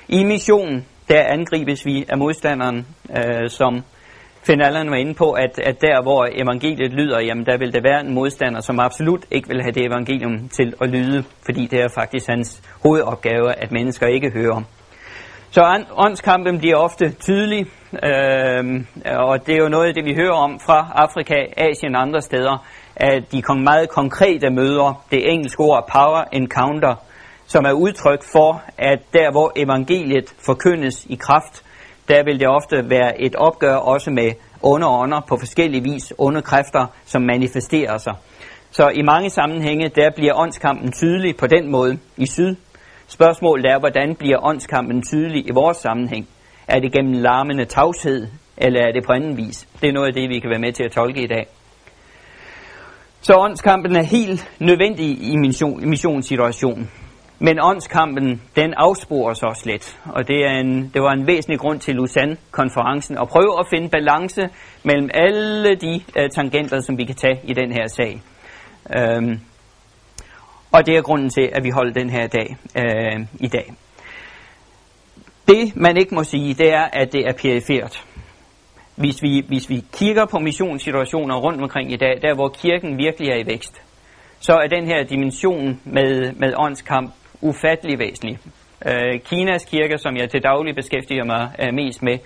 I 0.08 0.24
missionen, 0.24 0.86
der 1.10 1.24
angribes 1.24 1.86
vi 1.86 2.06
af 2.10 2.18
modstanderen, 2.18 2.88
øh, 3.18 3.50
som 3.50 3.84
Finn 4.46 4.62
Allen 4.62 4.90
var 4.90 4.96
inde 4.96 5.14
på, 5.14 5.32
at, 5.32 5.60
at 5.60 5.82
der 5.82 6.02
hvor 6.02 6.28
evangeliet 6.32 6.92
lyder, 6.92 7.20
jamen 7.20 7.46
der 7.46 7.58
vil 7.58 7.74
der 7.74 7.82
være 7.82 8.02
en 8.02 8.14
modstander, 8.14 8.62
som 8.62 8.80
absolut 8.80 9.26
ikke 9.32 9.48
vil 9.48 9.62
have 9.62 9.72
det 9.72 9.86
evangelium 9.86 10.50
til 10.50 10.74
at 10.82 10.90
lyde, 10.90 11.24
fordi 11.46 11.68
det 11.68 11.80
er 11.80 11.88
faktisk 11.88 12.28
hans 12.28 12.62
hovedopgave, 12.84 13.54
at 13.54 13.72
mennesker 13.72 14.08
ikke 14.08 14.32
hører. 14.32 14.62
Så 15.52 15.84
åndskampen 15.98 16.60
bliver 16.60 16.76
ofte 16.76 17.12
tydelig, 17.12 17.66
øh, 17.94 18.64
og 19.06 19.48
det 19.48 19.56
er 19.56 19.64
jo 19.64 19.70
noget 19.70 19.88
af 19.88 19.94
det, 19.94 20.06
vi 20.06 20.16
hører 20.16 20.34
om 20.34 20.60
fra 20.60 20.92
Afrika, 20.96 21.36
Asien 21.58 21.96
og 21.96 22.02
andre 22.02 22.22
steder, 22.22 22.66
at 22.96 23.32
de 23.32 23.42
meget 23.64 23.90
konkrete 23.90 24.50
møder, 24.50 25.04
det 25.12 25.32
engelske 25.32 25.60
ord 25.60 25.90
power 25.92 26.24
encounter, 26.32 26.96
som 27.46 27.66
er 27.66 27.72
udtryk 27.72 28.24
for, 28.32 28.64
at 28.78 29.00
der 29.14 29.32
hvor 29.32 29.52
evangeliet 29.56 30.34
forkyndes 30.46 31.06
i 31.10 31.16
kraft, 31.16 31.64
der 32.08 32.24
vil 32.24 32.40
det 32.40 32.48
ofte 32.48 32.90
være 32.90 33.22
et 33.22 33.36
opgør 33.36 33.76
også 33.76 34.12
med 34.12 34.32
onde 34.64 34.88
ånder 34.88 35.22
på 35.30 35.38
forskellige 35.40 35.84
vis, 35.84 36.14
onde 36.18 36.42
kræfter, 36.42 36.86
som 37.06 37.22
manifesterer 37.22 37.98
sig. 37.98 38.14
Så 38.72 38.90
i 38.90 39.02
mange 39.02 39.30
sammenhænge, 39.30 39.90
der 39.90 40.10
bliver 40.16 40.34
åndskampen 40.36 40.92
tydelig 40.92 41.38
på 41.38 41.48
den 41.48 41.72
måde 41.72 41.98
i 42.18 42.26
syd, 42.26 42.56
Spørgsmålet 43.08 43.66
er, 43.66 43.80
hvordan 43.80 44.16
bliver 44.16 44.46
åndskampen 44.46 45.02
tydelig 45.02 45.48
i 45.48 45.52
vores 45.54 45.78
sammenhæng? 45.78 46.28
Er 46.68 46.80
det 46.80 46.92
gennem 46.92 47.14
larmende 47.14 47.66
tavshed, 47.66 48.28
eller 48.58 48.82
er 48.82 48.92
det 48.92 49.04
på 49.06 49.12
anden 49.14 49.38
vis? 49.38 49.68
Det 49.82 49.90
er 49.90 49.94
noget 49.94 50.08
af 50.08 50.14
det, 50.14 50.30
vi 50.30 50.40
kan 50.40 50.50
være 50.50 50.60
med 50.60 50.74
til 50.74 50.84
at 50.84 50.92
tolke 50.92 51.22
i 51.22 51.28
dag. 51.28 51.48
Så 53.22 53.34
åndskampen 53.38 53.96
er 53.96 54.04
helt 54.04 54.52
nødvendig 54.60 55.24
i 55.32 55.36
mission, 55.38 55.90
missionssituationen. 55.90 56.92
Men 57.40 57.60
åndskampen, 57.62 58.42
den 58.56 58.74
afsporer 58.78 59.34
sig 59.34 59.50
også 59.50 59.64
lidt. 59.66 60.00
Og 60.06 60.28
det, 60.28 60.46
er 60.46 60.60
en, 60.60 60.92
det 60.94 61.02
var 61.02 61.12
en 61.12 61.28
væsentlig 61.28 61.60
grund 61.60 61.80
til 61.80 61.96
Lausanne-konferencen 61.96 63.18
at 63.18 63.28
prøve 63.28 63.60
at 63.60 63.66
finde 63.70 63.90
balance 63.90 64.50
mellem 64.84 65.10
alle 65.14 65.76
de 65.76 66.02
uh, 66.20 66.30
tangenter, 66.36 66.80
som 66.80 66.98
vi 66.98 67.06
kan 67.06 67.16
tage 67.16 67.40
i 67.44 67.54
den 67.54 67.72
her 67.72 67.88
sag. 67.88 68.22
Um, 69.18 69.40
og 70.72 70.86
det 70.86 70.98
er 70.98 71.02
grunden 71.02 71.30
til, 71.30 71.50
at 71.54 71.64
vi 71.64 71.70
holder 71.70 71.94
den 71.94 72.10
her 72.10 72.28
dag 72.28 72.58
uh, 72.76 73.22
i 73.40 73.48
dag. 73.48 73.74
Det, 75.48 75.76
man 75.76 75.98
ikke 75.98 76.16
må 76.16 76.24
sige, 76.24 76.54
det 76.54 76.74
er, 76.74 76.84
at 76.94 77.14
det 77.14 77.28
er 77.28 77.34
perifert. 77.34 78.06
Hvis 78.96 79.22
vi, 79.22 79.44
hvis 79.48 79.70
vi 79.70 79.84
kigger 79.94 80.26
på 80.26 80.40
missionssituationer 80.40 81.36
rundt 81.36 81.62
omkring 81.62 81.94
i 81.94 81.96
dag, 81.96 82.20
der 82.22 82.36
hvor 82.36 82.50
kirken 82.50 82.98
virkelig 82.98 83.30
er 83.30 83.36
i 83.36 83.48
vækst, 83.48 83.82
så 84.40 84.54
er 84.54 84.68
den 84.68 84.86
her 84.86 85.04
dimension 85.04 85.82
med, 85.86 86.34
med 86.34 86.54
åndskamp 86.58 87.14
ufattelig 87.42 88.00
væsentlig. 88.00 88.40
Øh, 88.86 89.20
Kinas 89.20 89.66
kirke, 89.66 89.98
som 89.98 90.18
jeg 90.18 90.30
til 90.30 90.44
daglig 90.44 90.76
beskæftiger 90.76 91.24
mig 91.24 91.52
øh, 91.60 91.74
mest 91.74 92.04
med, 92.04 92.18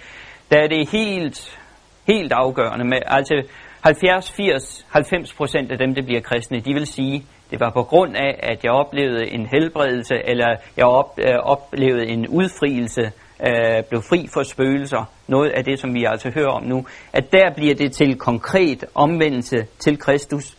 der 0.51 0.57
er 0.57 0.67
det 0.67 0.89
helt, 0.91 1.59
helt 2.07 2.31
afgørende 2.31 2.85
med, 2.85 2.99
altså 3.05 3.43
70, 3.81 4.31
80, 4.31 4.85
90 4.89 5.33
procent 5.33 5.71
af 5.71 5.77
dem, 5.77 5.95
der 5.95 6.01
bliver 6.01 6.21
kristne, 6.21 6.59
de 6.59 6.73
vil 6.73 6.87
sige, 6.87 7.25
det 7.51 7.59
var 7.59 7.69
på 7.69 7.83
grund 7.83 8.15
af, 8.15 8.39
at 8.43 8.63
jeg 8.63 8.71
oplevede 8.71 9.31
en 9.31 9.45
helbredelse, 9.45 10.15
eller 10.25 10.55
jeg 10.77 10.85
op, 10.85 11.19
øh, 11.19 11.35
oplevede 11.35 12.07
en 12.07 12.27
udfrielse, 12.27 13.11
øh, 13.47 13.83
blev 13.89 14.01
fri 14.01 14.27
for 14.33 14.43
spøgelser, 14.43 15.11
noget 15.27 15.49
af 15.49 15.63
det, 15.63 15.79
som 15.79 15.93
vi 15.93 16.05
altså 16.05 16.31
hører 16.35 16.51
om 16.51 16.63
nu, 16.63 16.85
at 17.13 17.31
der 17.31 17.53
bliver 17.55 17.75
det 17.75 17.91
til 17.91 18.17
konkret 18.17 18.85
omvendelse 18.95 19.65
til 19.79 19.99
Kristus, 19.99 20.57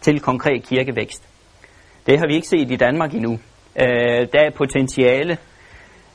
til 0.00 0.20
konkret 0.20 0.62
kirkevækst. 0.68 1.28
Det 2.06 2.18
har 2.18 2.26
vi 2.26 2.34
ikke 2.34 2.48
set 2.48 2.70
i 2.70 2.76
Danmark 2.76 3.14
endnu. 3.14 3.38
Øh, 3.80 4.26
der 4.32 4.40
er 4.40 4.50
potentiale, 4.56 5.38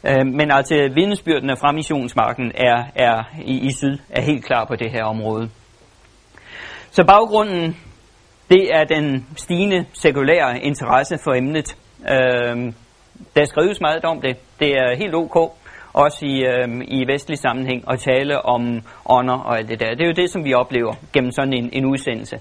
øh, 0.04 0.26
men 0.26 0.52
altså 0.52 0.90
vidnesbyrden 0.96 1.58
fra 1.58 1.72
missionsmarken 1.72 2.52
er, 2.56 2.84
er 2.96 3.24
i, 3.46 3.68
i 3.68 3.72
syd 3.72 3.98
er 4.10 4.22
helt 4.22 4.46
klar 4.46 4.66
på 4.66 4.76
det 4.76 4.92
her 4.92 5.04
område. 5.04 5.50
Så 6.92 7.04
baggrunden 7.08 7.78
det 8.50 8.76
er 8.76 8.84
den 8.84 9.28
stigende 9.38 9.86
sekulære 9.94 10.60
interesse 10.60 11.18
for 11.24 11.34
emnet. 11.34 11.78
Øh, 12.10 12.74
der 13.36 13.46
skrives 13.46 13.82
meget 13.82 14.06
om 14.06 14.22
det. 14.22 14.38
Det 14.60 14.72
er 14.72 14.98
helt 14.98 15.16
ok, 15.16 15.36
også 15.94 16.26
i, 16.26 16.44
øh, 16.46 16.68
i 16.88 17.08
vestlig 17.08 17.38
sammenhæng, 17.38 17.84
at 17.92 18.00
tale 18.00 18.46
om 18.46 18.82
ånder 19.06 19.40
og 19.40 19.58
alt 19.58 19.70
det 19.70 19.80
der. 19.80 19.90
Det 19.90 20.02
er 20.02 20.08
jo 20.08 20.22
det, 20.22 20.30
som 20.30 20.44
vi 20.44 20.54
oplever 20.54 20.94
gennem 21.14 21.32
sådan 21.32 21.54
en, 21.54 21.70
en 21.74 21.86
udsendelse. 21.86 22.40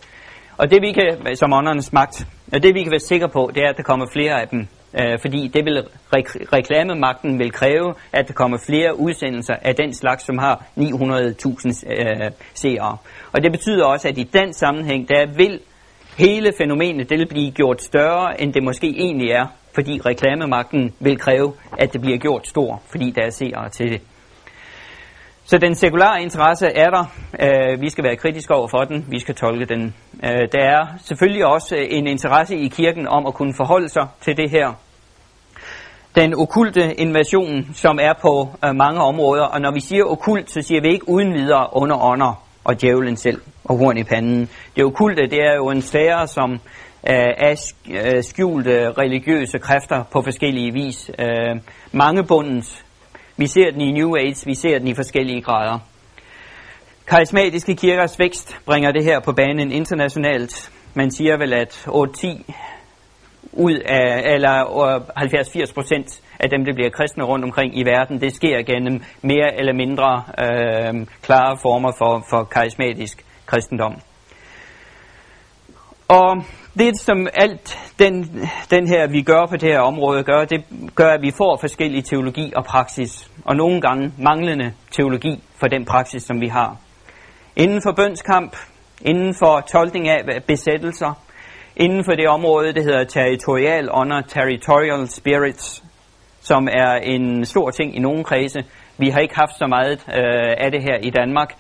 Og 0.59 0.71
det 0.71 0.83
vi 0.83 0.93
kan, 0.93 1.37
som 1.37 1.53
åndernes 1.53 1.93
magt, 1.93 2.27
og 2.53 2.63
det 2.63 2.75
vi 2.75 2.83
kan 2.83 2.91
være 2.91 3.01
sikre 3.01 3.29
på, 3.29 3.51
det 3.55 3.63
er, 3.63 3.69
at 3.69 3.77
der 3.77 3.83
kommer 3.83 4.07
flere 4.13 4.41
af 4.41 4.49
dem. 4.49 4.69
Øh, 5.01 5.19
fordi 5.21 5.49
det 5.49 5.65
vil 5.65 5.79
re- 6.17 6.47
reklamemagten 6.53 7.39
vil 7.39 7.53
kræve, 7.53 7.95
at 8.13 8.29
der 8.29 8.35
kommer 8.35 8.59
flere 8.67 8.99
udsendelser 8.99 9.55
af 9.63 9.75
den 9.75 9.95
slags, 9.95 10.25
som 10.25 10.39
har 10.39 10.65
900.000 10.79 11.93
øh, 11.93 12.31
seere. 12.55 12.97
Og 13.33 13.43
det 13.43 13.53
betyder 13.53 13.85
også, 13.85 14.09
at 14.09 14.19
i 14.19 14.23
den 14.23 14.53
sammenhæng, 14.53 15.09
der 15.09 15.27
vil 15.37 15.61
hele 16.19 16.53
fænomenet 16.59 17.11
det 17.11 17.19
vil 17.19 17.29
blive 17.29 17.51
gjort 17.51 17.83
større, 17.83 18.41
end 18.41 18.53
det 18.53 18.63
måske 18.63 18.87
egentlig 18.87 19.31
er, 19.31 19.47
fordi 19.75 20.01
reklamemagten 20.07 20.95
vil 21.01 21.19
kræve, 21.19 21.53
at 21.79 21.93
det 21.93 22.01
bliver 22.01 22.19
gjort 22.19 22.47
stor, 22.47 22.83
fordi 22.91 23.11
der 23.11 23.23
er 23.23 23.31
seere 23.31 23.69
til 23.69 23.93
det. 23.93 24.01
Så 25.47 25.59
den 25.59 25.75
sekulære 25.75 26.23
interesse 26.23 26.67
er 26.67 26.91
der. 26.91 27.05
Øh, 27.41 27.81
vi 27.81 27.91
skal 27.91 28.05
være 28.05 28.17
kritiske 28.17 28.55
over 28.55 28.69
for 28.69 28.85
den. 28.85 29.07
Vi 29.09 29.19
skal 29.19 29.35
tolke 29.35 29.65
den. 29.65 29.95
Øh, 30.25 30.49
der 30.53 30.65
er 30.65 30.87
selvfølgelig 31.05 31.47
også 31.47 31.77
øh, 31.77 31.87
en 31.91 32.07
interesse 32.07 32.57
i 32.57 32.69
kirken 32.69 33.09
om 33.09 33.27
at 33.27 33.35
kunne 33.35 33.55
forholde 33.57 33.89
sig 33.89 34.07
til 34.21 34.37
det 34.37 34.51
her. 34.51 34.73
Den 36.15 36.35
okulte 36.35 36.95
invasion, 36.95 37.69
som 37.73 37.99
er 38.03 38.13
på 38.23 38.49
øh, 38.65 38.75
mange 38.75 39.01
områder, 39.01 39.43
og 39.43 39.61
når 39.61 39.73
vi 39.73 39.81
siger 39.81 40.05
okult, 40.05 40.51
så 40.51 40.63
siger 40.63 40.81
vi 40.81 40.89
ikke 40.89 41.09
uden 41.09 41.35
videre 41.35 41.69
under 41.73 42.05
ånder 42.05 42.45
og 42.65 42.81
djævlen 42.81 43.17
selv 43.17 43.41
og 43.65 43.79
horn 43.79 43.99
i 43.99 44.05
panden. 44.05 44.49
Det 44.77 44.85
okulte, 44.85 45.23
det 45.23 45.39
er 45.39 45.55
jo 45.57 45.71
en 45.71 45.83
sfære, 45.83 46.27
som 46.29 46.53
øh, 46.53 46.59
er 47.39 47.73
øh, 47.91 48.23
skjulte 48.23 48.71
øh, 48.71 48.89
religiøse 48.89 49.59
kræfter 49.59 50.03
på 50.13 50.23
forskellige 50.23 50.73
vis. 50.73 51.11
Øh, 51.19 51.61
mange 51.93 52.25
bundens. 52.25 52.85
Vi 53.37 53.47
ser 53.47 53.71
den 53.71 53.81
i 53.81 53.93
New 53.93 54.17
Age, 54.17 54.47
vi 54.47 54.55
ser 54.55 54.79
den 54.79 54.89
i 54.89 54.95
forskellige 54.95 55.43
grader. 55.43 55.79
Karismatiske 57.07 57.77
kirkers 57.77 58.19
vækst 58.19 58.57
bringer 58.67 58.93
det 58.93 59.05
her 59.05 59.21
på 59.21 59.33
banen 59.33 59.73
internationalt. 59.73 60.71
Man 60.95 61.11
siger 61.11 61.37
vel, 61.37 61.53
at 61.53 61.87
8-10 61.89 62.53
ud 63.53 63.75
af, 63.87 64.35
eller 64.35 64.57
øh, 64.85 65.01
70-80 65.23 65.75
procent 65.75 66.23
af 66.41 66.51
dem, 66.51 66.65
der 66.65 66.75
bliver 66.75 66.91
kristne 66.91 67.25
rundt 67.25 67.45
omkring 67.45 67.79
i 67.79 67.83
verden, 67.83 68.21
det 68.21 68.35
sker 68.35 68.63
gennem 68.63 69.03
mere 69.23 69.59
eller 69.59 69.73
mindre 69.73 70.23
øh, 70.39 71.07
klare 71.23 71.59
former 71.63 71.93
for, 71.99 72.25
for 72.31 72.45
karismatisk 72.45 73.25
kristendom. 73.47 73.95
Og 76.09 76.45
det 76.79 76.99
som 77.01 77.29
alt 77.35 77.79
den, 77.99 78.41
den 78.71 78.89
her, 78.89 79.07
vi 79.07 79.23
gør 79.23 79.47
på 79.47 79.57
det 79.57 79.69
her 79.73 79.81
område, 79.81 80.23
gør, 80.23 80.45
det 80.45 80.65
gør, 80.95 81.09
at 81.09 81.23
vi 81.23 81.33
får 81.39 81.57
forskellige 81.57 82.03
teologi 82.03 82.53
og 82.57 82.65
praksis, 82.65 83.31
og 83.45 83.57
nogle 83.57 83.81
gange 83.81 84.13
manglende 84.19 84.73
teologi 84.91 85.43
for 85.57 85.67
den 85.67 85.85
praksis, 85.85 86.23
som 86.23 86.41
vi 86.41 86.49
har. 86.49 86.77
Inden 87.57 87.81
for 87.83 87.93
bønskamp, 87.93 88.57
inden 89.03 89.35
for 89.35 89.61
tolkning 89.61 90.09
af 90.09 90.43
besættelser, 90.47 91.24
inden 91.77 92.05
for 92.05 92.13
det 92.13 92.29
område, 92.29 92.73
det 92.73 92.85
hedder 92.85 93.05
territorial 93.05 93.89
honor, 93.89 94.21
territorial 94.21 95.09
spirits, 95.09 95.85
som 96.41 96.69
er 96.73 96.95
en 96.95 97.45
stor 97.45 97.71
ting 97.71 97.97
i 97.97 97.99
nogle 97.99 98.25
kredse. 98.25 98.65
Vi 98.99 99.09
har 99.09 99.21
ikke 99.21 99.35
haft 99.35 99.59
så 99.59 99.67
meget 99.67 100.05
øh, 100.09 100.55
af 100.59 100.71
det 100.71 100.83
her 100.83 100.97
i 101.03 101.11
Danmark, 101.11 101.55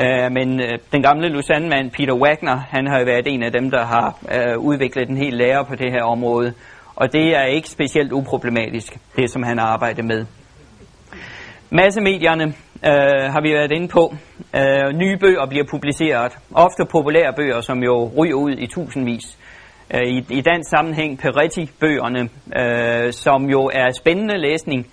øh, 0.00 0.32
men 0.32 0.60
øh, 0.60 0.78
den 0.92 1.02
gamle 1.02 1.28
Lausanne-mand 1.28 1.90
Peter 1.90 2.14
Wagner, 2.14 2.56
han 2.56 2.86
har 2.86 2.98
jo 2.98 3.04
været 3.04 3.26
en 3.26 3.42
af 3.42 3.52
dem, 3.52 3.70
der 3.70 3.84
har 3.84 4.18
øh, 4.34 4.58
udviklet 4.58 5.08
en 5.08 5.16
hel 5.16 5.32
lære 5.32 5.64
på 5.64 5.74
det 5.74 5.92
her 5.92 6.02
område, 6.02 6.52
og 6.96 7.12
det 7.12 7.36
er 7.36 7.44
ikke 7.44 7.68
specielt 7.68 8.12
uproblematisk, 8.12 8.98
det 9.16 9.30
som 9.30 9.42
han 9.42 9.58
arbejder 9.58 10.02
med. 10.02 10.26
Massemedierne 11.70 12.44
øh, 12.86 13.32
har 13.32 13.40
vi 13.40 13.52
været 13.52 13.72
inde 13.72 13.88
på. 13.88 14.14
Øh, 14.56 14.92
nye 14.94 15.16
bøger 15.16 15.46
bliver 15.46 15.64
publiceret. 15.70 16.38
Ofte 16.54 16.84
populære 16.90 17.32
bøger, 17.36 17.60
som 17.60 17.82
jo 17.82 18.10
ryger 18.18 18.34
ud 18.34 18.50
i 18.58 18.66
tusindvis. 18.66 19.38
Øh, 19.94 20.02
i, 20.02 20.24
I 20.30 20.40
dansk 20.40 20.70
sammenhæng 20.70 21.18
Peretti-bøgerne, 21.18 22.28
øh, 22.60 23.12
som 23.12 23.50
jo 23.50 23.70
er 23.74 23.90
spændende 23.90 24.38
læsning, 24.38 24.86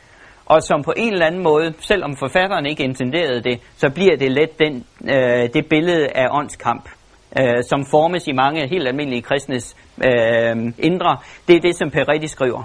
og 0.45 0.63
som 0.63 0.83
på 0.83 0.93
en 0.97 1.13
eller 1.13 1.25
anden 1.25 1.43
måde, 1.43 1.73
selvom 1.79 2.15
forfatteren 2.15 2.65
ikke 2.65 2.83
intenderede 2.83 3.43
det, 3.43 3.59
så 3.77 3.89
bliver 3.89 4.17
det 4.17 4.31
let 4.31 4.59
den, 4.59 4.85
øh, 5.03 5.49
det 5.53 5.65
billede 5.69 6.07
af 6.15 6.27
åndskamp, 6.31 6.89
øh, 7.39 7.63
som 7.69 7.85
formes 7.91 8.27
i 8.27 8.31
mange 8.31 8.67
helt 8.67 8.87
almindelige 8.87 9.21
kristnes 9.21 9.75
øh, 9.97 10.55
indre. 10.79 11.17
Det 11.47 11.55
er 11.55 11.59
det, 11.59 11.75
som 11.75 11.89
Peretti 11.89 12.27
skriver. 12.27 12.63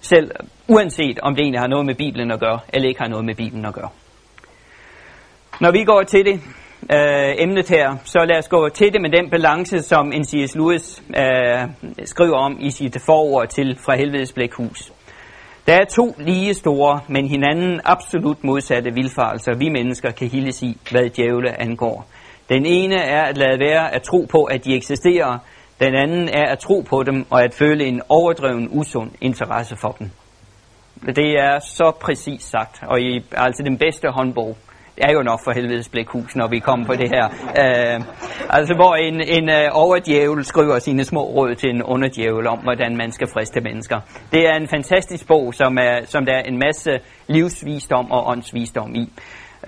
Selv 0.00 0.30
uanset 0.68 1.18
om 1.18 1.34
det 1.34 1.42
egentlig 1.42 1.60
har 1.60 1.68
noget 1.68 1.86
med 1.86 1.94
Bibelen 1.94 2.30
at 2.30 2.40
gøre, 2.40 2.60
eller 2.72 2.88
ikke 2.88 3.00
har 3.00 3.08
noget 3.08 3.24
med 3.24 3.34
Bibelen 3.34 3.66
at 3.66 3.74
gøre. 3.74 3.88
Når 5.60 5.72
vi 5.72 5.84
går 5.84 6.02
til 6.02 6.24
det, 6.24 6.40
øh, 6.92 7.34
emnet 7.38 7.68
her, 7.68 7.96
så 8.04 8.24
lad 8.24 8.38
os 8.38 8.48
gå 8.48 8.68
til 8.68 8.92
det 8.92 9.00
med 9.00 9.10
den 9.10 9.30
balance, 9.30 9.82
som 9.82 10.06
N.C.S. 10.06 10.54
Lewis 10.54 11.02
øh, 11.16 11.68
skriver 12.04 12.36
om 12.36 12.56
i 12.60 12.70
sit 12.70 12.96
forord 13.06 13.48
til 13.48 13.78
Fra 13.84 13.96
Helvedes 13.96 14.32
Blækhus. 14.32 14.92
Der 15.66 15.74
er 15.74 15.84
to 15.84 16.14
lige 16.18 16.54
store, 16.54 17.00
men 17.08 17.28
hinanden 17.28 17.80
absolut 17.84 18.44
modsatte 18.44 18.94
vilfarelser, 18.94 19.54
vi 19.58 19.68
mennesker 19.68 20.10
kan 20.10 20.28
hildes 20.28 20.62
i, 20.62 20.78
hvad 20.90 21.10
djævle 21.10 21.60
angår. 21.60 22.06
Den 22.48 22.66
ene 22.66 22.96
er 22.96 23.22
at 23.22 23.38
lade 23.38 23.58
være 23.60 23.94
at 23.94 24.02
tro 24.02 24.26
på, 24.30 24.44
at 24.44 24.64
de 24.64 24.76
eksisterer. 24.76 25.38
Den 25.80 25.94
anden 25.94 26.28
er 26.28 26.52
at 26.52 26.58
tro 26.58 26.80
på 26.80 27.02
dem 27.02 27.26
og 27.30 27.42
at 27.42 27.54
føle 27.54 27.84
en 27.84 28.02
overdreven, 28.08 28.68
usund 28.70 29.10
interesse 29.20 29.76
for 29.76 29.96
dem. 29.98 30.10
Det 31.06 31.38
er 31.38 31.58
så 31.58 31.92
præcis 32.00 32.42
sagt, 32.42 32.82
og 32.82 33.00
i 33.00 33.24
altså 33.32 33.62
den 33.62 33.78
bedste 33.78 34.08
håndbog 34.08 34.56
er 34.96 35.12
jo 35.12 35.22
nok 35.22 35.40
for 35.44 35.52
helvedes 35.52 35.88
blækhus, 35.88 36.36
når 36.36 36.48
vi 36.48 36.58
kommer 36.58 36.86
på 36.86 36.92
det 36.92 37.08
her. 37.14 37.24
Øh, 37.62 38.00
altså 38.50 38.74
hvor 38.74 38.94
en, 38.94 39.20
en 39.20 39.50
øh, 39.50 39.68
overdjævel 39.72 40.44
skriver 40.44 40.78
sine 40.78 41.04
små 41.04 41.22
råd 41.22 41.54
til 41.54 41.70
en 41.70 41.82
underdjævel 41.82 42.46
om, 42.46 42.58
hvordan 42.58 42.96
man 42.96 43.12
skal 43.12 43.28
friste 43.28 43.60
mennesker. 43.60 44.00
Det 44.32 44.48
er 44.48 44.54
en 44.56 44.68
fantastisk 44.68 45.26
bog, 45.26 45.54
som, 45.54 45.78
er, 45.78 46.04
som 46.04 46.26
der 46.26 46.32
er 46.32 46.42
en 46.42 46.58
masse 46.58 46.90
livsvisdom 47.26 48.10
og 48.10 48.28
åndsvisdom 48.28 48.94
i. 48.94 49.12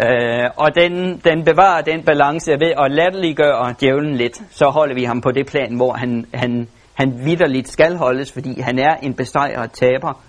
Øh, 0.02 0.50
og 0.56 0.74
den, 0.74 1.20
den 1.24 1.44
bevarer 1.44 1.82
den 1.82 2.02
balance 2.04 2.50
ved 2.50 2.72
at 2.84 2.90
latterliggøre 2.90 3.74
djævlen 3.80 4.16
lidt, 4.16 4.42
så 4.50 4.66
holder 4.66 4.94
vi 4.94 5.04
ham 5.04 5.20
på 5.20 5.30
det 5.30 5.46
plan, 5.46 5.76
hvor 5.76 5.92
han, 5.92 6.26
han, 6.34 6.68
han 6.94 7.24
vidderligt 7.24 7.68
skal 7.68 7.96
holdes, 7.96 8.32
fordi 8.32 8.60
han 8.60 8.78
er 8.78 8.94
en 9.02 9.14
besejret 9.14 9.72
taber, 9.72 10.22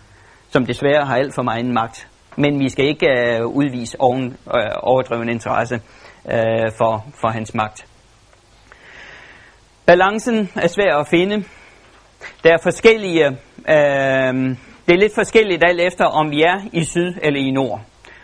som 0.50 0.66
desværre 0.66 1.06
har 1.06 1.16
alt 1.16 1.36
for 1.36 1.42
meget 1.42 1.66
magt 1.66 2.08
men 2.38 2.60
vi 2.60 2.70
skal 2.70 2.86
ikke 2.86 3.08
øh, 3.08 3.46
udvise 3.46 4.02
oven, 4.02 4.38
øh, 4.56 4.72
overdreven 4.84 5.30
interesse 5.30 5.76
øh, 6.32 6.72
for, 6.78 7.06
for 7.22 7.28
hans 7.28 7.54
magt. 7.54 7.86
Balancen 9.86 10.50
er 10.56 10.68
svær 10.68 10.96
at 10.96 11.08
finde. 11.08 11.44
Der 12.44 12.54
er 12.54 12.58
forskellige, 12.64 13.26
øh, 13.70 14.34
det 14.86 14.94
er 14.94 14.98
lidt 14.98 15.16
forskelligt 15.16 15.64
alt 15.68 15.82
efter, 15.82 16.06
om 16.06 16.32
vi 16.32 16.42
er 16.42 16.58
i 16.74 16.84
syd 16.84 17.14
eller 17.22 17.40
i 17.40 17.52
nord. 17.52 17.82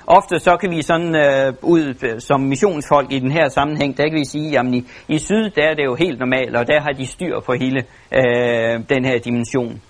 Ofte 0.07 0.39
så 0.39 0.57
kan 0.57 0.71
vi 0.71 0.81
sådan 0.81 1.15
øh, 1.15 1.53
ud 1.61 1.93
øh, 2.03 2.19
som 2.21 2.41
missionsfolk 2.41 3.11
i 3.11 3.19
den 3.19 3.31
her 3.31 3.49
sammenhæng, 3.49 3.97
der 3.97 4.03
kan 4.03 4.19
vi 4.19 4.25
sige, 4.25 4.59
at 4.59 4.65
i, 4.65 4.87
i 5.07 5.17
syd 5.17 5.49
der 5.49 5.63
er 5.63 5.73
det 5.73 5.85
jo 5.85 5.95
helt 5.95 6.19
normalt, 6.19 6.55
og 6.55 6.67
der 6.67 6.81
har 6.81 6.91
de 6.91 7.07
styr 7.07 7.39
på 7.39 7.53
hele 7.53 7.83
øh, 8.11 8.79
den 8.89 9.05
her 9.05 9.19
dimension. 9.19 9.81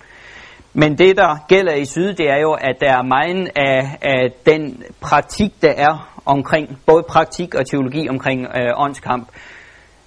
Men 0.76 0.98
det, 0.98 1.16
der 1.16 1.46
gælder 1.48 1.74
i 1.74 1.84
syd, 1.84 2.14
det 2.14 2.30
er 2.30 2.40
jo, 2.40 2.52
at 2.52 2.76
der 2.80 2.92
er 2.92 3.02
meget 3.02 3.50
af, 3.56 3.98
af 4.02 4.32
den 4.46 4.82
praktik, 5.00 5.62
der 5.62 5.72
er 5.76 6.20
omkring, 6.26 6.78
både 6.86 7.02
praktik 7.08 7.54
og 7.54 7.66
teologi 7.66 8.08
omkring 8.08 8.40
øh, 8.40 8.72
åndskamp, 8.76 9.28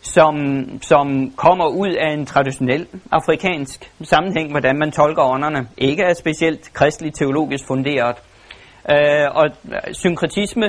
som, 0.02 0.36
som 0.82 1.32
kommer 1.32 1.68
ud 1.68 1.90
af 1.90 2.14
en 2.14 2.26
traditionel 2.26 2.88
afrikansk 3.12 3.92
sammenhæng, 4.04 4.52
hvordan 4.52 4.80
man 4.80 4.92
tolker 4.92 5.24
ånderne, 5.24 5.68
ikke 5.78 6.04
er 6.04 6.14
specielt 6.14 6.74
kristeligt 6.74 7.16
teologisk 7.16 7.68
funderet. 7.68 8.16
Øh, 8.92 9.28
og 9.32 9.46
øh, 9.66 9.94
synkretisme 9.94 10.66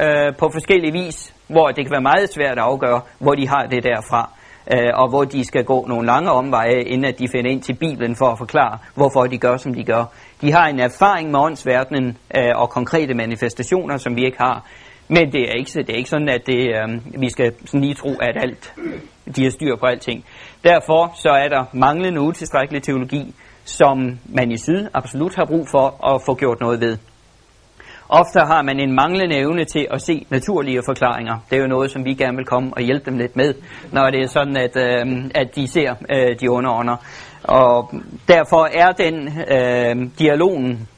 øh, 0.00 0.36
på 0.38 0.50
forskellige 0.52 0.92
vis, 0.92 1.34
hvor 1.48 1.66
det 1.68 1.84
kan 1.84 1.92
være 1.92 2.10
meget 2.12 2.32
svært 2.32 2.58
at 2.58 2.64
afgøre, 2.64 3.00
hvor 3.18 3.34
de 3.34 3.48
har 3.48 3.66
det 3.66 3.82
derfra 3.82 4.30
øh, 4.72 4.90
og 4.94 5.08
hvor 5.08 5.24
de 5.24 5.44
skal 5.44 5.64
gå 5.64 5.86
nogle 5.88 6.06
lange 6.06 6.30
omveje, 6.30 6.82
inden 6.82 7.04
at 7.04 7.18
de 7.18 7.28
finder 7.28 7.50
ind 7.50 7.62
til 7.62 7.74
Bibelen 7.74 8.16
for 8.16 8.26
at 8.26 8.38
forklare, 8.38 8.78
hvorfor 8.94 9.26
de 9.26 9.38
gør, 9.38 9.56
som 9.56 9.74
de 9.74 9.84
gør. 9.84 10.04
De 10.40 10.52
har 10.52 10.66
en 10.66 10.80
erfaring 10.80 11.30
med 11.30 11.40
åndsverdenen 11.40 12.18
øh, 12.36 12.50
og 12.54 12.70
konkrete 12.70 13.14
manifestationer, 13.14 13.96
som 13.96 14.16
vi 14.16 14.24
ikke 14.24 14.38
har. 14.38 14.66
Men 15.08 15.32
det 15.32 15.42
er 15.50 15.54
ikke, 15.54 15.70
det 15.72 15.90
er 15.90 15.96
ikke 15.96 16.10
sådan, 16.10 16.28
at 16.28 16.46
det, 16.46 16.68
øh, 16.68 17.20
vi 17.22 17.30
skal 17.30 17.52
sådan 17.64 17.80
lige 17.80 17.94
tro, 17.94 18.14
at 18.20 18.36
alt, 18.36 18.74
de 19.36 19.42
har 19.44 19.50
styr 19.50 19.76
på 19.76 19.86
alting. 19.86 20.24
Derfor 20.64 21.12
så 21.14 21.28
er 21.28 21.48
der 21.48 21.64
manglende 21.72 22.20
utilstrækkelig 22.20 22.82
teologi, 22.82 23.34
som 23.64 24.18
man 24.24 24.52
i 24.52 24.56
syd 24.56 24.88
absolut 24.94 25.34
har 25.34 25.44
brug 25.44 25.68
for 25.70 26.14
at 26.14 26.22
få 26.26 26.34
gjort 26.34 26.60
noget 26.60 26.80
ved. 26.80 26.96
Ofte 28.12 28.40
har 28.40 28.62
man 28.62 28.80
en 28.80 28.92
manglende 28.92 29.36
evne 29.36 29.64
til 29.64 29.86
at 29.90 30.02
se 30.02 30.26
naturlige 30.30 30.82
forklaringer. 30.86 31.38
Det 31.50 31.56
er 31.56 31.60
jo 31.60 31.68
noget, 31.68 31.90
som 31.90 32.04
vi 32.04 32.14
gerne 32.14 32.36
vil 32.36 32.46
komme 32.46 32.70
og 32.76 32.82
hjælpe 32.82 33.10
dem 33.10 33.18
lidt 33.18 33.36
med, 33.36 33.54
når 33.92 34.10
det 34.10 34.20
er 34.20 34.26
sådan, 34.26 34.56
at, 34.56 34.76
øh, 34.76 35.30
at 35.34 35.56
de 35.56 35.68
ser 35.68 35.94
øh, 36.10 36.40
de 36.40 36.50
underånder. 36.50 36.96
Og 37.42 37.92
derfor 38.28 38.68
er 38.72 38.92
den 38.92 39.28
øh, 39.28 40.10
dialogen 40.18 40.88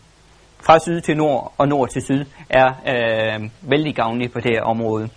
fra 0.67 0.79
syd 0.79 1.01
til 1.01 1.17
nord 1.17 1.55
og 1.59 1.69
nord 1.69 1.89
til 1.89 2.03
syd 2.03 2.25
er 2.51 2.69
øh, 2.89 3.49
vældig 3.63 3.95
gavnlig 3.95 4.33
på 4.33 4.41
det 4.41 4.51
her 4.55 4.63
område. 4.63 5.09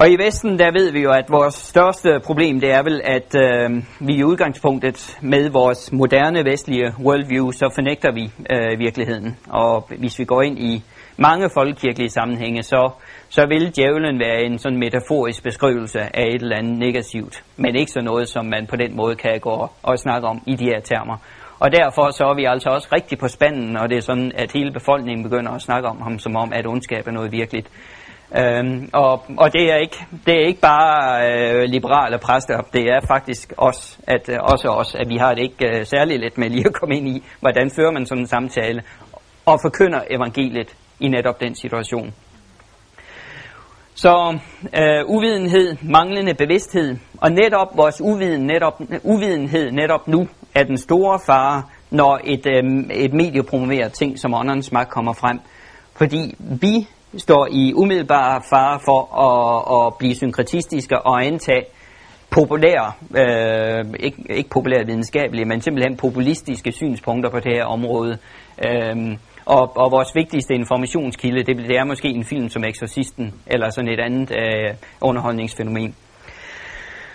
Og 0.00 0.10
i 0.10 0.16
Vesten, 0.16 0.58
der 0.58 0.70
ved 0.72 0.92
vi 0.92 1.00
jo, 1.00 1.10
at 1.10 1.24
vores 1.30 1.54
største 1.54 2.20
problem, 2.24 2.60
det 2.60 2.70
er 2.72 2.82
vel, 2.82 3.00
at 3.04 3.34
øh, 3.34 3.70
vi 4.00 4.14
i 4.14 4.24
udgangspunktet 4.24 5.18
med 5.22 5.50
vores 5.50 5.92
moderne 5.92 6.44
vestlige 6.44 6.94
worldview, 7.04 7.50
så 7.50 7.70
fornægter 7.74 8.12
vi 8.12 8.24
øh, 8.54 8.78
virkeligheden. 8.78 9.36
Og 9.48 9.88
hvis 9.98 10.18
vi 10.18 10.24
går 10.24 10.42
ind 10.42 10.58
i 10.58 10.84
mange 11.16 11.50
folkekirkelige 11.54 12.10
sammenhænge, 12.10 12.62
så, 12.62 12.90
så 13.28 13.46
vil 13.48 13.76
djævlen 13.76 14.18
være 14.18 14.42
en 14.42 14.58
sådan 14.58 14.78
metaforisk 14.78 15.42
beskrivelse 15.42 16.00
af 16.00 16.26
et 16.34 16.42
eller 16.42 16.56
andet 16.56 16.78
negativt. 16.78 17.44
Men 17.56 17.76
ikke 17.76 17.92
så 17.92 18.00
noget, 18.00 18.28
som 18.28 18.44
man 18.46 18.66
på 18.66 18.76
den 18.76 18.96
måde 18.96 19.16
kan 19.16 19.40
gå 19.40 19.68
og 19.82 19.98
snakke 19.98 20.28
om 20.28 20.42
i 20.46 20.54
de 20.56 20.64
her 20.64 20.80
termer. 20.80 21.16
Og 21.60 21.72
derfor 21.72 22.10
så 22.10 22.24
er 22.24 22.34
vi 22.34 22.44
altså 22.44 22.68
også 22.68 22.88
rigtig 22.92 23.18
på 23.18 23.28
spanden, 23.28 23.76
og 23.76 23.90
det 23.90 23.96
er 23.98 24.02
sådan, 24.02 24.32
at 24.34 24.52
hele 24.52 24.72
befolkningen 24.72 25.22
begynder 25.22 25.52
at 25.52 25.62
snakke 25.62 25.88
om 25.88 26.00
ham, 26.02 26.18
som 26.18 26.36
om, 26.36 26.52
at 26.52 26.66
ondskab 26.66 27.06
er 27.06 27.12
noget 27.12 27.32
virkeligt. 27.32 27.68
Øhm, 28.36 28.90
og, 28.92 29.24
og 29.36 29.52
det 29.52 29.72
er 29.72 29.76
ikke 29.76 30.06
det 30.26 30.34
er 30.34 30.46
ikke 30.46 30.60
bare 30.60 31.30
øh, 31.30 31.62
liberale 31.62 32.18
præster, 32.18 32.60
det 32.72 32.82
er 32.82 33.00
faktisk 33.06 33.52
os, 33.56 34.00
at 34.06 34.28
øh, 34.28 34.36
også 34.42 34.68
os, 34.68 34.94
at 34.94 35.08
vi 35.08 35.16
har 35.16 35.34
det 35.34 35.42
ikke 35.42 35.78
øh, 35.78 35.86
særlig 35.86 36.18
let 36.18 36.38
med 36.38 36.50
lige 36.50 36.66
at 36.66 36.74
komme 36.74 36.96
ind 36.96 37.08
i, 37.08 37.24
hvordan 37.40 37.70
fører 37.76 37.92
man 37.92 38.06
sådan 38.06 38.22
en 38.22 38.26
samtale 38.26 38.82
og 39.46 39.58
forkynder 39.62 40.00
evangeliet 40.10 40.76
i 41.00 41.08
netop 41.08 41.40
den 41.40 41.54
situation. 41.54 42.14
Så 43.94 44.38
øh, 44.78 45.04
uvidenhed, 45.06 45.76
manglende 45.82 46.34
bevidsthed, 46.34 46.96
og 47.20 47.32
netop 47.32 47.76
vores 47.76 48.00
uviden, 48.00 48.46
netop, 48.46 48.80
uvidenhed 49.02 49.72
netop 49.72 50.08
nu 50.08 50.28
er 50.54 50.62
den 50.62 50.76
store 50.76 51.18
fare, 51.26 51.62
når 51.90 52.20
et, 52.24 52.46
øh, 52.46 52.96
et 53.04 53.12
medie 53.12 53.42
promoverer 53.42 53.88
ting, 53.88 54.18
som 54.18 54.34
åndernes 54.34 54.72
magt 54.72 54.90
kommer 54.90 55.12
frem. 55.12 55.40
Fordi 55.96 56.34
vi 56.38 56.88
står 57.18 57.48
i 57.50 57.72
umiddelbar 57.74 58.46
fare 58.50 58.80
for 58.84 59.00
at, 59.26 59.86
at 59.86 59.98
blive 59.98 60.14
synkretistiske 60.14 60.98
og 60.98 61.26
antage 61.26 61.64
populære, 62.30 62.92
øh, 63.16 63.94
ikke, 64.00 64.16
ikke 64.30 64.50
populære 64.50 64.86
videnskabelige, 64.86 65.44
men 65.44 65.60
simpelthen 65.60 65.96
populistiske 65.96 66.72
synspunkter 66.72 67.30
på 67.30 67.40
det 67.40 67.52
her 67.56 67.64
område. 67.64 68.18
Øh, 68.66 69.16
og, 69.46 69.76
og 69.76 69.90
vores 69.90 70.14
vigtigste 70.14 70.54
informationskilde, 70.54 71.42
det, 71.42 71.56
det 71.56 71.76
er 71.76 71.84
måske 71.84 72.08
en 72.08 72.24
film 72.24 72.48
som 72.48 72.64
Exorcisten, 72.64 73.34
eller 73.46 73.70
sådan 73.70 73.90
et 73.90 74.00
andet 74.00 74.30
øh, 74.30 74.74
underholdningsfænomen. 75.00 75.94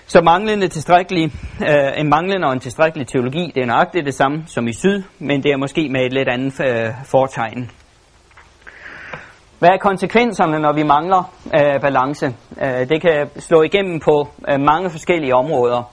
Så 0.05 0.21
manglende 0.21 0.67
tilstrækkelig, 0.67 1.31
øh, 1.69 1.91
en 1.97 2.09
manglende 2.09 2.47
og 2.47 2.53
en 2.53 2.59
tilstrækkelig 2.59 3.07
teologi, 3.07 3.51
det 3.55 3.61
er 3.61 3.65
nøjagtigt 3.65 4.05
det 4.05 4.13
samme 4.13 4.43
som 4.47 4.67
i 4.67 4.73
syd, 4.73 5.03
men 5.19 5.43
det 5.43 5.51
er 5.51 5.57
måske 5.57 5.89
med 5.89 6.05
et 6.05 6.13
lidt 6.13 6.29
andet 6.29 6.59
øh, 6.61 6.89
fortegn. 7.05 7.71
Hvad 9.63 9.71
er 9.71 9.77
konsekvenserne, 9.77 10.59
når 10.59 10.73
vi 10.73 10.83
mangler 10.83 11.33
øh, 11.45 11.81
balance? 11.81 12.25
Øh, 12.61 12.89
det 12.89 13.01
kan 13.01 13.29
slå 13.39 13.61
igennem 13.61 13.99
på 13.99 14.27
øh, 14.49 14.59
mange 14.59 14.89
forskellige 14.89 15.35
områder. 15.35 15.91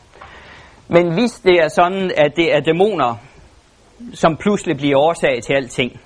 Men 0.89 1.13
hvis 1.13 1.33
det 1.33 1.57
er 1.65 1.69
sådan, 1.69 2.11
at 2.17 2.33
det 2.37 2.55
er 2.55 2.61
dæmoner, 2.61 3.15
som 4.15 4.37
pludselig 4.37 4.77
bliver 4.77 4.99
årsag 4.99 5.43
til 5.43 5.53
alting, 5.53 6.01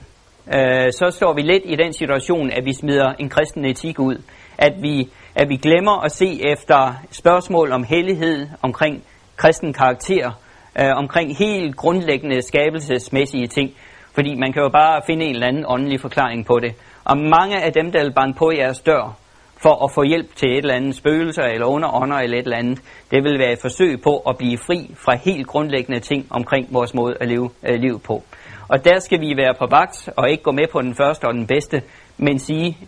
øh, 0.55 0.93
så 0.93 1.11
står 1.11 1.35
vi 1.35 1.43
lidt 1.43 1.63
i 1.67 1.77
den 1.77 1.93
situation, 1.93 2.51
at 2.51 2.65
vi 2.65 2.73
smider 2.73 3.13
en 3.19 3.29
kristen 3.29 3.65
etik 3.65 3.99
ud. 3.99 4.17
At 4.59 4.73
vi, 4.83 5.09
at 5.35 5.49
vi 5.49 5.57
glemmer 5.57 6.05
at 6.05 6.13
se 6.13 6.41
efter 6.53 6.95
spørgsmål 7.11 7.73
om 7.73 7.85
hellighed, 7.85 8.47
omkring 8.63 9.03
kristen 9.37 9.73
karakter, 9.73 10.31
øh, 10.81 10.91
omkring 10.97 11.37
helt 11.37 11.77
grundlæggende 11.77 12.43
skabelsesmæssige 12.43 13.47
ting. 13.47 13.71
Fordi 14.15 14.35
man 14.35 14.53
kan 14.53 14.63
jo 14.63 14.69
bare 14.69 15.01
finde 15.07 15.25
en 15.25 15.35
eller 15.35 15.47
anden 15.47 15.65
åndelig 15.69 16.01
forklaring 16.01 16.47
på 16.47 16.59
det. 16.59 16.75
Og 17.05 17.19
mange 17.19 17.63
af 17.63 17.73
dem, 17.73 17.93
der 17.93 18.03
vil 18.03 18.13
banke 18.13 18.39
på 18.39 18.53
jeres 18.53 18.81
dør 18.81 19.17
for 19.63 19.85
at 19.85 19.91
få 19.95 20.03
hjælp 20.03 20.37
til 20.37 20.49
et 20.49 20.59
eller 20.59 20.75
andet 20.75 20.95
spøgelser 20.95 21.43
eller 21.43 21.67
underånder 21.67 22.17
eller 22.17 22.39
et 22.39 22.45
eller 22.45 22.57
andet, 22.57 22.79
det 23.11 23.25
vil 23.25 23.39
være 23.39 23.53
et 23.53 23.59
forsøg 23.61 24.01
på 24.03 24.17
at 24.19 24.37
blive 24.39 24.59
fri 24.59 24.95
fra 25.05 25.17
helt 25.17 25.47
grundlæggende 25.47 26.01
ting 26.01 26.27
omkring 26.31 26.75
vores 26.75 26.95
måde 26.95 27.15
at 27.21 27.29
leve 27.29 27.51
øh, 27.69 27.81
livet 27.81 28.03
på. 28.03 28.23
Og 28.69 28.85
der 28.85 28.99
skal 28.99 29.21
vi 29.21 29.37
være 29.37 29.55
på 29.59 29.67
vagt 29.71 30.09
og 30.17 30.31
ikke 30.31 30.43
gå 30.43 30.53
med 30.53 30.67
på 30.73 30.83
den 30.83 30.95
første 30.95 31.25
og 31.25 31.35
den 31.35 31.47
bedste, 31.47 31.83
men 32.17 32.39
sige, 32.39 32.79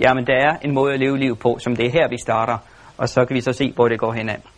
jamen 0.00 0.26
der 0.26 0.34
er 0.34 0.56
en 0.64 0.74
måde 0.74 0.92
at 0.92 1.00
leve 1.00 1.18
livet 1.18 1.38
på, 1.38 1.56
som 1.60 1.76
det 1.76 1.86
er 1.86 1.90
her, 1.90 2.08
vi 2.08 2.18
starter, 2.18 2.58
og 2.98 3.08
så 3.08 3.24
kan 3.24 3.34
vi 3.34 3.40
så 3.40 3.52
se, 3.52 3.72
hvor 3.74 3.88
det 3.88 3.98
går 3.98 4.12
henad. 4.12 4.53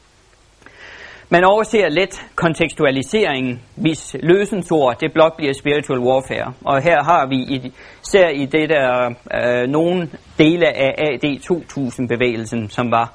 Man 1.29 1.45
overser 1.45 1.89
let 1.89 2.27
kontekstualiseringen, 2.35 3.63
hvis 3.77 4.17
løsensord 4.23 5.01
det 5.01 5.13
blot 5.13 5.37
bliver 5.37 5.53
spiritual 5.53 5.99
warfare. 5.99 6.53
Og 6.65 6.83
her 6.83 7.03
har 7.03 7.27
vi 7.27 7.37
i, 7.37 7.73
ser 8.03 8.29
i 8.29 8.47
det 8.47 8.69
der 8.69 9.15
øh, 9.35 9.69
nogle 9.69 10.11
dele 10.39 10.67
af 10.77 10.95
AD 10.99 11.25
2000-bevægelsen, 11.25 12.71
som 12.71 12.91
var 12.91 13.13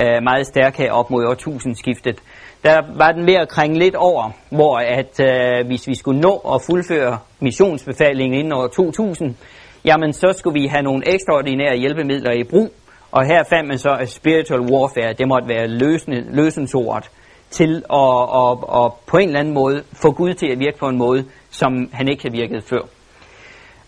øh, 0.00 0.22
meget 0.22 0.46
stærk 0.46 0.76
her 0.76 0.92
op 0.92 1.10
mod 1.10 1.24
årtusindskiftet. 1.26 2.20
Der 2.64 2.82
var 2.96 3.12
den 3.12 3.26
ved 3.26 3.34
at 3.34 3.48
krænge 3.48 3.78
lidt 3.78 3.94
over, 3.94 4.30
hvor 4.50 4.78
at 4.78 5.20
øh, 5.20 5.66
hvis 5.66 5.88
vi 5.88 5.94
skulle 5.94 6.20
nå 6.20 6.36
at 6.54 6.62
fuldføre 6.70 7.18
missionsbefalingen 7.40 8.38
inden 8.38 8.52
år 8.52 8.66
2000, 8.66 9.36
jamen 9.84 10.12
så 10.12 10.34
skulle 10.36 10.60
vi 10.60 10.66
have 10.66 10.82
nogle 10.82 11.14
ekstraordinære 11.14 11.76
hjælpemidler 11.76 12.32
i 12.32 12.44
brug. 12.44 12.70
Og 13.12 13.26
her 13.26 13.44
fandt 13.48 13.68
man 13.68 13.78
så, 13.78 13.96
at 14.00 14.08
spiritual 14.08 14.60
warfare, 14.60 15.12
det 15.12 15.28
måtte 15.28 15.48
være 15.48 15.66
løsende, 15.66 16.24
løsensordet 16.30 17.10
til 17.50 17.82
at, 17.92 18.22
at, 18.42 18.58
at 18.74 18.92
på 19.06 19.16
en 19.16 19.28
eller 19.28 19.40
anden 19.40 19.54
måde 19.54 19.82
få 20.02 20.12
Gud 20.12 20.34
til 20.34 20.46
at 20.46 20.58
virke 20.58 20.78
på 20.78 20.88
en 20.88 20.98
måde, 20.98 21.24
som 21.50 21.90
han 21.92 22.08
ikke 22.08 22.22
har 22.22 22.30
virket 22.30 22.64
før. 22.64 22.82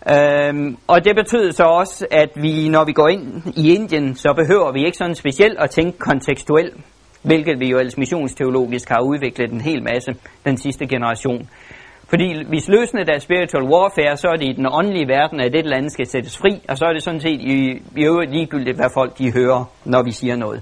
Øhm, 0.09 0.77
og 0.87 1.05
det 1.05 1.15
betyder 1.15 1.51
så 1.51 1.63
også, 1.63 2.07
at 2.11 2.29
vi, 2.35 2.69
når 2.69 2.85
vi 2.85 2.93
går 2.93 3.07
ind 3.07 3.43
i 3.55 3.75
Indien, 3.75 4.15
så 4.15 4.33
behøver 4.33 4.71
vi 4.71 4.85
ikke 4.85 4.97
sådan 4.97 5.15
specielt 5.15 5.59
at 5.59 5.69
tænke 5.69 5.97
kontekstuelt, 5.97 6.73
hvilket 7.23 7.59
vi 7.59 7.69
jo 7.69 7.77
ellers 7.77 7.97
missionsteologisk 7.97 8.89
har 8.89 9.01
udviklet 9.01 9.51
en 9.51 9.61
hel 9.61 9.83
masse 9.83 10.11
den 10.45 10.57
sidste 10.57 10.87
generation. 10.87 11.49
Fordi 12.09 12.43
hvis 12.47 12.67
løsende 12.67 13.13
er 13.13 13.19
spiritual 13.19 13.63
warfare, 13.63 14.17
så 14.17 14.27
er 14.27 14.35
det 14.35 14.49
i 14.49 14.53
den 14.53 14.67
åndelige 14.71 15.07
verden, 15.07 15.39
at 15.39 15.51
det 15.51 15.59
eller 15.59 15.77
andet 15.77 15.91
skal 15.91 16.05
sættes 16.05 16.37
fri, 16.37 16.61
og 16.69 16.77
så 16.77 16.85
er 16.85 16.93
det 16.93 17.03
sådan 17.03 17.21
set 17.21 17.41
i, 17.41 17.81
i 17.97 18.05
øvrigt 18.05 18.31
ligegyldigt, 18.31 18.75
hvad 18.75 18.89
folk 18.93 19.17
de 19.17 19.33
hører, 19.33 19.65
når 19.85 20.03
vi 20.03 20.11
siger 20.11 20.35
noget. 20.35 20.61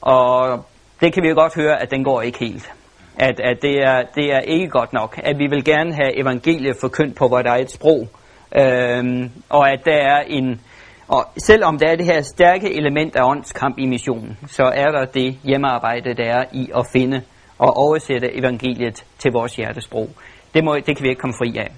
Og 0.00 0.64
det 1.00 1.12
kan 1.12 1.22
vi 1.22 1.28
jo 1.28 1.34
godt 1.34 1.54
høre, 1.54 1.82
at 1.82 1.90
den 1.90 2.04
går 2.04 2.22
ikke 2.22 2.38
helt. 2.38 2.72
At, 3.18 3.40
at 3.40 3.62
det, 3.62 3.82
er, 3.82 4.02
det 4.14 4.34
er 4.34 4.40
ikke 4.40 4.68
godt 4.68 4.92
nok. 4.92 5.20
At 5.24 5.38
vi 5.38 5.46
vil 5.50 5.64
gerne 5.64 5.94
have 5.94 6.20
evangeliet 6.20 6.76
forkyndt 6.80 7.16
på 7.16 7.28
vores 7.28 7.46
eget 7.46 7.70
sprog. 7.70 8.08
Øhm, 8.56 9.30
og 9.48 9.70
at 9.70 9.80
der 9.84 9.96
er 9.96 10.20
en... 10.20 10.60
Og 11.08 11.24
selvom 11.38 11.78
der 11.78 11.88
er 11.88 11.96
det 11.96 12.06
her 12.06 12.22
stærke 12.22 12.74
element 12.74 13.16
af 13.16 13.22
åndskamp 13.24 13.78
i 13.78 13.86
missionen, 13.86 14.38
så 14.46 14.64
er 14.64 14.86
der 14.86 15.04
det 15.04 15.38
hjemmearbejde, 15.44 16.14
der 16.14 16.24
er 16.24 16.44
i 16.52 16.70
at 16.74 16.86
finde 16.92 17.22
og 17.58 17.76
oversætte 17.76 18.38
evangeliet 18.38 19.04
til 19.18 19.32
vores 19.32 19.56
hjertesprog. 19.56 20.08
Det, 20.54 20.64
må, 20.64 20.76
det 20.76 20.96
kan 20.96 21.04
vi 21.04 21.08
ikke 21.08 21.20
komme 21.20 21.34
fri 21.38 21.56
af. 21.58 21.72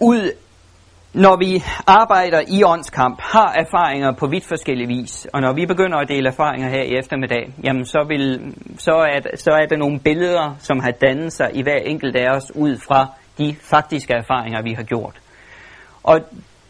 Ud 0.00 0.30
når 1.14 1.36
vi 1.36 1.62
arbejder 1.86 2.40
i 2.48 2.64
åndskamp, 2.64 3.20
har 3.20 3.52
erfaringer 3.52 4.12
på 4.12 4.26
vidt 4.26 4.44
forskellige 4.44 4.88
vis, 4.88 5.26
og 5.32 5.40
når 5.40 5.52
vi 5.52 5.66
begynder 5.66 5.98
at 5.98 6.08
dele 6.08 6.28
erfaringer 6.28 6.68
her 6.68 6.82
i 6.82 6.98
eftermiddag, 6.98 7.54
jamen 7.64 7.84
så, 7.84 8.04
vil, 8.08 8.54
så, 8.78 8.92
er, 8.92 9.36
så 9.36 9.50
er 9.50 9.66
der 9.66 9.76
nogle 9.76 10.00
billeder, 10.00 10.56
som 10.58 10.80
har 10.80 10.90
dannet 10.90 11.32
sig 11.32 11.50
i 11.54 11.62
hver 11.62 11.76
enkelt 11.76 12.16
af 12.16 12.30
os 12.36 12.52
ud 12.54 12.78
fra 12.88 13.06
de 13.38 13.56
faktiske 13.60 14.14
erfaringer, 14.14 14.62
vi 14.62 14.72
har 14.72 14.82
gjort. 14.82 15.20
Og 16.02 16.20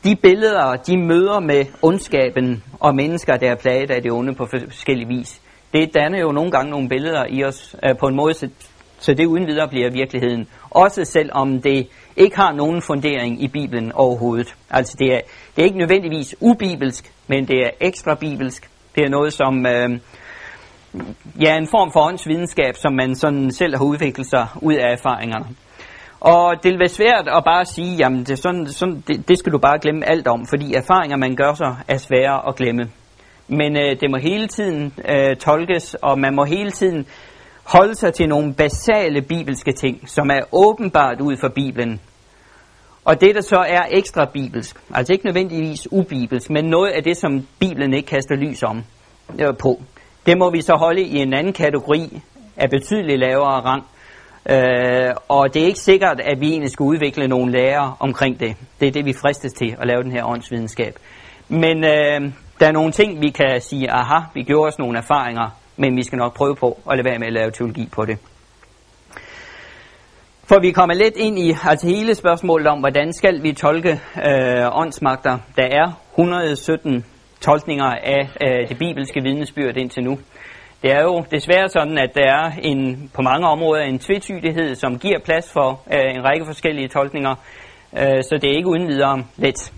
de 0.05 0.17
billeder, 0.17 0.77
de 0.77 0.97
møder 0.97 1.41
med 1.41 1.65
ondskaben 1.83 2.65
og 2.81 2.95
mennesker, 2.95 3.37
der 3.37 3.51
er 3.51 3.57
plaget 3.57 3.91
af 3.91 4.03
det 4.03 4.13
onde 4.13 4.35
på 4.35 4.47
forskellige 4.47 5.09
vis, 5.09 5.41
det 5.73 5.95
danner 5.95 6.21
jo 6.21 6.33
nogle 6.33 6.51
gange 6.51 6.71
nogle 6.71 6.89
billeder 6.89 7.27
i 7.29 7.45
os 7.45 7.77
øh, 7.85 7.97
på 8.01 8.07
en 8.07 8.17
måde, 8.17 8.35
så, 8.35 8.49
så 8.99 9.15
det 9.15 9.27
uden 9.27 9.47
videre 9.47 9.69
bliver 9.69 9.91
virkeligheden. 9.91 10.49
Også 10.75 11.05
selvom 11.05 11.63
det 11.63 11.89
ikke 12.17 12.37
har 12.37 12.53
nogen 12.53 12.83
fundering 12.83 13.43
i 13.43 13.49
Bibelen 13.49 13.93
overhovedet. 13.93 14.55
Altså 14.71 14.97
det 14.99 15.15
er, 15.15 15.21
det 15.57 15.63
er 15.63 15.67
ikke 15.67 15.79
nødvendigvis 15.79 16.35
ubibelsk, 16.41 17.13
men 17.27 17.49
det 17.49 17.59
er 17.67 17.71
ekstra 17.81 18.15
bibelsk. 18.15 18.71
Det 18.95 19.05
er 19.05 19.09
noget 19.09 19.33
som, 19.33 19.67
øh, 19.67 19.91
ja, 21.41 21.57
en 21.57 21.67
form 21.67 21.93
for 21.93 22.01
åndsvidenskab, 22.01 22.75
som 22.77 22.93
man 22.93 23.15
sådan 23.15 23.51
selv 23.51 23.77
har 23.77 23.85
udviklet 23.85 24.27
sig 24.27 24.47
ud 24.63 24.75
af 24.75 24.93
erfaringerne. 24.93 25.47
Og 26.21 26.55
det 26.63 26.71
vil 26.71 26.79
være 26.79 26.89
svært 26.89 27.29
at 27.29 27.45
bare 27.45 27.65
sige, 27.65 27.97
jamen 27.97 28.25
det, 28.25 28.39
sådan, 28.39 28.67
sådan, 28.67 29.03
det, 29.09 29.29
det 29.29 29.39
skal 29.39 29.53
du 29.53 29.59
bare 29.59 29.79
glemme 29.83 30.09
alt 30.09 30.27
om, 30.27 30.47
fordi 30.47 30.75
erfaringer, 30.75 31.17
man 31.17 31.37
gør 31.37 31.55
sig, 31.55 31.77
er 31.89 31.97
svære 31.97 32.49
at 32.49 32.57
glemme. 32.57 32.85
Men 33.49 33.77
øh, 33.77 34.01
det 34.01 34.11
må 34.11 34.17
hele 34.17 34.47
tiden 34.47 34.95
øh, 35.09 35.37
tolkes, 35.37 35.95
og 35.95 36.19
man 36.19 36.35
må 36.35 36.45
hele 36.45 36.71
tiden 36.71 37.07
holde 37.73 37.95
sig 37.95 38.15
til 38.15 38.29
nogle 38.29 38.55
basale 38.55 39.23
bibelske 39.23 39.73
ting, 39.73 40.09
som 40.09 40.31
er 40.31 40.41
åbenbart 40.53 41.21
ud 41.21 41.37
for 41.37 41.49
Bibelen. 41.49 42.01
Og 43.05 43.21
det, 43.21 43.35
der 43.35 43.41
så 43.41 43.65
er 43.69 43.83
ekstra 43.91 44.25
bibelsk, 44.25 44.77
altså 44.95 45.13
ikke 45.13 45.25
nødvendigvis 45.25 45.89
ubibelsk, 45.93 46.51
men 46.51 46.65
noget 46.65 46.91
af 46.91 47.03
det, 47.03 47.17
som 47.17 47.47
Bibelen 47.59 47.95
ikke 47.95 48.07
kaster 48.07 48.37
lys 48.37 48.63
om 48.63 48.85
øh, 49.41 49.57
på, 49.59 49.83
det 50.27 50.39
må 50.39 50.51
vi 50.51 50.61
så 50.61 50.75
holde 50.75 51.03
i 51.03 51.17
en 51.17 51.35
anden 51.35 51.53
kategori 51.53 52.21
af 52.57 52.71
betydeligt 52.71 53.19
lavere 53.19 53.61
rang. 53.61 53.85
Øh, 54.51 55.15
og 55.29 55.55
det 55.55 55.63
er 55.63 55.67
ikke 55.67 55.79
sikkert, 55.79 56.21
at 56.21 56.41
vi 56.41 56.51
egentlig 56.51 56.71
skal 56.71 56.85
udvikle 56.85 57.29
nogle 57.29 57.53
lærer 57.53 57.97
omkring 58.01 58.41
det. 58.41 58.57
Det 58.81 58.89
er 58.89 58.93
det, 58.93 59.05
vi 59.05 59.13
fristes 59.13 59.53
til 59.53 59.77
at 59.81 59.87
lave 59.87 60.03
den 60.03 60.13
her 60.13 60.25
åndsvidenskab. 60.25 60.95
Men 61.49 61.85
øh, 61.85 62.33
der 62.61 62.67
er 62.67 62.73
nogle 62.73 62.93
ting, 62.93 63.21
vi 63.21 63.31
kan 63.31 63.61
sige, 63.61 63.91
aha, 63.91 64.21
vi 64.35 64.43
gjorde 64.43 64.69
os 64.69 64.79
nogle 64.79 64.99
erfaringer, 64.99 65.62
men 65.77 65.97
vi 65.97 66.03
skal 66.03 66.19
nok 66.19 66.35
prøve 66.35 66.57
på 66.57 66.79
at 66.91 66.97
lade 66.97 67.05
være 67.05 67.19
med 67.19 67.27
at 67.27 67.33
lave 67.33 67.51
teologi 67.51 67.89
på 67.93 68.05
det. 68.05 68.19
For 70.45 70.61
vi 70.61 70.71
kommer 70.71 70.95
lidt 70.95 71.17
ind 71.17 71.39
i 71.39 71.55
altså 71.65 71.87
hele 71.87 72.15
spørgsmålet 72.15 72.67
om, 72.67 72.79
hvordan 72.79 73.13
skal 73.13 73.43
vi 73.43 73.53
tolke 73.53 74.01
øh, 74.27 74.79
åndsmagter. 74.79 75.39
Der 75.57 75.63
er 75.63 76.01
117 76.19 77.05
tolkninger 77.41 77.85
af 77.85 78.29
øh, 78.45 78.69
det 78.69 78.79
bibelske 78.79 79.21
vidnesbyrd 79.23 79.77
indtil 79.77 80.05
nu. 80.05 80.19
Det 80.83 80.93
er 80.93 81.03
jo 81.03 81.25
desværre 81.31 81.69
sådan, 81.69 81.99
at 81.99 82.11
der 82.15 82.27
er 82.27 82.53
en, 82.63 83.11
på 83.15 83.23
mange 83.23 83.47
områder 83.49 83.83
en 83.83 83.99
tvetydighed, 83.99 84.75
som 84.75 84.99
giver 84.99 85.19
plads 85.25 85.53
for 85.53 85.81
øh, 85.93 86.15
en 86.15 86.25
række 86.25 86.47
forskellige 86.47 86.89
tolkninger, 86.89 87.35
øh, 87.99 88.23
så 88.23 88.39
det 88.43 88.51
er 88.51 88.57
ikke 88.57 88.69
uden 88.69 88.89
videre 88.89 89.25
let. 89.37 89.73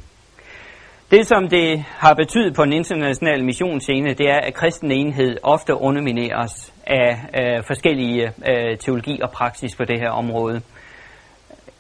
Det, 1.15 1.27
som 1.27 1.49
det 1.49 1.85
har 1.89 2.15
betydet 2.15 2.55
på 2.55 2.63
en 2.63 2.73
international 2.73 3.45
missionsscene, 3.45 4.15
det 4.15 4.31
er, 4.31 4.41
at 4.41 4.55
kristen 4.55 4.93
enhed 4.93 5.37
ofte 5.43 5.75
undermineres 5.75 6.75
af 6.87 7.11
øh, 7.41 7.65
forskellige 7.67 8.27
øh, 8.27 8.79
teologi 8.79 9.21
og 9.23 9.31
praksis 9.31 9.77
på 9.77 9.85
det 9.85 10.01
her 10.01 10.11
område. 10.11 10.61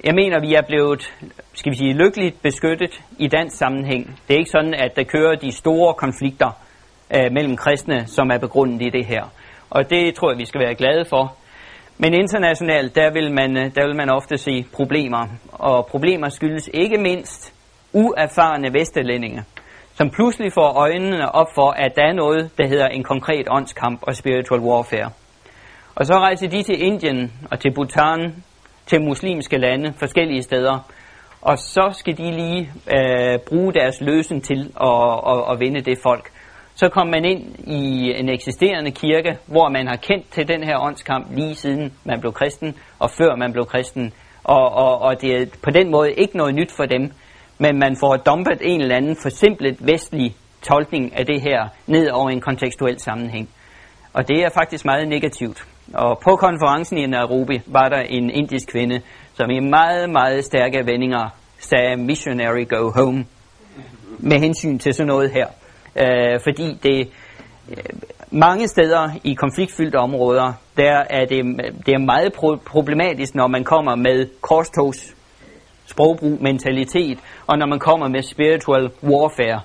Jeg 0.05 0.15
mener, 0.15 0.41
vi 0.41 0.55
er 0.55 0.63
blevet, 0.67 1.15
skal 1.55 1.73
vi 1.73 1.77
sige, 1.77 1.93
lykkeligt 1.93 2.43
beskyttet 2.43 3.01
i 3.19 3.29
dansk 3.29 3.57
sammenhæng. 3.57 4.21
Det 4.29 4.35
er 4.35 4.39
ikke 4.39 4.51
sådan, 4.51 4.75
at 4.75 4.97
der 4.97 5.05
kører 5.05 5.35
de 5.35 5.53
store 5.53 5.95
konflikter 5.95 6.51
øh, 7.17 7.33
mellem 7.33 7.57
kristne, 7.57 8.07
som 8.07 8.31
er 8.31 8.39
begrundet 8.39 8.83
i 8.83 8.91
det 8.91 9.07
her. 9.07 9.25
Og 9.71 9.91
det 9.91 10.15
tror 10.15 10.31
jeg, 10.31 10.39
vi 10.39 10.47
skal 10.47 10.61
være 10.61 10.75
glade 10.75 11.05
for. 11.05 11.37
Men 11.99 12.15
internationalt, 12.15 12.95
der 12.95 13.13
vil 13.13 13.33
man, 13.33 13.57
øh, 13.57 13.75
der 13.75 13.87
vil 13.87 13.97
man 13.97 14.11
ofte 14.11 14.39
se 14.39 14.65
problemer. 14.73 15.27
Og 15.53 15.87
problemer 15.87 16.29
skyldes 16.29 16.71
ikke 16.75 16.99
mindst 16.99 17.54
uerfarne 17.95 18.73
vestelændinge, 18.73 19.45
som 19.95 20.11
pludselig 20.11 20.53
får 20.53 20.79
øjnene 20.79 21.35
op 21.35 21.47
for, 21.55 21.71
at 21.71 21.93
der 21.97 22.03
er 22.03 22.13
noget, 22.13 22.51
der 22.59 22.67
hedder 22.67 22.87
en 22.87 23.05
konkret 23.05 23.47
åndskamp 23.51 23.99
og 24.03 24.15
spiritual 24.15 24.61
warfare. 24.61 25.11
Og 25.95 26.07
så 26.07 26.15
rejser 26.15 26.49
de 26.49 26.63
til 26.63 26.83
Indien 26.83 27.33
og 27.51 27.61
til 27.61 27.75
Bhutan, 27.75 28.45
til 28.87 29.03
muslimske 29.03 29.59
lande, 29.59 29.93
forskellige 29.99 30.43
steder, 30.43 30.79
og 31.41 31.59
så 31.59 31.91
skal 31.93 32.17
de 32.17 32.31
lige 32.31 32.73
øh, 32.97 33.39
bruge 33.49 33.73
deres 33.73 34.01
løsen 34.01 34.41
til 34.41 34.73
at, 34.81 35.21
at, 35.33 35.45
at 35.51 35.61
vinde 35.61 35.81
det 35.81 35.99
folk, 36.03 36.31
så 36.75 36.89
kom 36.89 37.07
man 37.07 37.25
ind 37.25 37.69
i 37.69 38.13
en 38.21 38.29
eksisterende 38.29 38.91
kirke, 38.91 39.39
hvor 39.47 39.69
man 39.69 39.87
har 39.87 39.97
kendt 39.97 40.31
til 40.31 40.49
den 40.49 40.65
her 40.65 40.79
åndskamp 40.79 41.27
lige 41.31 41.55
siden 41.55 41.93
man 42.05 42.21
blev 42.21 42.33
kristen, 42.33 42.75
og 42.99 43.11
før 43.11 43.37
man 43.37 43.53
blev 43.53 43.65
kristen. 43.65 44.13
Og, 44.45 44.73
og, 44.73 45.03
og 45.03 45.21
det 45.21 45.31
er 45.37 45.47
på 45.63 45.71
den 45.71 45.91
måde 45.91 46.13
ikke 46.13 46.37
noget 46.37 46.55
nyt 46.55 46.73
for 46.77 46.85
dem, 46.85 47.13
men 47.59 47.79
man 47.79 47.97
får 47.97 48.17
dumpet 48.17 48.59
en 48.61 48.81
eller 48.81 48.97
anden 48.97 49.17
forsimplet 49.23 49.77
vestlig 49.81 50.37
tolkning 50.63 51.19
af 51.19 51.27
det 51.27 51.41
her 51.41 51.69
ned 51.87 52.11
over 52.11 52.31
en 52.31 52.41
kontekstuel 52.41 53.01
sammenhæng. 53.01 53.49
Og 54.13 54.29
det 54.29 54.45
er 54.45 54.49
faktisk 54.55 54.85
meget 54.85 55.09
negativt. 55.09 55.67
Og 55.95 56.19
på 56.25 56.37
konferencen 56.37 56.99
i 56.99 57.07
Nairobi 57.07 57.61
var 57.67 57.89
der 57.89 58.01
en 58.01 58.31
indisk 58.31 58.69
kvinde, 58.69 59.01
som 59.35 59.51
i 59.51 59.61
meget, 59.61 60.11
meget 60.11 60.45
stærke 60.45 60.87
vendinger 60.87 61.29
sagde 61.59 61.97
missionary 61.97 62.69
go 62.69 62.91
home 62.91 63.25
med 64.19 64.39
hensyn 64.39 64.79
til 64.79 64.95
sådan 64.95 65.07
noget 65.07 65.31
her. 65.31 65.47
Øh, 65.97 66.41
fordi 66.43 66.79
det 66.83 67.09
øh, 67.71 67.77
mange 68.31 68.69
steder 68.69 69.11
i 69.25 69.35
konfliktfyldte 69.35 69.97
områder, 69.97 70.53
der 70.77 71.05
er 71.11 71.25
det, 71.25 71.45
det 71.87 71.95
er 71.95 71.99
meget 71.99 72.33
pro- 72.37 72.63
problematisk, 72.67 73.35
når 73.35 73.47
man 73.47 73.65
kommer 73.65 73.95
med 73.95 74.27
korstogs 74.41 75.15
sprogbrug, 75.87 76.43
mentalitet, 76.43 77.19
og 77.47 77.59
når 77.59 77.67
man 77.67 77.79
kommer 77.79 78.09
med 78.09 78.23
spiritual 78.23 78.91
warfare. 79.03 79.61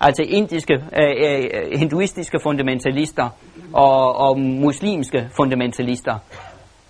Altså 0.00 0.22
indiske, 0.22 0.74
øh, 0.74 1.14
øh, 1.26 1.78
hinduistiske 1.78 2.38
fundamentalister 2.42 3.28
og, 3.72 4.16
og 4.16 4.40
muslimske 4.40 5.28
fundamentalister. 5.36 6.18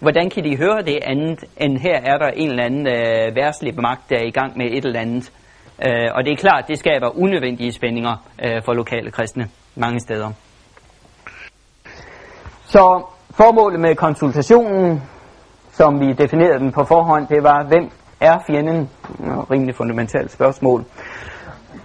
Hvordan 0.00 0.30
kan 0.30 0.44
de 0.44 0.56
høre 0.56 0.82
det 0.82 0.98
andet, 1.02 1.44
end 1.56 1.78
her 1.78 2.00
er 2.04 2.18
der 2.18 2.28
en 2.28 2.50
eller 2.50 2.64
anden 2.64 2.86
øh, 2.86 3.36
værslig 3.36 3.74
magt, 3.80 4.10
der 4.10 4.16
er 4.16 4.24
i 4.24 4.30
gang 4.30 4.58
med 4.58 4.66
et 4.66 4.84
eller 4.84 5.00
andet. 5.00 5.32
Øh, 5.86 6.08
og 6.14 6.24
det 6.24 6.32
er 6.32 6.36
klart, 6.36 6.64
det 6.68 6.78
skaber 6.78 7.18
unødvendige 7.18 7.72
spændinger 7.72 8.28
øh, 8.44 8.62
for 8.64 8.72
lokale 8.72 9.10
kristne 9.10 9.48
mange 9.76 10.00
steder. 10.00 10.32
Så 12.64 13.04
formålet 13.30 13.80
med 13.80 13.94
konsultationen, 13.94 15.02
som 15.72 16.00
vi 16.00 16.12
definerede 16.12 16.58
den 16.58 16.72
på 16.72 16.84
forhånd, 16.84 17.26
det 17.28 17.42
var, 17.42 17.64
hvem 17.64 17.90
er 18.22 18.38
fjenden? 18.46 18.90
Rimelig 19.50 19.74
fundamentalt 19.74 20.30
spørgsmål. 20.30 20.84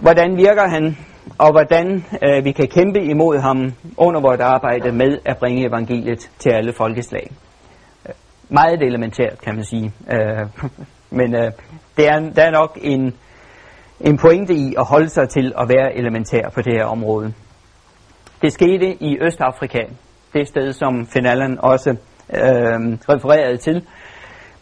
Hvordan 0.00 0.36
virker 0.36 0.68
han? 0.68 0.96
Og 1.38 1.50
hvordan 1.50 2.04
øh, 2.22 2.44
vi 2.44 2.52
kan 2.52 2.68
kæmpe 2.68 3.02
imod 3.02 3.38
ham 3.38 3.72
under 3.96 4.20
vores 4.20 4.40
arbejde 4.40 4.92
med 4.92 5.18
at 5.24 5.36
bringe 5.38 5.68
evangeliet 5.68 6.30
til 6.38 6.50
alle 6.50 6.72
folkeslag. 6.72 7.30
Øh, 8.08 8.14
meget 8.48 8.82
elementært, 8.82 9.40
kan 9.44 9.54
man 9.54 9.64
sige. 9.64 9.92
Øh, 10.12 10.46
men 11.18 11.34
øh, 11.34 11.52
det 11.96 12.08
er, 12.08 12.30
der 12.36 12.42
er 12.42 12.50
nok 12.50 12.78
en 12.82 13.14
en 14.00 14.18
pointe 14.18 14.54
i 14.54 14.74
at 14.78 14.84
holde 14.84 15.08
sig 15.08 15.28
til 15.28 15.52
at 15.58 15.68
være 15.68 15.96
elementær 15.96 16.48
på 16.54 16.62
det 16.62 16.72
her 16.72 16.84
område. 16.84 17.34
Det 18.42 18.52
skete 18.52 19.02
i 19.02 19.18
Østafrika, 19.20 19.82
det 20.32 20.48
sted, 20.48 20.72
som 20.72 21.06
Finn 21.06 21.58
også 21.58 21.90
øh, 22.30 22.98
refererede 23.08 23.56
til, 23.56 23.86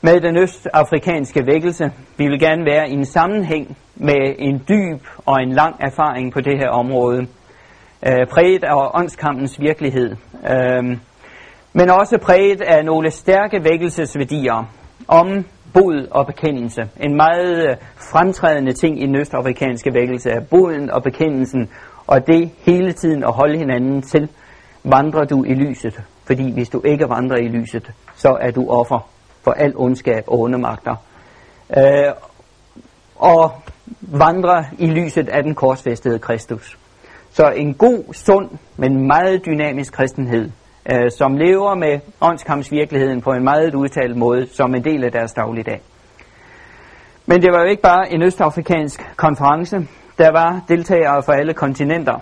med 0.06 0.20
den 0.20 0.36
østafrikanske 0.36 1.46
vækkelse. 1.46 1.92
Vi 2.16 2.26
vil 2.26 2.40
gerne 2.40 2.64
være 2.64 2.90
i 2.90 2.92
en 2.92 3.04
sammenhæng 3.04 3.76
med 3.94 4.34
en 4.38 4.62
dyb 4.68 5.06
og 5.26 5.42
en 5.42 5.52
lang 5.52 5.76
erfaring 5.80 6.32
på 6.32 6.40
det 6.40 6.58
her 6.58 6.68
område, 6.68 7.26
øh, 8.06 8.26
præget 8.30 8.64
af 8.64 8.90
åndskampens 8.94 9.60
virkelighed, 9.60 10.16
øh, 10.50 10.84
men 11.72 11.90
også 11.90 12.18
præget 12.22 12.60
af 12.60 12.84
nogle 12.84 13.10
stærke 13.10 13.64
vækkelsesværdier 13.64 14.68
om 15.08 15.44
bod 15.74 16.08
og 16.10 16.26
bekendelse. 16.26 16.88
En 17.00 17.16
meget 17.16 17.68
øh, 17.68 17.76
fremtrædende 18.10 18.72
ting 18.72 19.02
i 19.02 19.06
den 19.06 19.16
østafrikanske 19.16 19.94
vækkelse 19.94 20.30
er 20.30 20.40
boden 20.40 20.90
og 20.90 21.02
bekendelsen, 21.02 21.70
og 22.06 22.26
det 22.26 22.50
hele 22.58 22.92
tiden 22.92 23.24
at 23.24 23.32
holde 23.32 23.58
hinanden 23.58 24.02
til, 24.02 24.28
vandrer 24.84 25.24
du 25.24 25.44
i 25.44 25.54
lyset. 25.54 26.00
Fordi 26.26 26.52
hvis 26.52 26.68
du 26.68 26.82
ikke 26.84 27.08
vandrer 27.08 27.36
i 27.36 27.48
lyset, 27.48 27.90
så 28.14 28.36
er 28.40 28.50
du 28.50 28.68
offer 28.68 29.15
for 29.46 29.52
al 29.52 29.72
ondskab 29.76 30.24
og 30.26 30.40
ondemagter. 30.40 30.96
Øh, 31.76 32.12
og 33.16 33.52
vandre 34.00 34.64
i 34.78 34.86
lyset 34.86 35.28
af 35.28 35.42
den 35.42 35.54
korsfæstede 35.54 36.18
Kristus. 36.18 36.78
Så 37.30 37.50
en 37.50 37.74
god, 37.74 38.14
sund, 38.14 38.50
men 38.76 39.06
meget 39.06 39.46
dynamisk 39.46 39.92
kristenhed 39.92 40.50
øh, 40.92 41.10
som 41.10 41.36
lever 41.36 41.74
med 41.74 42.00
åndskampsvirkeligheden 42.20 43.20
på 43.20 43.30
en 43.30 43.44
meget 43.44 43.74
udtalt 43.74 44.16
måde, 44.16 44.46
som 44.46 44.74
en 44.74 44.84
del 44.84 45.04
af 45.04 45.12
deres 45.12 45.32
dagligdag. 45.32 45.80
Men 47.26 47.42
det 47.42 47.52
var 47.52 47.60
jo 47.60 47.68
ikke 47.68 47.82
bare 47.82 48.12
en 48.12 48.22
østafrikansk 48.22 49.16
konference. 49.16 49.76
Der 50.18 50.32
var 50.32 50.60
deltagere 50.68 51.22
fra 51.22 51.38
alle 51.38 51.54
kontinenter. 51.54 52.14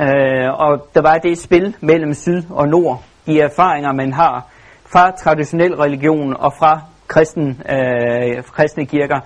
Øh, 0.00 0.48
og 0.54 0.88
der 0.94 1.02
var 1.02 1.14
det 1.14 1.38
spil 1.38 1.76
mellem 1.80 2.14
syd 2.14 2.42
og 2.50 2.68
nord. 2.68 3.02
De 3.26 3.40
erfaringer, 3.40 3.92
man 3.92 4.12
har 4.12 4.46
fra 4.92 5.10
traditionel 5.10 5.74
religion 5.74 6.36
og 6.38 6.52
fra 6.58 6.80
kristen, 7.08 7.62
øh, 7.70 8.42
kristne 8.42 8.86
kirker 8.86 9.20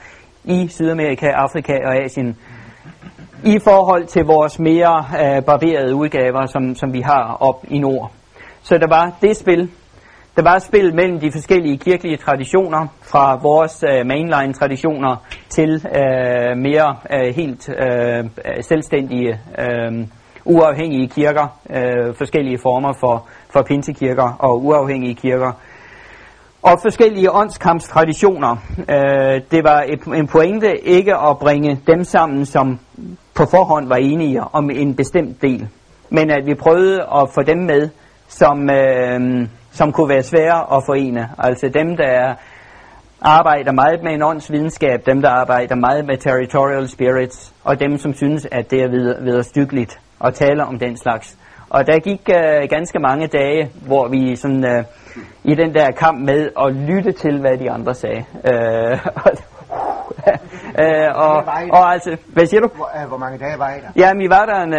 i 0.45 0.69
Sydamerika, 0.69 1.27
Afrika 1.27 1.73
og 1.87 1.97
Asien 2.05 2.37
i 3.45 3.59
forhold 3.65 4.07
til 4.07 4.25
vores 4.25 4.59
mere 4.59 5.05
øh, 5.21 5.43
barberede 5.45 5.95
udgaver, 5.95 6.47
som, 6.47 6.75
som 6.75 6.93
vi 6.93 7.01
har 7.01 7.37
op 7.41 7.65
i 7.69 7.79
nord. 7.79 8.11
Så 8.62 8.79
der 8.79 8.89
var 8.89 9.12
det 9.23 9.37
spil. 9.37 9.71
Der 10.37 10.43
var 10.43 10.55
et 10.57 10.62
spil 10.62 10.95
mellem 10.95 11.21
de 11.21 11.33
forskellige 11.33 11.79
kirkelige 11.79 12.17
traditioner, 12.17 12.87
fra 13.03 13.39
vores 13.43 13.85
øh, 13.89 14.07
mainline-traditioner 14.07 15.17
til 15.49 15.71
øh, 15.71 16.57
mere 16.57 16.97
øh, 17.12 17.35
helt 17.35 17.69
øh, 17.69 18.25
selvstændige, 18.61 19.41
øh, 19.59 20.07
uafhængige 20.45 21.09
kirker, 21.09 21.59
øh, 21.71 22.15
forskellige 22.15 22.59
former 22.62 22.93
for, 23.01 23.29
for 23.55 23.63
pinsekirker 23.63 24.37
og 24.39 24.65
uafhængige 24.65 25.15
kirker. 25.15 25.53
Og 26.63 26.79
forskellige 26.83 27.33
åndskampstraditioner. 27.33 28.57
Øh, 28.79 29.41
det 29.51 29.65
var 29.65 29.85
et, 29.89 30.03
en 30.19 30.27
pointe 30.27 30.87
ikke 30.87 31.17
at 31.17 31.39
bringe 31.39 31.81
dem 31.87 32.05
sammen, 32.05 32.47
som 32.47 32.79
på 33.35 33.45
forhånd 33.47 33.89
var 33.89 33.97
enige 33.97 34.41
om 34.41 34.71
en 34.71 34.95
bestemt 34.95 35.43
del, 35.43 35.69
men 36.11 36.31
at 36.31 36.47
vi 36.47 36.55
prøvede 36.55 37.03
at 37.03 37.29
få 37.35 37.43
dem 37.43 37.59
med, 37.59 37.89
som, 38.29 38.71
øh, 38.71 39.49
som 39.73 39.93
kunne 39.93 40.09
være 40.09 40.23
svære 40.23 40.77
at 40.77 40.83
forene. 40.87 41.29
Altså 41.39 41.69
dem, 41.69 41.97
der 41.97 42.35
arbejder 43.23 43.73
meget 43.73 44.03
med 44.03 44.13
en 44.13 44.23
åndsvidenskab, 44.23 45.07
dem, 45.07 45.23
der 45.23 45.31
arbejder 45.31 45.75
meget 45.75 46.07
med 46.07 46.17
territorial 46.17 46.89
spirits, 46.89 47.55
og 47.65 47.81
dem, 47.81 47.99
som 47.99 48.15
synes, 48.15 48.47
at 48.53 48.71
det 48.71 48.83
er 48.83 48.89
videre, 49.21 49.43
stykkeligt 49.43 49.99
at 50.25 50.35
tale 50.35 50.65
om 50.65 50.79
den 50.79 50.97
slags. 50.97 51.39
Og 51.77 51.87
der 51.87 51.99
gik 51.99 52.20
øh, 52.29 52.68
ganske 52.70 52.99
mange 52.99 53.27
dage, 53.27 53.70
hvor 53.87 54.09
vi 54.09 54.37
sådan, 54.37 54.64
øh, 54.64 54.85
i 55.45 55.55
den 55.55 55.75
der 55.75 55.91
kamp 55.91 56.18
med 56.27 56.51
at 56.64 56.72
lytte 56.72 57.12
til, 57.12 57.41
hvad 57.41 57.59
de 57.59 57.70
andre 57.70 57.95
sagde. 57.95 58.25
Øh, 58.51 58.93
øh, 60.83 61.09
og, 61.14 61.37
og 61.72 61.93
altså, 61.93 62.16
hvad 62.27 62.47
siger 62.47 62.61
du? 62.61 62.68
Hvor, 62.75 62.91
øh, 63.03 63.09
hvor 63.09 63.18
mange 63.18 63.39
dage 63.39 63.59
var 63.59 63.70
I 63.70 63.79
der? 63.81 63.89
Jamen, 63.97 64.22
vi 64.22 64.29
var 64.29 64.45
der 64.45 64.61
en 64.62 64.75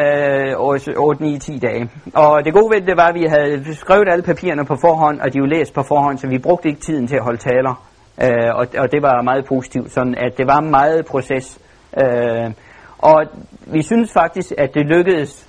øh, 0.96 1.00
8, 1.00 1.24
9, 1.24 1.40
10 1.40 1.58
dage. 1.58 1.90
Og 2.14 2.46
det 2.46 2.54
gode 2.54 2.70
ved 2.74 2.82
det 2.82 2.98
var, 2.98 3.08
at 3.08 3.16
vi 3.16 3.26
havde 3.26 3.76
skrevet 3.76 4.08
alle 4.12 4.24
papirerne 4.24 4.66
på 4.66 4.76
forhånd, 4.76 5.20
og 5.22 5.34
de 5.34 5.40
var 5.42 5.48
læst 5.48 5.74
på 5.74 5.84
forhånd, 5.84 6.18
så 6.18 6.28
vi 6.28 6.38
brugte 6.38 6.70
ikke 6.70 6.82
tiden 6.82 7.08
til 7.08 7.16
at 7.16 7.24
holde 7.24 7.38
taler. 7.38 7.86
Øh, 8.24 8.56
og, 8.56 8.68
og 8.78 8.92
det 8.92 9.02
var 9.02 9.22
meget 9.22 9.46
positivt, 9.46 9.92
sådan 9.92 10.16
at 10.18 10.38
det 10.38 10.48
var 10.48 10.62
meget 10.62 11.06
proces. 11.06 11.60
Øh, 12.02 12.52
og 12.98 13.26
vi 13.68 13.82
synes 13.82 14.14
faktisk, 14.14 14.52
at 14.58 14.74
det 14.74 14.86
lykkedes 14.86 15.45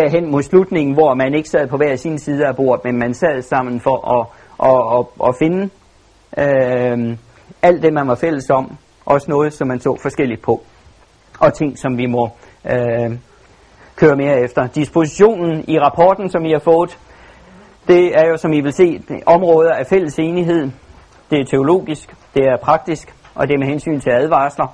derhen 0.00 0.30
mod 0.30 0.42
slutningen, 0.42 0.94
hvor 0.94 1.14
man 1.14 1.34
ikke 1.34 1.48
sad 1.48 1.68
på 1.68 1.76
hver 1.76 1.96
sin 1.96 2.18
side 2.18 2.46
af 2.46 2.56
bordet, 2.56 2.84
men 2.84 2.98
man 2.98 3.14
sad 3.14 3.42
sammen 3.42 3.80
for 3.80 3.98
at, 4.16 4.26
at, 4.70 4.98
at, 4.98 5.28
at 5.28 5.34
finde 5.38 5.70
øh, 6.38 7.16
alt 7.62 7.82
det, 7.82 7.92
man 7.92 8.08
var 8.08 8.14
fælles 8.14 8.50
om, 8.50 8.76
også 9.06 9.30
noget, 9.30 9.52
som 9.52 9.68
man 9.68 9.80
så 9.80 9.98
forskelligt 10.02 10.42
på. 10.42 10.62
Og 11.40 11.54
ting, 11.54 11.78
som 11.78 11.98
vi 11.98 12.06
må 12.06 12.28
øh, 12.70 13.18
køre 13.96 14.16
mere 14.16 14.40
efter. 14.40 14.66
Dispositionen 14.66 15.64
i 15.68 15.78
rapporten, 15.78 16.30
som 16.30 16.44
I 16.44 16.52
har 16.52 16.58
fået, 16.58 16.98
det 17.88 18.18
er 18.18 18.28
jo, 18.28 18.36
som 18.36 18.52
I 18.52 18.60
vil 18.60 18.72
se, 18.72 19.02
områder 19.26 19.72
af 19.72 19.86
fælles 19.86 20.18
enighed. 20.18 20.70
Det 21.30 21.40
er 21.40 21.44
teologisk, 21.44 22.14
det 22.34 22.42
er 22.42 22.56
praktisk, 22.62 23.14
og 23.34 23.48
det 23.48 23.54
er 23.54 23.58
med 23.58 23.66
hensyn 23.66 24.00
til 24.00 24.10
advarsler. 24.10 24.66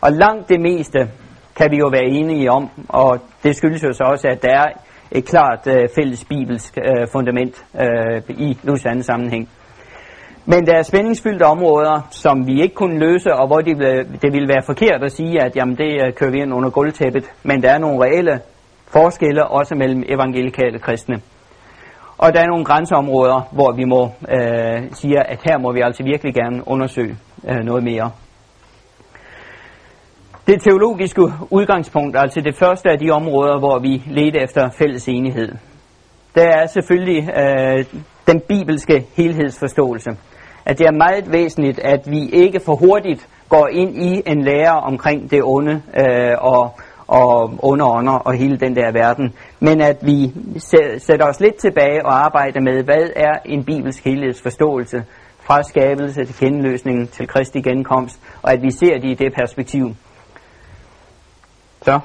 Og 0.00 0.12
langt 0.12 0.48
det 0.48 0.60
meste 0.60 1.10
kan 1.58 1.70
vi 1.70 1.76
jo 1.76 1.88
være 1.88 2.04
enige 2.04 2.50
om, 2.50 2.70
og 2.88 3.18
det 3.42 3.56
skyldes 3.56 3.82
jo 3.82 3.92
så 3.92 4.04
også, 4.04 4.28
at 4.28 4.42
der 4.42 4.52
er 4.52 4.66
et 5.12 5.24
klart 5.24 5.66
øh, 5.66 5.88
fælles 5.94 6.24
bibelsk 6.24 6.78
øh, 6.78 7.06
fundament 7.12 7.64
øh, 7.80 8.22
i 8.28 8.58
Lausanne 8.62 9.02
sammenhæng. 9.02 9.48
Men 10.46 10.66
der 10.66 10.74
er 10.76 10.82
spændingsfyldte 10.82 11.42
områder, 11.42 12.08
som 12.10 12.46
vi 12.46 12.62
ikke 12.62 12.74
kunne 12.74 12.98
løse, 12.98 13.34
og 13.34 13.46
hvor 13.46 13.60
det, 13.60 13.76
det 14.22 14.32
ville 14.32 14.48
være 14.48 14.62
forkert 14.66 15.02
at 15.02 15.12
sige, 15.12 15.42
at 15.44 15.56
jamen, 15.56 15.76
det 15.76 15.90
øh, 16.06 16.12
kører 16.12 16.30
vi 16.30 16.42
ind 16.42 16.54
under 16.54 16.70
gulvtæppet. 16.70 17.30
Men 17.42 17.62
der 17.62 17.70
er 17.70 17.78
nogle 17.78 18.04
reelle 18.04 18.40
forskelle 18.86 19.46
også 19.46 19.74
mellem 19.74 20.02
evangelikale 20.08 20.78
kristne. 20.78 21.20
Og 22.18 22.34
der 22.34 22.40
er 22.40 22.46
nogle 22.46 22.64
grænseområder, 22.64 23.48
hvor 23.52 23.72
vi 23.72 23.84
må 23.84 24.02
øh, 24.36 24.82
sige, 24.92 25.30
at 25.30 25.40
her 25.44 25.58
må 25.58 25.72
vi 25.72 25.80
altså 25.80 26.02
virkelig 26.02 26.34
gerne 26.34 26.68
undersøge 26.68 27.16
øh, 27.48 27.64
noget 27.64 27.84
mere. 27.84 28.10
Det 30.48 30.62
teologiske 30.62 31.22
udgangspunkt, 31.50 32.16
altså 32.18 32.40
det 32.40 32.54
første 32.56 32.90
af 32.90 32.98
de 32.98 33.10
områder, 33.10 33.58
hvor 33.58 33.78
vi 33.78 34.02
ledte 34.06 34.40
efter 34.42 34.70
fælles 34.70 35.08
enighed, 35.08 35.48
det 36.34 36.44
er 36.44 36.66
selvfølgelig 36.66 37.30
øh, 37.38 37.84
den 38.26 38.40
bibelske 38.48 39.06
helhedsforståelse. 39.16 40.10
At 40.66 40.78
det 40.78 40.86
er 40.86 40.92
meget 40.92 41.32
væsentligt, 41.32 41.78
at 41.78 42.00
vi 42.10 42.28
ikke 42.28 42.60
for 42.60 42.74
hurtigt 42.74 43.28
går 43.48 43.68
ind 43.72 43.96
i 43.96 44.22
en 44.26 44.42
lære 44.42 44.80
omkring 44.80 45.30
det 45.30 45.40
onde 45.44 45.82
øh, 46.00 46.36
og, 46.40 46.78
og 47.06 47.52
underånder 47.58 48.12
og 48.12 48.34
hele 48.34 48.56
den 48.56 48.76
der 48.76 48.92
verden, 48.92 49.34
men 49.60 49.80
at 49.80 49.96
vi 50.02 50.32
sætter 50.98 51.26
os 51.26 51.40
lidt 51.40 51.56
tilbage 51.56 52.06
og 52.06 52.24
arbejder 52.24 52.60
med, 52.60 52.84
hvad 52.84 53.10
er 53.16 53.34
en 53.44 53.64
bibelsk 53.64 54.04
helhedsforståelse 54.04 55.04
fra 55.40 55.62
skabelse 55.62 56.24
til 56.24 56.36
genløsningen 56.46 57.06
til 57.06 57.28
Kristi 57.28 57.60
genkomst, 57.60 58.20
og 58.42 58.52
at 58.52 58.62
vi 58.62 58.70
ser 58.70 58.94
det 58.98 59.10
i 59.10 59.14
det 59.14 59.32
perspektiv. 59.34 59.94
Så. 61.82 62.00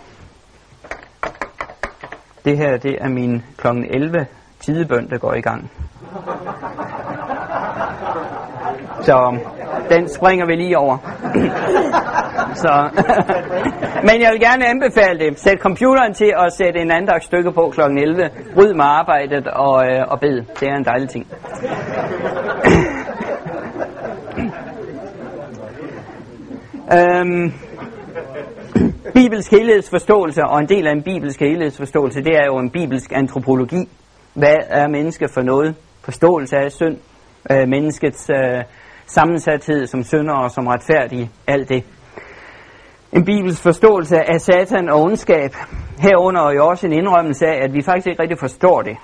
Det 2.46 2.58
her, 2.58 2.78
det 2.78 2.98
er 3.02 3.10
min 3.10 3.44
kl. 3.58 3.68
11 3.68 4.26
tidebøn, 4.60 5.10
der 5.10 5.18
går 5.18 5.34
i 5.34 5.42
gang. 5.42 5.72
Så 9.02 9.18
um, 9.28 9.40
den 9.90 10.10
springer 10.10 10.46
vi 10.46 10.56
lige 10.56 10.78
over. 10.78 10.98
Så. 12.64 12.90
Men 14.08 14.22
jeg 14.22 14.32
vil 14.32 14.40
gerne 14.40 14.66
anbefale 14.66 15.20
det. 15.20 15.40
Sæt 15.40 15.58
computeren 15.60 16.14
til 16.14 16.34
at 16.38 16.54
sætte 16.54 16.80
en 16.80 16.92
anden 16.92 17.22
stykke 17.22 17.52
på 17.52 17.70
kl. 17.76 17.82
11. 17.82 18.30
Ryd 18.58 18.74
med 18.74 18.86
arbejdet 18.86 19.48
og, 19.48 19.86
øh, 19.86 20.08
og 20.08 20.20
bed. 20.20 20.42
Det 20.60 20.68
er 20.70 20.76
en 20.76 20.86
dejlig 20.86 21.10
ting. 21.10 21.28
øhm, 26.98 27.54
bibelsk 29.20 29.52
helhedsforståelse, 29.52 30.42
og 30.44 30.60
en 30.60 30.70
del 30.70 30.88
af 30.88 30.92
en 30.92 31.04
bibelsk 31.04 31.40
helhedsforståelse, 31.40 32.24
det 32.24 32.36
er 32.36 32.46
jo 32.46 32.58
en 32.58 32.70
bibelsk 32.70 33.12
antropologi. 33.16 33.90
Hvad 34.34 34.56
er 34.70 34.88
menneske 34.88 35.28
for 35.34 35.42
noget? 35.42 35.76
Forståelse 36.02 36.58
af 36.58 36.72
synd, 36.72 36.98
øh, 37.52 37.68
menneskets 37.68 38.30
øh, 38.30 38.64
sammensathed 39.06 39.88
som 39.88 40.04
synder 40.04 40.34
og 40.34 40.52
som 40.52 40.68
retfærdig, 40.68 41.32
alt 41.48 41.70
det. 41.70 41.84
En 43.14 43.26
bibelsk 43.26 43.62
forståelse 43.62 44.30
af 44.30 44.42
satan 44.42 44.90
og 44.90 45.02
ondskab, 45.02 45.52
herunder 46.00 46.52
jo 46.52 46.68
også 46.68 46.88
en 46.88 46.94
indrømmelse 46.94 47.46
af, 47.46 47.64
at 47.64 47.74
vi 47.74 47.82
faktisk 47.82 48.08
ikke 48.08 48.22
rigtig 48.22 48.40
forstår 48.40 48.82
det. 48.82 48.98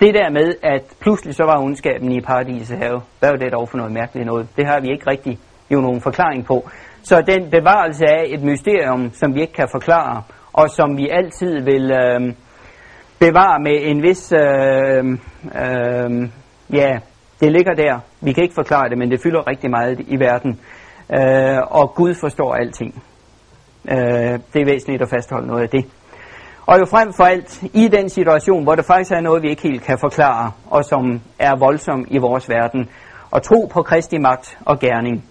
Det 0.00 0.14
der 0.14 0.30
med, 0.30 0.54
at 0.62 0.82
pludselig 1.00 1.34
så 1.34 1.44
var 1.44 1.62
ondskaben 1.62 2.12
i 2.12 2.20
paradiset 2.20 2.78
have, 2.78 3.00
hvad 3.18 3.30
var 3.30 3.36
det 3.36 3.52
dog 3.52 3.68
for 3.68 3.76
noget 3.76 3.92
mærkeligt 3.92 4.26
noget? 4.26 4.48
Det 4.56 4.66
har 4.66 4.80
vi 4.80 4.88
ikke 4.92 5.10
rigtig 5.10 5.38
jo 5.70 5.80
nogen 5.80 6.00
forklaring 6.00 6.46
på. 6.46 6.68
Så 7.08 7.22
den 7.22 7.50
bevarelse 7.50 8.06
af 8.06 8.24
et 8.26 8.42
mysterium, 8.42 9.12
som 9.12 9.34
vi 9.34 9.40
ikke 9.40 9.52
kan 9.52 9.68
forklare, 9.72 10.22
og 10.52 10.70
som 10.70 10.96
vi 10.96 11.08
altid 11.08 11.62
vil 11.64 11.90
øh, 11.90 12.34
bevare 13.18 13.58
med 13.60 13.76
en 13.82 14.02
vis, 14.02 14.32
øh, 14.32 15.04
øh, 15.62 16.28
ja, 16.72 16.98
det 17.40 17.52
ligger 17.52 17.74
der. 17.74 18.00
Vi 18.20 18.32
kan 18.32 18.42
ikke 18.42 18.54
forklare 18.54 18.88
det, 18.88 18.98
men 18.98 19.10
det 19.10 19.20
fylder 19.22 19.46
rigtig 19.46 19.70
meget 19.70 20.00
i 20.00 20.16
verden. 20.20 20.60
Øh, 21.18 21.58
og 21.70 21.94
Gud 21.94 22.14
forstår 22.20 22.54
alting. 22.54 23.02
Øh, 23.90 24.38
det 24.52 24.60
er 24.60 24.70
væsentligt 24.72 25.02
at 25.02 25.10
fastholde 25.10 25.46
noget 25.46 25.62
af 25.62 25.68
det. 25.68 25.84
Og 26.66 26.78
jo 26.80 26.84
frem 26.84 27.12
for 27.12 27.24
alt 27.24 27.62
i 27.62 27.88
den 27.88 28.08
situation, 28.08 28.62
hvor 28.62 28.74
der 28.74 28.82
faktisk 28.82 29.10
er 29.12 29.20
noget, 29.20 29.42
vi 29.42 29.50
ikke 29.50 29.62
helt 29.62 29.82
kan 29.82 29.98
forklare, 29.98 30.52
og 30.70 30.84
som 30.84 31.20
er 31.38 31.56
voldsom 31.58 32.06
i 32.08 32.18
vores 32.18 32.48
verden, 32.48 32.88
og 33.30 33.42
tro 33.42 33.70
på 33.72 33.82
Kristi 33.82 34.18
magt 34.18 34.58
og 34.66 34.78
gerning. 34.78 35.27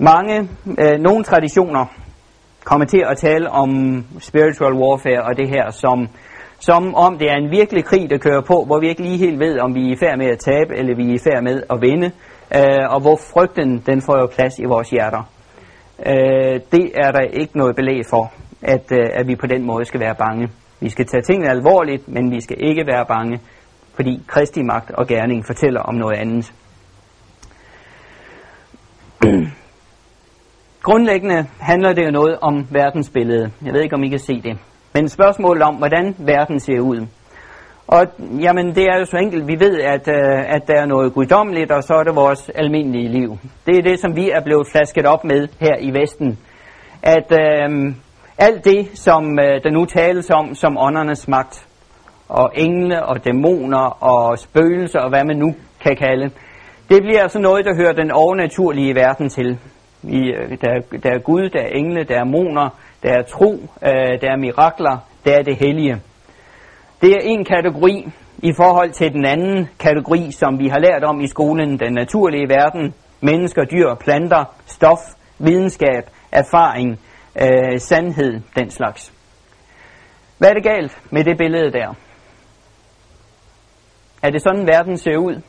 Mange, 0.00 0.48
øh, 0.78 0.98
nogle 1.00 1.24
traditioner 1.24 1.84
kommer 2.64 2.86
til 2.86 3.04
at 3.10 3.16
tale 3.16 3.50
om 3.50 3.70
spiritual 4.20 4.72
warfare 4.72 5.22
og 5.22 5.36
det 5.36 5.48
her 5.48 5.70
som, 5.70 6.08
som 6.58 6.94
om 6.94 7.18
det 7.18 7.30
er 7.30 7.36
en 7.36 7.50
virkelig 7.50 7.84
krig, 7.84 8.10
der 8.10 8.18
kører 8.18 8.40
på, 8.40 8.64
hvor 8.66 8.80
vi 8.80 8.88
ikke 8.88 9.02
lige 9.02 9.18
helt 9.18 9.40
ved, 9.40 9.60
om 9.60 9.74
vi 9.74 9.88
er 9.88 9.92
i 9.92 9.96
færd 9.96 10.18
med 10.18 10.26
at 10.26 10.38
tabe, 10.38 10.76
eller 10.76 10.96
vi 10.96 11.10
er 11.10 11.14
i 11.14 11.18
færd 11.18 11.42
med 11.42 11.62
at 11.70 11.80
vinde, 11.80 12.10
øh, 12.56 12.94
og 12.94 13.00
hvor 13.00 13.18
frygten 13.32 13.82
den 13.86 14.02
får 14.02 14.18
jo 14.18 14.26
plads 14.26 14.58
i 14.58 14.64
vores 14.64 14.90
hjerter. 14.90 15.22
Øh, 16.06 16.60
det 16.72 16.92
er 16.94 17.10
der 17.12 17.20
ikke 17.40 17.58
noget 17.58 17.76
belæg 17.76 18.02
for, 18.10 18.32
at, 18.62 18.92
øh, 18.92 19.06
at 19.12 19.28
vi 19.28 19.36
på 19.36 19.46
den 19.46 19.66
måde 19.66 19.84
skal 19.84 20.00
være 20.00 20.14
bange. 20.14 20.48
Vi 20.80 20.88
skal 20.88 21.06
tage 21.06 21.22
tingene 21.22 21.50
alvorligt, 21.50 22.08
men 22.08 22.30
vi 22.30 22.40
skal 22.40 22.56
ikke 22.60 22.86
være 22.86 23.06
bange, 23.06 23.40
fordi 23.94 24.22
Kristi 24.26 24.62
magt 24.62 24.90
og 24.90 25.06
gerning 25.06 25.46
fortæller 25.46 25.80
om 25.80 25.94
noget 25.94 26.16
andet. 26.16 26.52
Grundlæggende 30.88 31.46
handler 31.60 31.92
det 31.92 32.04
jo 32.06 32.10
noget 32.10 32.38
om 32.40 32.66
verdensbilledet. 32.70 33.52
Jeg 33.64 33.72
ved 33.72 33.80
ikke, 33.82 33.94
om 33.94 34.04
I 34.04 34.08
kan 34.08 34.18
se 34.18 34.40
det. 34.42 34.58
Men 34.94 35.08
spørgsmålet 35.08 35.62
om, 35.62 35.74
hvordan 35.74 36.14
verden 36.18 36.60
ser 36.60 36.80
ud. 36.80 37.06
Og 37.86 38.06
jamen, 38.40 38.74
det 38.74 38.84
er 38.84 38.98
jo 38.98 39.04
så 39.04 39.16
enkelt. 39.16 39.46
Vi 39.46 39.56
ved, 39.60 39.80
at, 39.80 40.08
øh, 40.08 40.54
at 40.54 40.62
der 40.68 40.74
er 40.74 40.86
noget 40.86 41.14
guddommeligt, 41.14 41.70
og 41.70 41.82
så 41.82 41.94
er 41.94 42.02
det 42.02 42.16
vores 42.16 42.50
almindelige 42.54 43.08
liv. 43.08 43.38
Det 43.66 43.78
er 43.78 43.82
det, 43.82 44.00
som 44.00 44.16
vi 44.16 44.30
er 44.30 44.40
blevet 44.40 44.66
flasket 44.72 45.06
op 45.06 45.24
med 45.24 45.48
her 45.60 45.76
i 45.80 45.90
Vesten. 45.90 46.38
At 47.02 47.32
øh, 47.32 47.94
alt 48.38 48.64
det, 48.64 48.98
som 48.98 49.38
øh, 49.38 49.62
der 49.64 49.70
nu 49.70 49.84
tales 49.84 50.30
om 50.30 50.54
som 50.54 50.78
åndernes 50.78 51.28
magt, 51.28 51.66
og 52.28 52.50
engle 52.54 53.06
og 53.06 53.24
dæmoner 53.24 54.04
og 54.04 54.38
spøgelser 54.38 55.00
og 55.00 55.08
hvad 55.08 55.24
man 55.24 55.36
nu 55.36 55.54
kan 55.80 55.96
kalde, 55.96 56.30
det 56.90 57.02
bliver 57.02 57.22
altså 57.22 57.38
noget, 57.38 57.64
der 57.64 57.76
hører 57.76 57.92
den 57.92 58.10
overnaturlige 58.10 58.94
verden 58.94 59.28
til. 59.28 59.58
Vi, 60.02 60.18
øh, 60.18 60.50
der, 60.50 60.98
der 61.02 61.10
er 61.10 61.18
Gud, 61.18 61.50
der 61.50 61.60
er 61.60 61.68
engle, 61.68 62.04
der 62.04 62.18
er 62.20 62.24
moner, 62.24 62.68
der 63.02 63.10
er 63.12 63.22
tro, 63.22 63.52
øh, 63.82 64.20
der 64.20 64.30
er 64.32 64.36
mirakler, 64.36 64.98
der 65.24 65.32
er 65.38 65.42
det 65.42 65.56
hellige. 65.56 66.02
Det 67.00 67.12
er 67.12 67.20
en 67.22 67.44
kategori 67.44 68.08
i 68.38 68.52
forhold 68.56 68.90
til 68.90 69.12
den 69.12 69.24
anden 69.24 69.68
kategori, 69.78 70.32
som 70.32 70.58
vi 70.58 70.68
har 70.68 70.78
lært 70.78 71.04
om 71.04 71.20
i 71.20 71.26
skolen, 71.26 71.78
den 71.78 71.92
naturlige 71.92 72.48
verden, 72.48 72.94
mennesker, 73.20 73.64
dyr, 73.64 73.94
planter, 73.94 74.44
stof, 74.66 74.98
videnskab, 75.38 76.04
erfaring, 76.32 77.00
øh, 77.42 77.80
sandhed, 77.80 78.40
den 78.56 78.70
slags. 78.70 79.12
Hvad 80.38 80.48
er 80.48 80.54
det 80.54 80.64
galt 80.64 80.98
med 81.10 81.24
det 81.24 81.38
billede 81.38 81.72
der? 81.72 81.94
Er 84.22 84.30
det 84.30 84.42
sådan, 84.42 84.66
verden 84.66 84.96
ser 84.96 85.16
ud? 85.16 85.42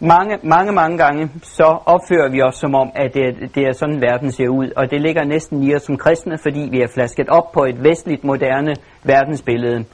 Mange, 0.00 0.38
mange, 0.42 0.72
mange 0.72 0.98
gange, 0.98 1.30
så 1.42 1.78
opfører 1.86 2.30
vi 2.30 2.42
os 2.42 2.56
som 2.56 2.74
om, 2.74 2.90
at 2.94 3.14
det, 3.14 3.54
det 3.54 3.62
er 3.62 3.72
sådan, 3.72 4.00
verden 4.00 4.32
ser 4.32 4.48
ud. 4.48 4.70
Og 4.76 4.90
det 4.90 5.00
ligger 5.00 5.24
næsten 5.24 5.62
i 5.62 5.74
os 5.74 5.82
som 5.82 5.96
kristne, 5.96 6.38
fordi 6.38 6.68
vi 6.70 6.80
er 6.80 6.88
flasket 6.94 7.28
op 7.28 7.52
på 7.52 7.64
et 7.64 7.84
vestligt, 7.84 8.24
moderne 8.24 8.74
verdensbillede. 9.02 9.84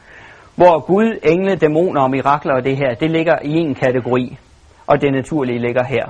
Hvor 0.57 0.87
Gud, 0.87 1.19
engle, 1.23 1.57
dæmoner 1.57 2.01
og 2.01 2.11
mirakler 2.11 2.55
og 2.55 2.65
det 2.65 2.77
her, 2.77 2.95
det 2.95 3.11
ligger 3.11 3.39
i 3.45 3.53
en 3.53 3.75
kategori. 3.75 4.39
Og 4.87 5.01
det 5.01 5.13
naturlige 5.13 5.59
ligger 5.59 5.85
her. 5.85 6.07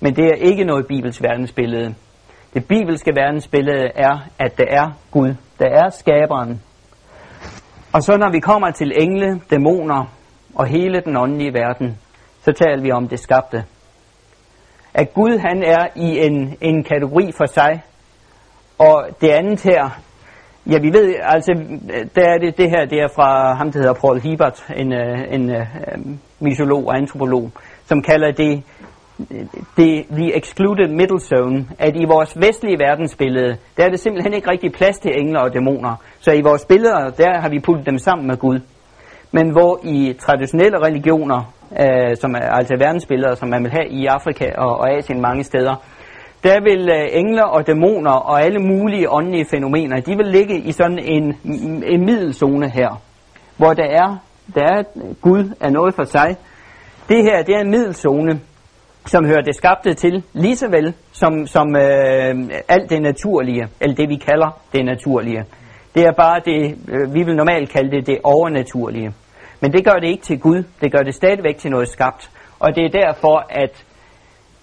Men 0.00 0.16
det 0.16 0.24
er 0.24 0.34
ikke 0.34 0.64
noget 0.64 0.86
bibelsk 0.86 1.22
verdensbillede. 1.22 1.94
Det 2.54 2.64
bibelske 2.68 3.12
verdensbillede 3.14 3.90
er, 3.94 4.18
at 4.38 4.58
det 4.58 4.66
er 4.70 4.90
Gud. 5.10 5.34
Der 5.58 5.66
er 5.66 5.90
skaberen. 5.90 6.62
Og 7.92 8.02
så 8.02 8.16
når 8.16 8.30
vi 8.32 8.40
kommer 8.40 8.70
til 8.70 8.92
engle, 9.02 9.40
dæmoner 9.50 10.04
og 10.54 10.66
hele 10.66 11.00
den 11.00 11.16
åndelige 11.16 11.54
verden, 11.54 11.98
så 12.44 12.52
taler 12.52 12.82
vi 12.82 12.92
om 12.92 13.08
det 13.08 13.18
skabte. 13.18 13.64
At 14.94 15.14
Gud 15.14 15.38
han 15.38 15.62
er 15.62 15.86
i 15.96 16.26
en, 16.26 16.56
en 16.60 16.84
kategori 16.84 17.32
for 17.36 17.46
sig, 17.46 17.82
og 18.78 19.06
det 19.20 19.28
andet 19.28 19.62
her, 19.62 20.00
ja 20.66 20.78
vi 20.78 20.92
ved, 20.92 21.14
altså 21.22 21.52
der 22.14 22.22
er 22.22 22.38
det, 22.38 22.56
det 22.58 22.70
her, 22.70 22.84
det 22.84 22.98
er 23.00 23.08
fra 23.16 23.54
ham, 23.54 23.72
der 23.72 23.78
hedder 23.78 23.94
Paul 23.94 24.20
Hebert, 24.20 24.64
en, 24.76 24.92
øh, 24.92 25.34
en, 25.34 25.50
en 25.50 26.20
mytolog 26.40 26.86
og 26.86 26.96
antropolog, 26.96 27.50
som 27.86 28.02
kalder 28.02 28.32
det 28.32 28.62
det, 29.76 30.06
the 30.10 30.36
excluded 30.36 30.88
middle 30.88 31.20
zone, 31.20 31.66
at 31.78 31.96
i 31.96 32.04
vores 32.04 32.36
vestlige 32.36 32.78
verdensbillede, 32.78 33.56
der 33.76 33.84
er 33.84 33.88
det 33.88 34.00
simpelthen 34.00 34.34
ikke 34.34 34.50
rigtig 34.50 34.72
plads 34.72 34.98
til 34.98 35.20
engler 35.20 35.40
og 35.40 35.54
dæmoner. 35.54 35.96
Så 36.20 36.32
i 36.32 36.40
vores 36.40 36.64
billeder, 36.64 37.10
der 37.10 37.40
har 37.40 37.48
vi 37.48 37.60
puttet 37.60 37.86
dem 37.86 37.98
sammen 37.98 38.26
med 38.26 38.36
Gud. 38.36 38.60
Men 39.32 39.50
hvor 39.50 39.80
i 39.84 40.16
traditionelle 40.20 40.78
religioner, 40.86 41.52
øh, 41.80 42.16
som 42.16 42.34
er 42.34 42.50
altså 42.58 42.74
verdensbilleder, 42.78 43.34
som 43.34 43.48
man 43.48 43.62
vil 43.62 43.70
have 43.70 43.88
i 43.88 44.06
Afrika 44.06 44.46
og, 44.58 44.78
og 44.80 44.96
Asien 44.96 45.20
mange 45.20 45.44
steder, 45.44 45.74
der 46.44 46.60
vil 46.60 46.88
øh, 46.88 47.08
engler 47.12 47.42
og 47.42 47.66
dæmoner 47.66 48.10
og 48.10 48.42
alle 48.42 48.58
mulige 48.58 49.10
åndelige 49.10 49.46
fænomener, 49.50 50.00
de 50.00 50.16
vil 50.16 50.26
ligge 50.26 50.58
i 50.58 50.72
sådan 50.72 50.98
en, 50.98 51.24
en 51.86 52.04
middelzone 52.04 52.70
her, 52.70 53.00
hvor 53.56 53.72
der 53.72 53.84
er, 53.84 54.16
der 54.54 54.62
er 54.62 54.82
Gud 55.20 55.54
er 55.60 55.70
noget 55.70 55.94
for 55.94 56.04
sig. 56.04 56.36
Det 57.08 57.22
her, 57.22 57.42
det 57.42 57.54
er 57.54 57.60
en 57.60 57.70
middelzone, 57.70 58.40
som 59.06 59.26
hører 59.26 59.42
det 59.42 59.54
skabte 59.54 59.94
til, 59.94 60.22
lige 60.32 60.56
så 60.56 60.68
vel 60.70 60.94
som, 61.12 61.46
som 61.46 61.76
øh, 61.76 62.34
alt 62.68 62.90
det 62.90 63.02
naturlige, 63.02 63.68
eller 63.80 63.94
det 63.94 64.08
vi 64.08 64.16
kalder 64.16 64.60
det 64.72 64.84
naturlige. 64.84 65.44
Det 65.94 66.02
er 66.02 66.12
bare 66.12 66.40
det, 66.44 66.78
øh, 66.88 67.14
vi 67.14 67.22
vil 67.22 67.36
normalt 67.36 67.70
kalde 67.70 67.90
det 67.90 68.06
det 68.06 68.18
overnaturlige. 68.24 69.12
Men 69.62 69.72
det 69.72 69.84
gør 69.84 69.98
det 70.00 70.08
ikke 70.08 70.22
til 70.22 70.40
Gud. 70.40 70.62
Det 70.80 70.92
gør 70.92 71.02
det 71.02 71.14
stadigvæk 71.14 71.56
til 71.58 71.70
noget 71.70 71.88
skabt. 71.88 72.30
Og 72.58 72.76
det 72.76 72.84
er 72.84 73.00
derfor, 73.00 73.46
at 73.50 73.84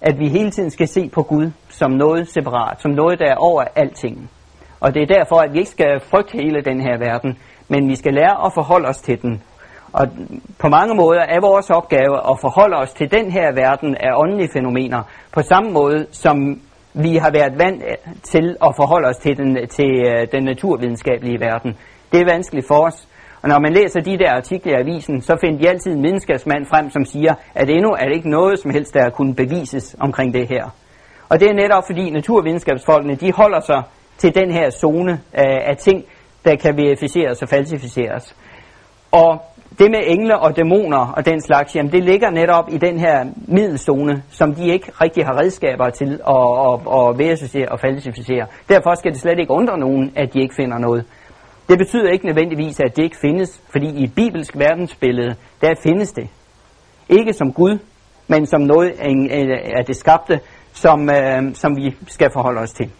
at 0.00 0.18
vi 0.18 0.28
hele 0.28 0.50
tiden 0.50 0.70
skal 0.70 0.88
se 0.88 1.08
på 1.08 1.22
Gud 1.22 1.50
som 1.68 1.90
noget 1.90 2.28
separat, 2.28 2.82
som 2.82 2.90
noget, 2.90 3.18
der 3.18 3.26
er 3.26 3.36
over 3.36 3.64
alting. 3.74 4.30
Og 4.80 4.94
det 4.94 5.02
er 5.02 5.06
derfor, 5.06 5.36
at 5.36 5.52
vi 5.52 5.58
ikke 5.58 5.70
skal 5.70 6.00
frygte 6.00 6.38
hele 6.42 6.62
den 6.62 6.80
her 6.80 6.98
verden, 6.98 7.38
men 7.68 7.88
vi 7.88 7.96
skal 7.96 8.14
lære 8.14 8.46
at 8.46 8.52
forholde 8.54 8.88
os 8.88 8.98
til 8.98 9.22
den. 9.22 9.42
Og 9.92 10.08
på 10.58 10.68
mange 10.68 10.94
måder 10.94 11.20
er 11.20 11.40
vores 11.40 11.70
opgave 11.70 12.16
at 12.30 12.36
forholde 12.40 12.76
os 12.76 12.92
til 12.92 13.10
den 13.10 13.30
her 13.30 13.52
verden 13.52 13.96
af 14.00 14.10
åndelige 14.16 14.48
fænomener, 14.52 15.02
på 15.32 15.42
samme 15.42 15.70
måde 15.70 16.06
som 16.12 16.60
vi 16.94 17.16
har 17.16 17.30
været 17.30 17.58
vant 17.58 17.82
til 18.22 18.56
at 18.62 18.76
forholde 18.76 19.08
os 19.08 19.16
til 19.16 19.36
den, 19.36 19.68
til 19.68 19.90
øh, 20.06 20.26
den 20.32 20.44
naturvidenskabelige 20.44 21.40
verden. 21.40 21.76
Det 22.12 22.20
er 22.20 22.32
vanskeligt 22.32 22.66
for 22.68 22.86
os. 22.86 23.08
Og 23.42 23.48
når 23.48 23.60
man 23.60 23.72
læser 23.72 24.00
de 24.00 24.18
der 24.18 24.32
artikler 24.32 24.72
i 24.72 24.80
avisen, 24.80 25.22
så 25.22 25.36
finder 25.40 25.58
de 25.58 25.68
altid 25.68 25.92
en 25.92 26.02
videnskabsmand 26.02 26.66
frem, 26.66 26.90
som 26.90 27.04
siger, 27.04 27.34
at 27.54 27.70
endnu 27.70 27.90
er 27.90 28.04
det 28.04 28.14
ikke 28.14 28.30
noget 28.30 28.58
som 28.58 28.70
helst, 28.70 28.94
der 28.94 29.10
kunne 29.10 29.34
bevises 29.34 29.96
omkring 30.00 30.34
det 30.34 30.48
her. 30.48 30.64
Og 31.28 31.40
det 31.40 31.48
er 31.50 31.54
netop 31.54 31.84
fordi 31.86 32.10
naturvidenskabsfolkene, 32.10 33.14
de 33.14 33.32
holder 33.32 33.60
sig 33.60 33.82
til 34.18 34.34
den 34.34 34.50
her 34.50 34.70
zone 34.70 35.20
af, 35.32 35.70
af 35.70 35.76
ting, 35.76 36.04
der 36.44 36.56
kan 36.56 36.76
verificeres 36.76 37.42
og 37.42 37.48
falsificeres. 37.48 38.36
Og 39.12 39.42
det 39.78 39.90
med 39.90 40.00
engle 40.06 40.38
og 40.38 40.56
dæmoner 40.56 41.12
og 41.16 41.26
den 41.26 41.40
slags, 41.40 41.76
jamen 41.76 41.92
det 41.92 42.04
ligger 42.04 42.30
netop 42.30 42.64
i 42.68 42.78
den 42.78 42.98
her 42.98 43.24
middelzone, 43.48 44.22
som 44.30 44.54
de 44.54 44.68
ikke 44.68 44.92
rigtig 45.00 45.24
har 45.26 45.40
redskaber 45.40 45.90
til 45.90 46.20
at, 46.28 46.44
at, 46.68 46.74
at 46.98 47.18
verificere 47.18 47.68
og 47.68 47.80
falsificere. 47.80 48.46
Derfor 48.68 48.94
skal 48.94 49.12
det 49.12 49.20
slet 49.20 49.38
ikke 49.38 49.52
undre 49.52 49.78
nogen, 49.78 50.12
at 50.16 50.34
de 50.34 50.40
ikke 50.40 50.54
finder 50.54 50.78
noget. 50.78 51.04
Det 51.70 51.78
betyder 51.78 52.10
ikke 52.10 52.26
nødvendigvis, 52.26 52.80
at 52.80 52.96
det 52.96 53.02
ikke 53.02 53.16
findes, 53.20 53.62
fordi 53.70 53.86
i 53.86 54.04
et 54.04 54.14
bibelsk 54.14 54.58
verdensbillede, 54.58 55.34
der 55.60 55.74
findes 55.82 56.12
det. 56.12 56.28
Ikke 57.08 57.32
som 57.32 57.52
Gud, 57.52 57.78
men 58.28 58.46
som 58.46 58.60
noget 58.60 58.90
af 59.78 59.84
det 59.86 59.96
skabte, 59.96 60.40
som, 60.72 61.10
øh, 61.10 61.54
som 61.54 61.76
vi 61.76 61.96
skal 62.08 62.30
forholde 62.32 62.60
os 62.60 62.72
til. 62.72 62.90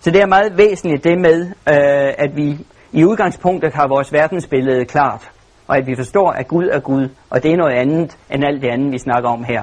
Så 0.00 0.10
det 0.10 0.22
er 0.22 0.26
meget 0.26 0.58
væsentligt 0.58 1.04
det 1.04 1.18
med, 1.18 1.46
øh, 1.46 2.14
at 2.18 2.36
vi 2.36 2.58
i 2.92 3.04
udgangspunktet 3.04 3.74
har 3.74 3.88
vores 3.88 4.12
verdensbillede 4.12 4.84
klart, 4.84 5.30
og 5.66 5.76
at 5.76 5.86
vi 5.86 5.96
forstår, 5.96 6.30
at 6.30 6.48
Gud 6.48 6.68
er 6.72 6.80
Gud, 6.80 7.08
og 7.30 7.42
det 7.42 7.52
er 7.52 7.56
noget 7.56 7.74
andet 7.74 8.16
end 8.30 8.44
alt 8.44 8.62
det 8.62 8.68
andet, 8.68 8.92
vi 8.92 8.98
snakker 8.98 9.28
om 9.28 9.44
her. 9.44 9.62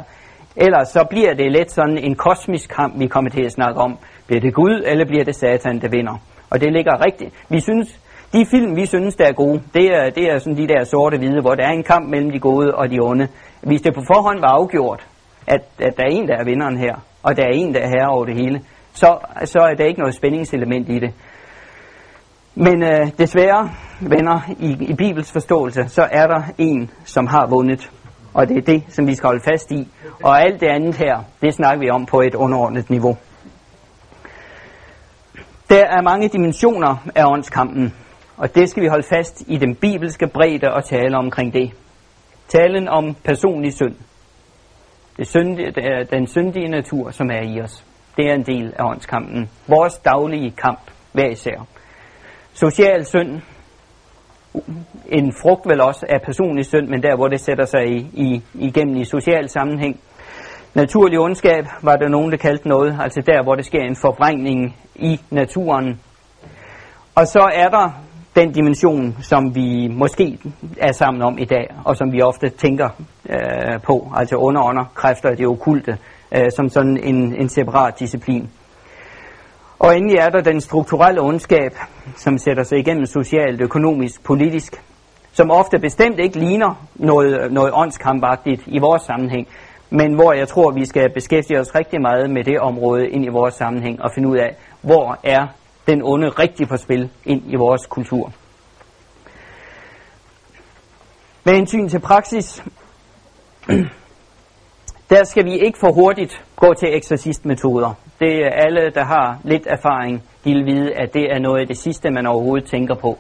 Ellers 0.56 0.88
så 0.88 1.06
bliver 1.10 1.34
det 1.34 1.52
let 1.52 1.72
sådan 1.72 1.98
en 1.98 2.16
kosmisk 2.16 2.70
kamp, 2.70 3.00
vi 3.00 3.08
kommer 3.08 3.30
til 3.30 3.46
at 3.46 3.52
snakke 3.52 3.82
om. 3.82 3.98
Bliver 4.28 4.42
det 4.42 4.54
Gud, 4.54 4.84
eller 4.86 5.06
bliver 5.06 5.24
det 5.24 5.36
Satan, 5.36 5.82
der 5.82 5.90
vinder? 5.90 6.31
Og 6.52 6.62
det 6.62 6.74
ligger 6.74 7.06
rigtigt. 7.06 7.34
Vi 7.50 7.60
synes, 7.60 8.00
de 8.34 8.46
film, 8.46 8.76
vi 8.76 8.86
synes, 8.86 9.16
der 9.16 9.26
er 9.26 9.34
gode, 9.34 9.62
det 9.74 9.86
er, 9.86 10.10
det 10.10 10.24
er 10.24 10.40
sådan 10.40 10.58
de 10.58 10.68
der 10.68 10.84
sorte 10.84 11.18
hvide, 11.18 11.42
hvor 11.42 11.56
der 11.56 11.64
er 11.64 11.72
en 11.72 11.84
kamp 11.84 12.10
mellem 12.10 12.32
de 12.32 12.40
gode 12.40 12.76
og 12.76 12.90
de 12.92 13.00
onde. 13.00 13.28
Hvis 13.62 13.82
det 13.82 13.94
på 13.94 14.02
forhånd 14.14 14.40
var 14.40 14.48
afgjort, 14.48 15.08
at, 15.48 15.62
at 15.80 15.98
der 15.98 16.04
er 16.04 16.10
en, 16.10 16.28
der 16.28 16.36
er 16.38 16.44
vinderen 16.44 16.78
her, 16.78 16.96
og 17.24 17.38
der 17.38 17.44
er 17.44 17.52
en, 17.54 17.74
der 17.74 17.80
er 17.80 17.88
herre 17.88 18.10
over 18.10 18.26
det 18.26 18.36
hele, 18.36 18.62
så, 18.94 19.18
så 19.46 19.60
er 19.60 19.74
der 19.74 19.86
ikke 19.86 20.00
noget 20.00 20.16
spændingselement 20.16 20.90
i 20.90 21.00
det. 21.00 21.14
Men 22.56 22.84
øh, 22.84 23.08
desværre, 23.18 23.70
venner, 24.02 24.40
i, 24.60 24.78
i 24.80 24.94
Bibels 24.94 25.32
forståelse, 25.32 25.84
så 25.88 26.08
er 26.12 26.28
der 26.28 26.42
en, 26.58 26.92
som 27.06 27.28
har 27.28 27.48
vundet. 27.48 27.92
Og 28.34 28.48
det 28.50 28.58
er 28.58 28.62
det, 28.62 28.84
som 28.90 29.08
vi 29.08 29.16
skal 29.16 29.28
holde 29.28 29.44
fast 29.52 29.72
i. 29.72 29.88
Og 30.24 30.42
alt 30.42 30.62
det 30.62 30.68
andet 30.68 30.96
her, 30.96 31.24
det 31.42 31.54
snakker 31.54 31.80
vi 31.80 31.90
om 31.90 32.06
på 32.06 32.22
et 32.22 32.36
underordnet 32.36 32.90
niveau. 32.90 33.18
Der 35.72 35.86
er 35.86 36.02
mange 36.02 36.28
dimensioner 36.28 36.96
af 37.16 37.26
åndskampen, 37.26 37.94
og 38.38 38.56
det 38.56 38.70
skal 38.70 38.84
vi 38.84 38.88
holde 38.88 39.08
fast 39.08 39.44
i 39.48 39.58
den 39.58 39.76
bibelske 39.76 40.28
bredde 40.28 40.74
og 40.74 40.86
tale 40.86 41.18
omkring 41.18 41.54
det. 41.54 41.72
Talen 42.48 42.88
om 42.88 43.16
personlig 43.24 43.74
synd. 43.74 43.96
Det, 45.18 45.28
syndige, 45.28 45.72
det 45.72 45.86
er 45.86 46.04
den 46.04 46.28
syndige 46.28 46.68
natur, 46.68 47.12
som 47.12 47.30
er 47.30 47.42
i 47.42 47.62
os. 47.62 47.86
Det 48.18 48.30
er 48.30 48.34
en 48.34 48.44
del 48.44 48.74
af 48.80 48.84
åndskampen. 48.84 49.50
Vores 49.68 49.98
daglige 49.98 50.52
kamp, 50.52 50.80
hver 51.12 51.30
især. 51.30 51.68
Social 52.54 53.06
synd, 53.06 53.42
en 55.10 55.34
frugt 55.42 55.70
vel 55.70 55.82
også 55.82 56.06
af 56.10 56.22
personlig 56.22 56.66
synd, 56.66 56.88
men 56.88 57.04
der 57.04 57.16
hvor 57.16 57.28
det 57.28 57.40
sætter 57.40 57.66
sig 57.66 57.88
i, 57.88 57.98
i, 58.14 58.44
igennem 58.54 58.96
i 58.96 59.06
social 59.06 59.50
sammenhæng. 59.50 60.00
Naturlig 60.74 61.20
ondskab 61.20 61.66
var 61.82 61.96
der 61.96 62.08
nogen, 62.10 62.32
der 62.32 62.38
kaldte 62.38 62.68
noget, 62.68 62.98
altså 63.02 63.22
der 63.22 63.44
hvor 63.44 63.56
det 63.56 63.66
sker 63.66 63.80
en 63.80 63.96
forvrængning 63.96 64.76
i 64.96 65.20
naturen. 65.30 66.00
Og 67.16 67.28
så 67.28 67.52
er 67.54 67.70
der 67.70 67.90
den 68.36 68.52
dimension, 68.52 69.18
som 69.22 69.56
vi 69.56 69.88
måske 69.88 70.40
er 70.78 70.92
sammen 70.92 71.22
om 71.22 71.38
i 71.38 71.46
dag, 71.46 71.76
og 71.86 71.98
som 71.98 72.12
vi 72.12 72.22
ofte 72.22 72.50
tænker 72.50 72.90
øh, 73.30 73.82
på, 73.84 74.12
altså 74.16 74.36
underånder, 74.36 74.86
kræfter 74.96 75.30
af 75.30 75.38
det 75.38 75.48
okulte, 75.48 75.98
øh, 76.38 76.52
som 76.56 76.70
sådan 76.70 76.98
en, 77.04 77.36
en 77.36 77.50
separat 77.50 78.00
disciplin. 78.00 78.50
Og 79.80 79.98
endelig 79.98 80.18
er 80.18 80.30
der 80.30 80.42
den 80.42 80.62
strukturelle 80.62 81.22
ondskab, 81.22 81.72
som 82.16 82.38
sætter 82.38 82.64
sig 82.64 82.80
igennem 82.80 83.06
socialt, 83.06 83.62
økonomisk, 83.62 84.24
politisk, 84.24 84.84
som 85.34 85.52
ofte 85.52 85.80
bestemt 85.80 86.20
ikke 86.20 86.40
ligner 86.40 86.88
noget, 86.96 87.52
noget 87.52 87.72
åndskampagtigt 87.74 88.62
i 88.68 88.80
vores 88.80 89.02
sammenhæng, 89.02 89.48
men 89.92 90.14
hvor 90.14 90.34
jeg 90.34 90.48
tror, 90.48 90.72
vi 90.72 90.86
skal 90.86 91.14
beskæftige 91.14 91.60
os 91.60 91.76
rigtig 91.76 92.02
meget 92.02 92.30
med 92.30 92.44
det 92.44 92.60
område 92.60 93.10
ind 93.10 93.26
i 93.26 93.30
vores 93.30 93.54
sammenhæng 93.54 94.02
og 94.02 94.12
finde 94.16 94.30
ud 94.30 94.38
af, 94.38 94.56
hvor 94.82 95.20
er 95.24 95.48
den 95.88 96.02
onde 96.04 96.30
rigtig 96.30 96.68
på 96.68 96.78
spil 96.78 97.10
ind 97.26 97.42
i 97.48 97.56
vores 97.56 97.86
kultur. 97.86 98.32
Med 101.44 101.54
hensyn 101.54 101.88
til 101.90 102.00
praksis, 102.00 102.64
der 105.14 105.24
skal 105.24 105.46
vi 105.46 105.60
ikke 105.60 105.80
for 105.80 105.92
hurtigt 105.92 106.44
gå 106.56 106.74
til 106.74 106.96
eksorcistmetoder. 106.96 107.94
Det 108.20 108.46
er 108.46 108.50
alle, 108.50 108.92
der 108.92 109.04
har 109.04 109.40
lidt 109.44 109.68
erfaring, 109.68 110.24
de 110.46 110.54
vil 110.54 110.66
vide, 110.66 110.94
at 110.94 111.14
det 111.14 111.32
er 111.32 111.40
noget 111.40 111.62
af 111.62 111.68
det 111.68 111.78
sidste, 111.78 112.12
man 112.12 112.28
overhovedet 112.28 112.70
tænker 112.70 112.96
på. 112.96 113.18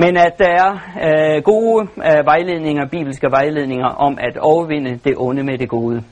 Men 0.00 0.16
at 0.16 0.38
der 0.38 0.48
er 0.48 0.72
øh, 1.06 1.42
gode 1.42 1.88
øh, 1.96 2.26
vejledninger, 2.26 2.86
bibelske 2.86 3.30
vejledninger 3.30 3.86
om 3.86 4.18
at 4.20 4.36
overvinde 4.36 5.00
det 5.04 5.14
onde 5.16 5.42
med 5.42 5.58
det 5.58 5.68
gode. 5.68 6.02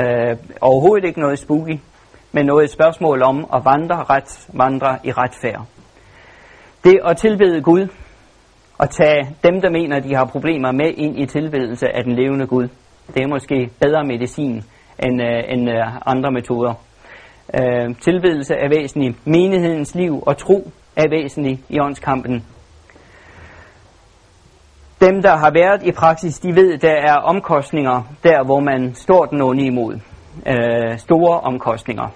Øh, 0.00 0.36
overhovedet 0.60 1.04
ikke 1.04 1.20
noget 1.20 1.38
spooky, 1.38 1.78
men 2.32 2.46
noget 2.46 2.70
spørgsmål 2.70 3.22
om 3.22 3.46
at 3.54 3.64
vandre 3.64 3.96
ret, 3.96 4.48
vandre 4.52 4.98
i 5.04 5.12
retfærd. 5.12 5.66
Det 6.84 7.00
at 7.04 7.16
tilbede 7.16 7.62
Gud, 7.62 7.88
og 8.78 8.90
tage 8.90 9.36
dem, 9.44 9.60
der 9.60 9.70
mener, 9.70 10.00
de 10.00 10.14
har 10.14 10.24
problemer 10.24 10.72
med 10.72 10.92
ind 10.96 11.18
i 11.18 11.26
tilbedelse 11.26 11.86
af 11.96 12.04
den 12.04 12.12
levende 12.12 12.46
Gud. 12.46 12.68
Det 13.14 13.22
er 13.22 13.28
måske 13.28 13.70
bedre 13.80 14.04
medicin 14.04 14.62
end, 15.04 15.22
øh, 15.22 15.42
end 15.48 15.70
øh, 15.70 16.06
andre 16.06 16.30
metoder. 16.30 16.74
Øh, 17.60 17.96
tilbedelse 18.00 18.54
er 18.54 18.68
væsentlig. 18.68 19.16
Menighedens 19.24 19.94
liv 19.94 20.22
og 20.26 20.36
tro 20.36 20.70
er 20.96 21.08
væsentlig 21.10 21.60
i 21.68 21.80
åndskampen. 21.80 22.44
Dem, 25.06 25.22
der 25.22 25.36
har 25.36 25.50
været 25.50 25.82
i 25.82 25.92
praksis, 25.92 26.38
de 26.38 26.56
ved, 26.56 26.78
der 26.78 26.92
er 26.92 27.14
omkostninger 27.14 28.02
der, 28.22 28.44
hvor 28.44 28.60
man 28.60 28.94
står 28.94 29.24
den 29.24 29.42
onde 29.42 29.64
imod. 29.64 29.94
Øh, 30.46 30.98
store 30.98 31.40
omkostninger. 31.40 32.08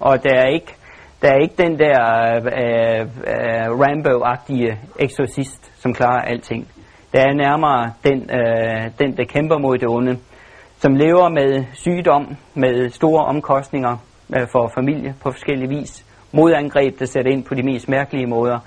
Og 0.00 0.22
der 0.22 0.34
er 0.34 0.46
ikke, 0.46 0.74
der 1.22 1.28
er 1.28 1.38
ikke 1.42 1.54
den 1.58 1.78
der 1.78 2.00
øh, 2.36 3.00
øh, 3.00 3.66
Rambo-agtige 3.80 4.78
eksorcist, 4.98 5.82
som 5.82 5.94
klarer 5.94 6.22
alting. 6.22 6.68
Der 7.12 7.20
er 7.20 7.34
nærmere 7.34 7.92
den, 8.04 8.30
øh, 8.30 8.90
den, 8.98 9.16
der 9.16 9.24
kæmper 9.24 9.58
mod 9.58 9.78
det 9.78 9.88
onde, 9.88 10.18
som 10.78 10.94
lever 10.94 11.28
med 11.28 11.64
sygdom, 11.72 12.36
med 12.54 12.90
store 12.90 13.24
omkostninger 13.24 13.96
øh, 14.36 14.46
for 14.52 14.72
familie 14.74 15.14
på 15.22 15.30
forskellige 15.30 15.68
vis, 15.68 16.04
modangreb, 16.32 16.98
der 16.98 17.06
sætter 17.06 17.32
ind 17.32 17.44
på 17.44 17.54
de 17.54 17.62
mest 17.62 17.88
mærkelige 17.88 18.26
måder. 18.26 18.58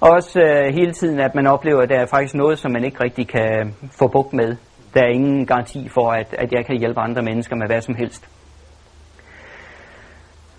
Også 0.00 0.40
øh, 0.40 0.74
hele 0.74 0.92
tiden, 0.92 1.20
at 1.20 1.34
man 1.34 1.46
oplever, 1.46 1.82
at 1.82 1.88
der 1.88 2.00
er 2.00 2.06
faktisk 2.06 2.34
noget, 2.34 2.58
som 2.58 2.72
man 2.72 2.84
ikke 2.84 3.04
rigtig 3.04 3.28
kan 3.28 3.66
øh, 3.66 3.72
få 3.98 4.08
bukt 4.08 4.32
med. 4.32 4.56
Der 4.94 5.00
er 5.00 5.08
ingen 5.08 5.46
garanti 5.46 5.88
for, 5.88 6.10
at, 6.10 6.34
at 6.38 6.52
jeg 6.52 6.66
kan 6.66 6.78
hjælpe 6.78 7.00
andre 7.00 7.22
mennesker 7.22 7.56
med 7.56 7.66
hvad 7.66 7.80
som 7.80 7.94
helst. 7.94 8.28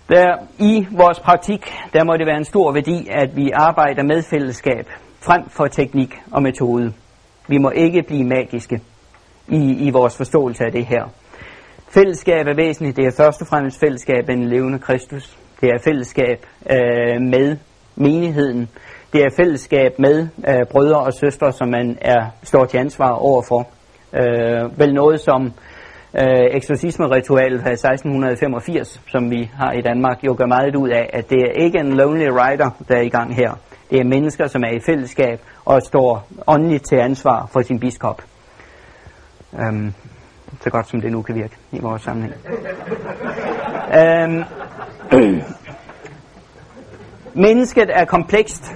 Der 0.08 0.36
i 0.58 0.86
vores 0.90 1.20
praktik, 1.20 1.72
der 1.92 2.04
må 2.04 2.16
det 2.16 2.26
være 2.26 2.36
en 2.36 2.44
stor 2.44 2.72
værdi, 2.72 3.08
at 3.10 3.36
vi 3.36 3.50
arbejder 3.54 4.02
med 4.02 4.22
fællesskab 4.22 4.86
frem 5.20 5.48
for 5.48 5.66
teknik 5.66 6.14
og 6.32 6.42
metode. 6.42 6.92
Vi 7.48 7.58
må 7.58 7.70
ikke 7.70 8.02
blive 8.02 8.24
magiske 8.24 8.80
i, 9.48 9.86
i 9.86 9.90
vores 9.90 10.16
forståelse 10.16 10.64
af 10.64 10.72
det 10.72 10.86
her. 10.86 11.04
Fællesskab 11.88 12.46
er 12.46 12.54
væsentligt. 12.54 12.96
Det 12.96 13.06
er 13.06 13.22
først 13.24 13.42
og 13.42 13.48
fremmest 13.48 13.80
fællesskab 13.80 14.26
med 14.26 14.36
en 14.36 14.48
levende 14.48 14.78
Kristus. 14.78 15.38
Det 15.60 15.68
er 15.68 15.78
fællesskab 15.84 16.46
øh, 16.70 17.20
med 17.20 17.56
menigheden. 17.96 18.68
Det 19.12 19.20
er 19.20 19.30
fællesskab 19.36 19.98
med 19.98 20.28
øh, 20.48 20.66
brødre 20.70 20.98
og 20.98 21.12
søstre, 21.12 21.52
som 21.52 21.68
man 21.68 21.98
er 22.00 22.26
står 22.42 22.64
til 22.64 22.78
ansvar 22.78 23.10
overfor. 23.10 23.68
Øh, 24.12 24.78
vel 24.78 24.94
noget 24.94 25.20
som 25.20 25.52
øh, 26.14 26.46
eksorcisme-ritualet 26.50 27.62
fra 27.62 27.70
1685, 27.70 29.00
som 29.06 29.30
vi 29.30 29.50
har 29.54 29.72
i 29.72 29.80
Danmark, 29.80 30.24
jo 30.24 30.34
gør 30.38 30.46
meget 30.46 30.76
ud 30.76 30.88
af, 30.88 31.10
at 31.12 31.30
det 31.30 31.38
er 31.38 31.64
ikke 31.64 31.78
en 31.78 31.92
lonely 31.92 32.28
rider, 32.28 32.70
der 32.88 32.96
er 32.96 33.00
i 33.00 33.08
gang 33.08 33.36
her. 33.36 33.58
Det 33.90 34.00
er 34.00 34.04
mennesker, 34.04 34.46
som 34.46 34.62
er 34.62 34.70
i 34.70 34.80
fællesskab 34.86 35.40
og 35.64 35.82
står 35.82 36.28
åndeligt 36.46 36.84
til 36.88 36.96
ansvar 36.96 37.48
for 37.52 37.62
sin 37.62 37.80
biskop. 37.80 38.22
Øhm, 39.60 39.94
så 40.60 40.70
godt 40.70 40.88
som 40.88 41.00
det 41.00 41.12
nu 41.12 41.22
kan 41.22 41.34
virke 41.34 41.56
i 41.72 41.78
vores 41.80 42.02
sammenhæng. 42.02 42.34
øhm, 43.98 44.44
mennesket 47.46 47.90
er 47.92 48.04
komplekst. 48.04 48.72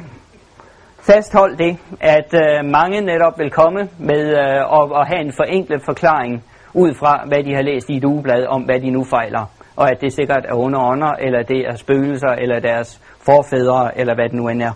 Fasthold 1.07 1.57
det, 1.57 1.79
at 2.01 2.35
øh, 2.35 2.65
mange 2.65 3.01
netop 3.01 3.39
vil 3.39 3.51
komme 3.51 3.89
med 3.99 4.25
øh, 4.39 4.73
og, 4.79 4.93
og 4.93 5.07
have 5.07 5.21
en 5.21 5.33
forenklet 5.33 5.83
forklaring 5.85 6.45
ud 6.75 6.95
fra, 6.95 7.25
hvad 7.27 7.45
de 7.45 7.55
har 7.55 7.63
læst 7.63 7.91
i 7.91 7.97
et 7.97 8.05
ugeblad 8.05 8.47
om, 8.47 8.63
hvad 8.63 8.81
de 8.81 8.91
nu 8.91 9.05
fejler. 9.05 9.45
Og 9.77 9.91
at 9.91 10.01
det 10.01 10.13
sikkert 10.13 10.45
er 10.49 10.55
under 10.55 10.81
ånder, 10.81 11.13
eller 11.13 11.43
det 11.43 11.61
er 11.69 11.75
spøgelser, 11.77 12.29
eller 12.29 12.61
deres 12.61 13.01
forfædre, 13.27 13.99
eller 13.99 14.15
hvad 14.15 14.25
det 14.25 14.33
nu 14.33 14.49
end 14.49 14.63
er. 14.63 14.73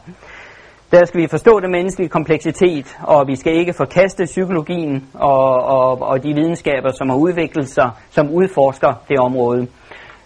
Der 0.91 1.05
skal 1.05 1.21
vi 1.21 1.27
forstå 1.31 1.61
den 1.61 1.71
menneskelige 1.71 2.09
kompleksitet, 2.09 2.99
og 3.03 3.27
vi 3.27 3.37
skal 3.37 3.53
ikke 3.53 3.75
forkaste 3.77 4.25
psykologien 4.25 5.09
og, 5.15 5.65
og, 5.65 6.03
og 6.03 6.23
de 6.23 6.35
videnskaber, 6.35 6.91
som 6.93 7.09
har 7.09 7.17
udviklet 7.17 7.69
sig, 7.69 7.91
som 8.11 8.31
udforsker 8.31 8.93
det 9.09 9.19
område. 9.19 9.67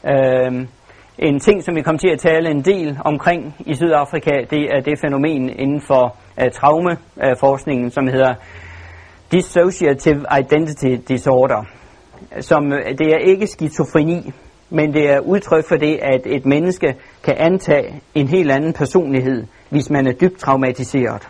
Øh, 0.07 0.67
en 1.21 1.41
ting, 1.41 1.65
som 1.65 1.75
vi 1.75 1.83
kommer 1.83 1.99
til 1.99 2.09
at 2.09 2.19
tale 2.19 2.51
en 2.51 2.63
del 2.63 2.99
omkring 3.05 3.55
i 3.67 3.75
Sydafrika, 3.75 4.31
det 4.51 4.63
er 4.75 4.81
det 4.81 4.99
fænomen 4.99 5.49
inden 5.59 5.81
for 5.81 6.17
uh, 6.39 6.45
traumeforskningen, 6.53 7.87
uh, 7.87 7.93
som 7.93 8.07
hedder 8.07 8.35
Dissociative 9.33 10.25
Identity 10.41 10.97
Disorder. 11.09 11.65
Som, 12.41 12.73
øh, 12.73 12.99
det 12.99 13.15
er 13.15 13.19
ikke 13.19 13.47
skizofreni, 13.47 14.33
men 14.71 14.95
det 14.95 15.11
er 15.11 15.21
udtryk 15.21 15.69
for 15.69 15.77
det, 15.77 15.99
at 16.03 16.21
et 16.27 16.47
menneske 16.47 16.95
kan 17.25 17.35
antage 17.39 18.01
en 18.15 18.29
helt 18.29 18.51
anden 18.51 18.73
personlighed, 18.73 19.45
hvis 19.71 19.91
man 19.91 20.07
er 20.07 20.13
dybt 20.13 20.39
traumatiseret 20.39 21.29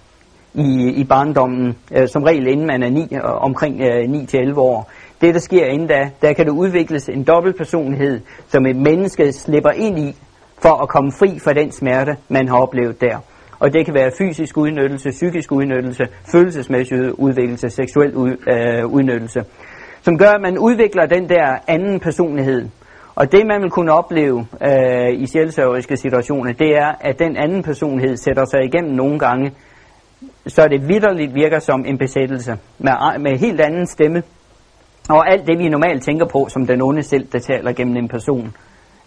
i, 0.55 0.89
i 0.89 1.05
barndommen, 1.05 1.77
øh, 1.97 2.09
som 2.09 2.23
regel 2.23 2.47
inden 2.47 2.67
man 2.67 2.83
er 2.83 2.91
ni, 2.91 3.09
øh, 3.13 3.21
omkring 3.23 3.81
øh, 3.81 4.05
9-11 4.55 4.59
år. 4.59 4.91
Det, 5.21 5.35
der 5.35 5.41
sker 5.41 5.67
inden 5.67 5.89
da, 5.89 6.11
der 6.23 6.33
kan 6.33 6.47
det 6.47 6.53
udvikles 6.53 7.09
en 7.09 7.25
dobbeltpersonlighed, 7.25 8.21
som 8.49 8.67
et 8.67 8.77
menneske 8.77 9.33
slipper 9.33 9.71
ind 9.71 9.99
i, 9.99 10.17
for 10.63 10.83
at 10.83 10.89
komme 10.89 11.13
fri 11.13 11.39
fra 11.39 11.53
den 11.53 11.73
smerte, 11.73 12.17
man 12.29 12.49
har 12.49 12.57
oplevet 12.57 13.01
der. 13.01 13.19
Og 13.59 13.73
det 13.73 13.85
kan 13.85 13.95
være 13.95 14.11
fysisk 14.19 14.57
udnyttelse, 14.57 15.11
psykisk 15.11 15.53
udnyttelse, 15.53 16.05
følelsesmæssig 16.33 17.19
udviklelse, 17.19 17.71
seksuel 17.71 18.15
ud, 18.15 18.31
øh, 18.31 18.87
udnyttelse, 18.87 19.45
som 20.03 20.19
gør, 20.19 20.31
at 20.31 20.41
man 20.41 20.59
udvikler 20.59 21.07
den 21.07 21.29
der 21.29 21.59
anden 21.69 22.01
personlighed, 22.01 22.69
og 23.15 23.33
det 23.33 23.47
man 23.47 23.63
vil 23.63 23.71
kunne 23.71 23.93
opleve 23.93 24.47
øh, 24.63 25.23
i 25.23 25.27
sjælsøveriske 25.27 25.97
situationer, 25.97 26.53
det 26.53 26.71
er, 26.77 26.93
at 27.01 27.19
den 27.19 27.37
anden 27.37 27.63
personlighed 27.63 28.17
sætter 28.17 28.45
sig 28.45 28.65
igennem 28.65 28.95
nogle 28.95 29.19
gange, 29.19 29.53
så 30.47 30.69
det 30.71 30.89
vidderligt 30.89 31.35
virker 31.35 31.59
som 31.59 31.85
en 31.87 31.99
besættelse 31.99 32.57
med, 32.79 33.19
med 33.19 33.39
helt 33.39 33.61
anden 33.61 33.87
stemme. 33.87 34.23
Og 35.11 35.33
alt 35.33 35.47
det 35.47 35.59
vi 35.59 35.69
normalt 35.69 36.03
tænker 36.03 36.27
på 36.27 36.47
som 36.49 36.67
den 36.67 36.83
onde 36.83 37.03
selv, 37.03 37.27
der 37.33 37.39
taler 37.39 37.73
gennem 37.73 37.97
en 37.97 38.09
person, 38.09 38.57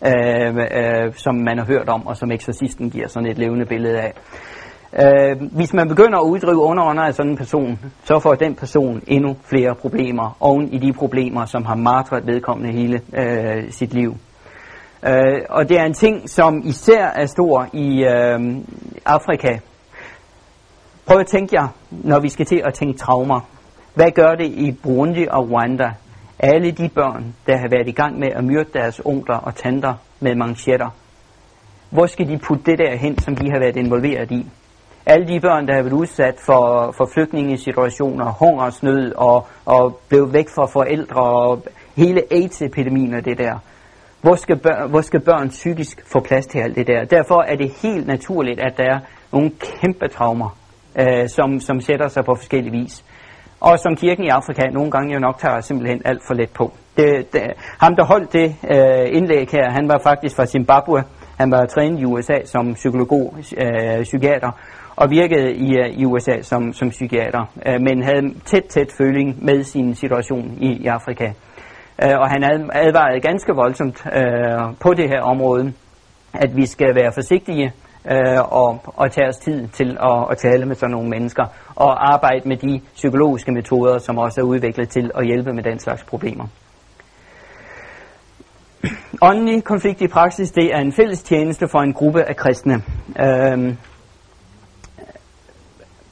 øh, 0.05 0.55
øh, 0.55 1.13
som 1.15 1.35
man 1.35 1.57
har 1.57 1.65
hørt 1.65 1.89
om, 1.89 2.07
og 2.07 2.17
som 2.17 2.31
eksorcisten 2.31 2.89
giver 2.89 3.07
sådan 3.07 3.29
et 3.29 3.37
levende 3.37 3.65
billede 3.65 3.99
af. 3.99 4.13
Øh, 5.03 5.41
hvis 5.51 5.73
man 5.73 5.87
begynder 5.87 6.19
at 6.19 6.23
uddrive 6.23 6.57
underånder 6.57 7.03
af 7.03 7.13
sådan 7.13 7.31
en 7.31 7.37
person, 7.37 7.79
så 8.03 8.19
får 8.19 8.33
den 8.33 8.55
person 8.55 9.01
endnu 9.07 9.35
flere 9.43 9.75
problemer 9.75 10.37
oven 10.39 10.73
i 10.73 10.77
de 10.77 10.93
problemer, 10.93 11.45
som 11.45 11.65
har 11.65 11.75
martret 11.75 12.27
vedkommende 12.27 12.73
hele 12.73 13.01
øh, 13.17 13.71
sit 13.71 13.93
liv. 13.93 14.15
Øh, 15.07 15.41
og 15.49 15.69
det 15.69 15.79
er 15.79 15.83
en 15.83 15.93
ting, 15.93 16.29
som 16.29 16.61
især 16.65 17.05
er 17.05 17.25
stor 17.25 17.67
i 17.73 18.03
øh, 18.03 18.39
Afrika. 19.05 19.57
Prøv 21.07 21.19
at 21.19 21.27
tænke 21.27 21.55
jer, 21.55 21.67
når 21.89 22.19
vi 22.19 22.29
skal 22.29 22.45
til 22.45 22.61
at 22.65 22.73
tænke 22.73 22.97
traumer. 22.97 23.39
Hvad 23.93 24.11
gør 24.11 24.35
det 24.35 24.45
i 24.45 24.71
Burundi 24.71 25.27
og 25.31 25.51
Rwanda? 25.51 25.91
Alle 26.39 26.71
de 26.71 26.89
børn, 26.89 27.35
der 27.47 27.57
har 27.57 27.67
været 27.69 27.87
i 27.87 27.91
gang 27.91 28.19
med 28.19 28.27
at 28.35 28.43
myrde 28.43 28.69
deres 28.73 29.01
onkler 29.05 29.35
og 29.35 29.55
tanter 29.55 29.93
med 30.19 30.35
manchetter. 30.35 30.89
Hvor 31.89 32.05
skal 32.05 32.27
de 32.27 32.37
putte 32.37 32.63
det 32.71 32.79
der 32.79 32.95
hen, 32.95 33.19
som 33.19 33.35
de 33.35 33.51
har 33.51 33.59
været 33.59 33.75
involveret 33.75 34.31
i? 34.31 34.47
alle 35.05 35.27
de 35.27 35.39
børn, 35.39 35.67
der 35.67 35.73
har 35.73 35.81
været 35.81 35.93
udsat 35.93 36.35
for, 36.45 36.93
for 36.97 37.09
flygtningesituationer, 37.13 38.31
hungersnød 38.31 39.13
og, 39.15 39.47
og 39.65 39.99
blev 40.09 40.33
væk 40.33 40.49
fra 40.55 40.65
forældre 40.65 41.21
og 41.21 41.63
hele 41.95 42.21
AIDS-epidemien 42.31 43.13
og 43.13 43.25
det 43.25 43.37
der. 43.37 43.59
Hvor 44.21 44.35
skal, 44.35 44.57
børn, 44.57 44.89
hvor 44.89 45.01
skal 45.01 45.19
børn 45.19 45.49
psykisk 45.49 46.03
få 46.11 46.19
plads 46.19 46.45
til 46.45 46.59
alt 46.59 46.75
det 46.75 46.87
der? 46.87 47.05
Derfor 47.05 47.41
er 47.41 47.55
det 47.55 47.71
helt 47.81 48.07
naturligt, 48.07 48.59
at 48.59 48.77
der 48.77 48.83
er 48.83 48.99
nogle 49.31 49.51
kæmpe 49.59 50.07
traumer, 50.07 50.57
øh, 50.99 51.29
som, 51.29 51.59
som 51.59 51.81
sætter 51.81 52.07
sig 52.07 52.25
på 52.25 52.35
forskellige 52.35 52.71
vis. 52.71 53.03
Og 53.63 53.79
som 53.79 53.95
kirken 53.95 54.23
i 54.23 54.27
Afrika 54.27 54.61
nogle 54.71 54.91
gange 54.91 55.13
jo 55.13 55.19
nok 55.19 55.37
tager 55.37 55.61
simpelthen 55.61 56.01
alt 56.05 56.21
for 56.27 56.33
let 56.33 56.49
på. 56.49 56.73
Det, 56.97 57.33
det, 57.33 57.41
ham, 57.79 57.95
der 57.95 58.05
holdt 58.05 58.33
det 58.33 58.55
øh, 58.75 59.17
indlæg 59.17 59.47
her, 59.51 59.71
han 59.71 59.87
var 59.87 59.99
faktisk 60.03 60.35
fra 60.35 60.45
Zimbabwe. 60.45 61.03
Han 61.37 61.51
var 61.51 61.65
trænet 61.65 61.99
i 62.01 62.05
USA 62.05 62.37
som 62.45 62.73
psykolog, 62.73 63.35
øh, 63.57 64.03
psykiater, 64.03 64.51
og 64.95 65.09
virkede 65.09 65.53
i, 65.53 65.77
øh, 65.77 65.89
i 65.89 66.05
USA 66.05 66.41
som, 66.41 66.73
som 66.73 66.89
psykiater, 66.89 67.43
øh, 67.67 67.81
men 67.81 68.03
havde 68.03 68.33
tæt, 68.45 68.63
tæt 68.69 68.91
føling 68.97 69.45
med 69.45 69.63
sin 69.63 69.95
situation 69.95 70.57
i, 70.61 70.69
i 70.83 70.87
Afrika. 70.87 71.27
Øh, 72.03 72.19
og 72.19 72.29
han 72.29 72.43
advarede 72.73 73.19
ganske 73.21 73.53
voldsomt 73.55 74.05
øh, 74.15 74.75
på 74.81 74.93
det 74.93 75.09
her 75.09 75.21
område, 75.21 75.73
at 76.33 76.55
vi 76.55 76.65
skal 76.65 76.95
være 76.95 77.11
forsigtige 77.13 77.73
øh, 78.11 78.41
og, 78.51 78.81
og 78.85 79.11
tage 79.11 79.27
os 79.27 79.37
tid 79.37 79.67
til 79.67 79.97
at, 80.01 80.27
at 80.31 80.37
tale 80.37 80.65
med 80.65 80.75
sådan 80.75 80.91
nogle 80.91 81.09
mennesker, 81.09 81.45
og 81.75 82.13
arbejde 82.13 82.47
med 82.47 82.57
de 82.57 82.81
psykologiske 82.93 83.51
metoder, 83.51 83.97
som 83.97 84.17
også 84.17 84.41
er 84.41 84.45
udviklet 84.45 84.89
til 84.89 85.11
at 85.15 85.25
hjælpe 85.25 85.53
med 85.53 85.63
den 85.63 85.79
slags 85.79 86.03
problemer. 86.03 86.47
Åndelig 89.21 89.63
konflikt 89.63 90.01
i 90.01 90.07
praksis, 90.07 90.51
det 90.51 90.75
er 90.75 90.79
en 90.79 90.93
fælles 90.93 91.23
tjeneste 91.23 91.67
for 91.67 91.79
en 91.79 91.93
gruppe 91.93 92.23
af 92.23 92.35
kristne. 92.35 92.83
Øhm, 93.19 93.77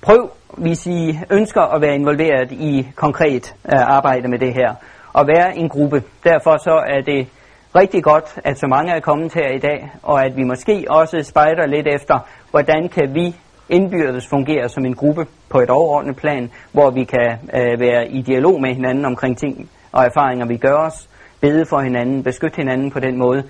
Prøv, 0.02 0.30
hvis 0.58 0.88
I 0.88 1.20
ønsker 1.30 1.62
at 1.62 1.82
være 1.82 1.96
involveret 1.96 2.52
i 2.52 2.88
konkret 2.96 3.56
øh, 3.66 3.80
arbejde 3.82 4.28
med 4.28 4.39
det 4.39 4.54
her, 4.54 4.76
og 5.14 5.28
være 5.28 5.58
en 5.58 5.70
gruppe. 5.70 6.04
Derfor 6.24 6.58
så 6.58 6.84
er 6.88 7.02
det 7.02 7.28
rigtig 7.76 8.03
godt, 8.03 8.39
at 8.43 8.59
så 8.59 8.67
mange 8.67 8.91
er 8.93 8.99
kommet 8.99 9.34
her 9.34 9.49
i 9.55 9.59
dag, 9.59 9.91
og 10.03 10.26
at 10.26 10.38
vi 10.38 10.43
måske 10.43 10.86
også 10.89 11.24
spejder 11.24 11.65
lidt 11.65 11.88
efter, 11.88 12.19
hvordan 12.51 12.89
kan 12.89 13.15
vi 13.15 13.36
indbyrdes 13.69 14.28
fungere 14.28 14.69
som 14.69 14.86
en 14.86 14.95
gruppe 14.95 15.26
på 15.49 15.59
et 15.59 15.69
overordnet 15.69 16.15
plan, 16.15 16.51
hvor 16.72 16.89
vi 16.89 17.03
kan 17.03 17.30
øh, 17.53 17.80
være 17.80 18.07
i 18.07 18.22
dialog 18.22 18.61
med 18.61 18.74
hinanden 18.74 19.05
omkring 19.05 19.38
ting 19.38 19.69
og 19.91 20.05
erfaringer, 20.05 20.45
vi 20.45 20.57
gør 20.57 20.76
os, 20.76 21.09
bede 21.41 21.65
for 21.65 21.80
hinanden, 21.80 22.24
beskytte 22.24 22.55
hinanden 22.55 22.91
på 22.91 22.99
den 22.99 23.17
måde, 23.17 23.43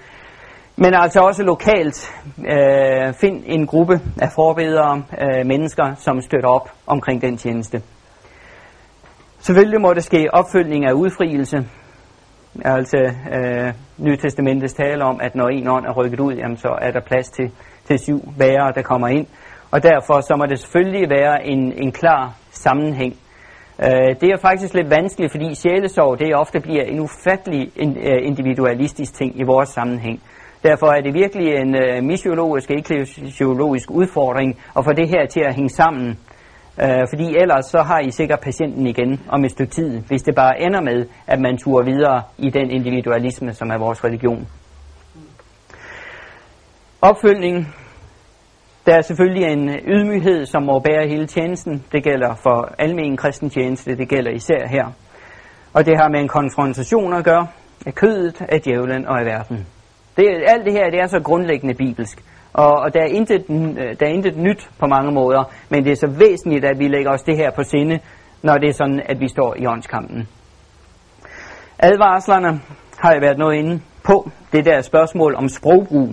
men 0.76 0.94
altså 0.94 1.20
også 1.20 1.44
lokalt 1.44 2.14
øh, 2.38 3.14
find 3.14 3.44
en 3.46 3.68
gruppe 3.68 4.00
af 4.22 4.30
forbedere 4.36 5.04
øh, 5.22 5.46
mennesker, 5.46 5.96
som 5.96 6.22
støtter 6.22 6.50
op 6.50 6.70
omkring 6.88 7.22
den 7.22 7.38
tjeneste. 7.38 7.82
Selvfølgelig 9.40 9.82
må 9.82 9.94
det 9.94 10.04
ske 10.04 10.28
opfølgning 10.34 10.86
af 10.86 10.94
udfrielse. 10.94 11.58
Altså 12.66 12.98
øh, 13.32 13.74
Nytestamentets 14.02 14.74
tale 14.74 15.04
om, 15.04 15.20
at 15.22 15.36
når 15.36 15.48
en 15.48 15.68
ånd 15.68 15.86
er 15.86 15.94
rykket 15.94 16.20
ud, 16.20 16.34
jamen, 16.34 16.58
så 16.58 16.78
er 16.82 16.92
der 16.92 17.00
plads 17.00 17.30
til, 17.30 17.52
til 17.86 18.00
syv 18.00 18.20
værre, 18.38 18.72
der 18.76 18.82
kommer 18.82 19.08
ind. 19.08 19.28
Og 19.72 19.84
derfor 19.84 20.22
så 20.22 20.36
må 20.38 20.46
det 20.46 20.60
selvfølgelig 20.60 21.10
være 21.10 21.46
en, 21.46 21.74
en 21.84 21.92
klar 21.92 22.34
sammenhæng. 22.52 23.14
Øh, 23.86 24.16
det 24.22 24.30
er 24.30 24.38
faktisk 24.42 24.74
lidt 24.74 24.90
vanskeligt, 24.90 25.32
fordi 25.32 25.56
sjælesorg 25.56 26.20
det 26.20 26.36
ofte 26.36 26.60
bliver 26.60 26.84
en 26.84 27.00
ufattelig 27.00 27.72
øh, 27.80 28.28
individualistisk 28.28 29.14
ting 29.14 29.40
i 29.40 29.44
vores 29.44 29.70
sammenhæng. 29.70 30.22
Derfor 30.64 30.88
er 30.88 31.02
det 31.02 31.14
virkelig 31.14 31.48
en 31.56 31.76
øh, 31.76 32.04
misiologisk, 32.04 32.72
eklesiologisk 32.72 33.92
udfordring 33.92 34.60
at 34.78 34.86
få 34.86 34.94
det 34.94 35.10
her 35.10 35.26
til 35.26 35.40
at 35.40 35.56
hænge 35.56 35.70
sammen. 35.70 36.20
Øh, 36.84 37.08
fordi 37.10 37.36
ellers 37.38 37.66
så 37.66 37.82
har 37.82 38.00
I 38.00 38.12
sikkert 38.12 38.40
patienten 38.40 38.88
igen 38.88 39.22
om 39.30 39.46
et 39.46 39.52
stykke 39.52 39.72
tid, 39.72 40.00
hvis 40.00 40.24
det 40.24 40.36
bare 40.36 40.62
ender 40.62 40.82
med, 40.82 41.06
at 41.28 41.40
man 41.40 41.58
turer 41.58 41.84
videre 41.84 42.24
i 42.38 42.50
den 42.50 42.72
individualisme, 42.72 43.54
som 43.54 43.70
er 43.70 43.78
vores 43.78 44.04
religion. 44.04 44.48
Opfølgning. 47.02 47.76
Der 48.86 48.96
er 48.96 49.02
selvfølgelig 49.02 49.44
en 49.44 49.70
ydmyghed, 49.70 50.46
som 50.46 50.64
må 50.64 50.80
bære 50.80 51.08
hele 51.08 51.28
tjenesten. 51.28 51.84
Det 51.92 52.04
gælder 52.04 52.36
for 52.44 52.76
almen 52.80 53.18
kristen 53.18 53.50
tjeneste, 53.50 53.98
det 53.98 54.10
gælder 54.10 54.32
især 54.32 54.68
her. 54.68 54.86
Og 55.74 55.86
det 55.86 55.98
har 55.98 56.10
med 56.10 56.20
en 56.20 56.28
konfrontation 56.28 57.14
at 57.14 57.24
gøre 57.24 57.48
af 57.86 57.96
kødet, 57.96 58.42
af 58.50 58.62
djævlen 58.62 59.08
og 59.08 59.20
af 59.20 59.26
verden. 59.26 59.68
Det, 60.18 60.26
alt 60.48 60.66
det 60.66 60.74
her 60.74 60.90
det 60.90 61.00
er 61.00 61.08
så 61.08 61.20
grundlæggende 61.20 61.74
bibelsk. 61.74 62.24
Og, 62.54 62.72
og 62.74 62.94
der, 62.94 63.02
er 63.02 63.06
intet, 63.06 63.46
øh, 63.50 64.00
der 64.00 64.06
er 64.06 64.10
intet 64.10 64.38
nyt 64.38 64.70
på 64.80 64.88
mange 64.88 65.12
måder, 65.12 65.44
men 65.70 65.84
det 65.84 65.92
er 65.92 65.96
så 65.96 66.08
væsentligt, 66.08 66.66
at 66.66 66.80
vi 66.80 66.88
lægger 66.88 67.12
os 67.12 67.22
det 67.22 67.38
her 67.38 67.52
på 67.52 67.64
sinde, 67.64 68.00
når 68.42 68.58
det 68.58 68.70
er 68.70 68.74
sådan, 68.74 69.02
at 69.06 69.20
vi 69.20 69.28
står 69.28 69.56
i 69.58 69.66
åndskampen. 69.66 70.28
Advarslerne 71.80 72.62
har 72.98 73.12
jeg 73.12 73.22
været 73.22 73.38
noget 73.38 73.56
inde 73.56 73.82
på. 74.04 74.30
Det 74.52 74.66
der 74.66 74.82
spørgsmål 74.82 75.36
om 75.36 75.50
sprogbrug. 75.50 76.10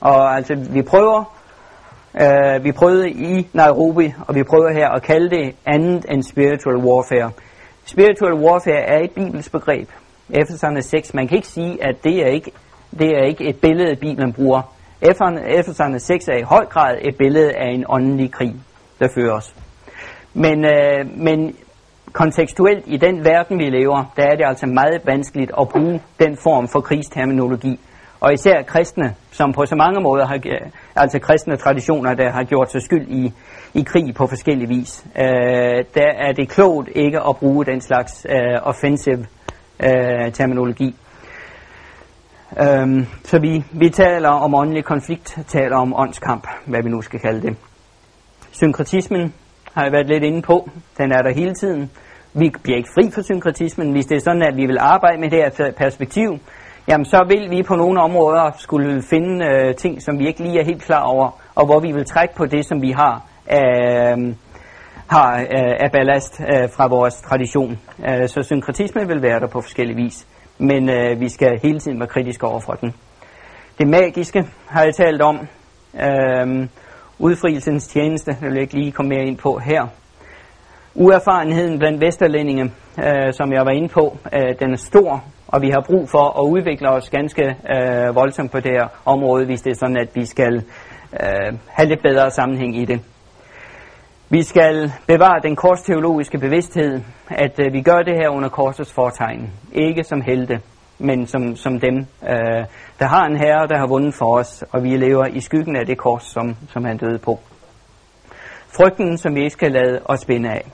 Og 0.00 0.36
altså, 0.36 0.54
vi 0.72 0.82
prøver, 0.82 1.36
øh, 2.20 2.64
vi 2.64 2.72
prøvede 2.72 3.10
i 3.10 3.48
Nairobi, 3.52 4.12
og 4.28 4.34
vi 4.34 4.42
prøver 4.42 4.72
her 4.72 4.88
at 4.88 5.02
kalde 5.02 5.30
det 5.30 5.54
andet 5.66 6.06
end 6.10 6.22
spiritual 6.22 6.76
warfare. 6.76 7.30
Spiritual 7.84 8.34
warfare 8.34 8.80
er 8.80 8.98
et 8.98 9.10
bibelsk 9.10 9.52
begreb. 9.52 9.88
Efeserne 10.30 10.82
6, 10.82 11.14
man 11.14 11.28
kan 11.28 11.36
ikke 11.36 11.48
sige, 11.48 11.84
at 11.84 12.04
det 12.04 12.26
er 12.26 12.28
ikke, 12.28 12.50
det 12.98 13.08
er 13.08 13.24
ikke 13.24 13.44
et 13.44 13.60
billede, 13.60 13.96
Bibelen 13.96 14.32
bruger. 14.32 14.62
Efeserne 15.02 16.00
6 16.00 16.28
er 16.28 16.36
i 16.36 16.42
høj 16.42 16.64
grad 16.64 16.96
et 17.00 17.16
billede 17.18 17.52
af 17.52 17.70
en 17.70 17.84
åndelig 17.88 18.32
krig, 18.32 18.54
der 18.98 19.08
føres. 19.14 19.54
Men, 20.34 20.64
øh, 20.64 21.18
men 21.18 21.56
kontekstuelt 22.12 22.84
i 22.86 22.96
den 22.96 23.24
verden, 23.24 23.58
vi 23.58 23.64
lever, 23.64 24.12
der 24.16 24.22
er 24.22 24.36
det 24.36 24.44
altså 24.46 24.66
meget 24.66 25.00
vanskeligt 25.04 25.50
at 25.60 25.68
bruge 25.68 26.00
den 26.18 26.36
form 26.42 26.68
for 26.68 26.80
krigsterminologi. 26.80 27.80
Og 28.20 28.32
især 28.32 28.62
kristne, 28.62 29.14
som 29.30 29.52
på 29.52 29.66
så 29.66 29.76
mange 29.76 30.00
måder 30.00 30.26
har, 30.26 30.34
øh, 30.34 30.70
altså 30.96 31.18
kristne 31.18 31.56
traditioner, 31.56 32.14
der 32.14 32.30
har 32.30 32.44
gjort 32.44 32.72
sig 32.72 32.82
skyld 32.82 33.08
i, 33.08 33.32
i 33.74 33.82
krig 33.82 34.14
på 34.14 34.26
forskellige 34.26 34.68
vis, 34.68 35.04
øh, 35.16 35.84
der 35.94 36.10
er 36.26 36.32
det 36.32 36.48
klogt 36.48 36.88
ikke 36.94 37.20
at 37.28 37.36
bruge 37.36 37.64
den 37.64 37.80
slags 37.80 38.26
øh, 38.28 38.58
offensive 38.62 39.26
øh, 39.84 40.32
terminologi. 40.32 40.96
Øhm, 42.58 43.06
så 43.24 43.38
vi, 43.38 43.64
vi 43.72 43.88
taler 43.90 44.28
om 44.28 44.54
åndelig 44.54 44.84
konflikt, 44.84 45.38
taler 45.46 45.76
om 45.76 45.94
åndskamp, 45.96 46.46
hvad 46.66 46.82
vi 46.82 46.88
nu 46.88 47.02
skal 47.02 47.20
kalde 47.20 47.42
det. 47.42 47.56
Synkretismen 48.50 49.34
har 49.74 49.82
jeg 49.82 49.92
været 49.92 50.08
lidt 50.08 50.24
inde 50.24 50.42
på. 50.42 50.70
Den 50.98 51.12
er 51.12 51.22
der 51.22 51.34
hele 51.34 51.54
tiden. 51.54 51.90
Vi 52.34 52.52
bliver 52.62 52.76
ikke 52.76 52.90
fri 52.94 53.10
for 53.10 53.22
synkretismen. 53.22 53.92
Hvis 53.92 54.06
det 54.06 54.16
er 54.16 54.20
sådan, 54.20 54.42
at 54.42 54.56
vi 54.56 54.66
vil 54.66 54.78
arbejde 54.80 55.20
med 55.20 55.30
det 55.30 55.38
her 55.38 55.72
perspektiv, 55.76 56.38
jamen 56.88 57.04
så 57.04 57.24
vil 57.28 57.50
vi 57.50 57.62
på 57.62 57.74
nogle 57.74 58.00
områder 58.00 58.50
skulle 58.58 59.02
finde 59.10 59.46
øh, 59.46 59.74
ting, 59.74 60.02
som 60.02 60.18
vi 60.18 60.26
ikke 60.26 60.42
lige 60.42 60.60
er 60.60 60.64
helt 60.64 60.82
klar 60.82 61.02
over, 61.02 61.40
og 61.54 61.66
hvor 61.66 61.80
vi 61.80 61.92
vil 61.92 62.04
trække 62.04 62.34
på 62.34 62.46
det, 62.46 62.66
som 62.66 62.82
vi 62.82 62.90
har 62.90 63.26
øh, 63.52 64.34
har 65.10 65.40
øh, 65.40 65.76
af 65.84 65.90
ballast 65.92 66.40
øh, 66.40 66.68
fra 66.76 66.86
vores 66.86 67.14
tradition. 67.14 67.78
Øh, 68.08 68.28
så 68.28 68.42
synkretismen 68.42 69.08
vil 69.08 69.22
være 69.22 69.40
der 69.40 69.46
på 69.46 69.60
forskellige 69.60 69.96
vis, 69.96 70.26
men 70.60 70.90
øh, 70.90 71.20
vi 71.20 71.28
skal 71.28 71.60
hele 71.62 71.78
tiden 71.78 72.00
være 72.00 72.08
kritiske 72.08 72.46
over 72.46 72.60
for 72.60 72.72
den. 72.72 72.94
Det 73.78 73.88
magiske 73.88 74.44
har 74.66 74.82
jeg 74.84 74.94
talt 74.94 75.22
om. 75.22 75.48
Øh, 75.94 76.68
udfrielsens 77.18 77.86
tjeneste, 77.86 78.30
det 78.30 78.42
vil 78.42 78.52
jeg 78.52 78.62
ikke 78.62 78.74
lige 78.74 78.92
komme 78.92 79.08
mere 79.08 79.24
ind 79.24 79.38
på 79.38 79.58
her. 79.58 79.86
Uerfarenheden 80.94 81.78
blandt 81.78 82.00
vesterlændinge, 82.00 82.64
øh, 83.04 83.32
som 83.32 83.52
jeg 83.52 83.64
var 83.64 83.70
inde 83.70 83.88
på, 83.88 84.18
øh, 84.34 84.54
den 84.60 84.72
er 84.72 84.76
stor, 84.76 85.24
og 85.48 85.62
vi 85.62 85.70
har 85.70 85.84
brug 85.86 86.08
for 86.08 86.40
at 86.40 86.48
udvikle 86.48 86.90
os 86.90 87.10
ganske 87.10 87.44
øh, 87.44 88.14
voldsomt 88.14 88.52
på 88.52 88.60
det 88.60 88.70
her 88.70 88.88
område, 89.04 89.46
hvis 89.46 89.62
det 89.62 89.70
er 89.70 89.74
sådan, 89.74 89.96
at 89.96 90.08
vi 90.14 90.24
skal 90.24 90.54
øh, 91.12 91.58
have 91.68 91.88
lidt 91.88 92.02
bedre 92.02 92.30
sammenhæng 92.30 92.76
i 92.76 92.84
det. 92.84 93.00
Vi 94.32 94.42
skal 94.42 94.92
bevare 95.06 95.40
den 95.42 95.56
korsteologiske 95.56 96.38
bevidsthed, 96.38 97.00
at 97.30 97.60
øh, 97.60 97.72
vi 97.72 97.82
gør 97.82 97.98
det 97.98 98.14
her 98.14 98.28
under 98.28 98.48
korsets 98.48 98.92
fortegn. 98.92 99.50
Ikke 99.72 100.04
som 100.04 100.20
helte, 100.20 100.60
men 100.98 101.26
som, 101.26 101.56
som 101.56 101.80
dem, 101.80 101.96
øh, 102.22 102.64
der 102.98 103.06
har 103.06 103.24
en 103.24 103.36
herre, 103.36 103.66
der 103.66 103.78
har 103.78 103.86
vundet 103.86 104.14
for 104.14 104.38
os, 104.38 104.64
og 104.72 104.82
vi 104.82 104.96
lever 104.96 105.26
i 105.26 105.40
skyggen 105.40 105.76
af 105.76 105.86
det 105.86 105.98
kors, 105.98 106.22
som, 106.24 106.56
som 106.68 106.84
han 106.84 106.96
døde 106.96 107.18
på. 107.18 107.40
Frygten, 108.76 109.18
som 109.18 109.34
vi 109.34 109.40
ikke 109.40 109.52
skal 109.52 109.72
lade 109.72 110.00
os 110.04 110.20
spænde 110.20 110.50
af. 110.50 110.64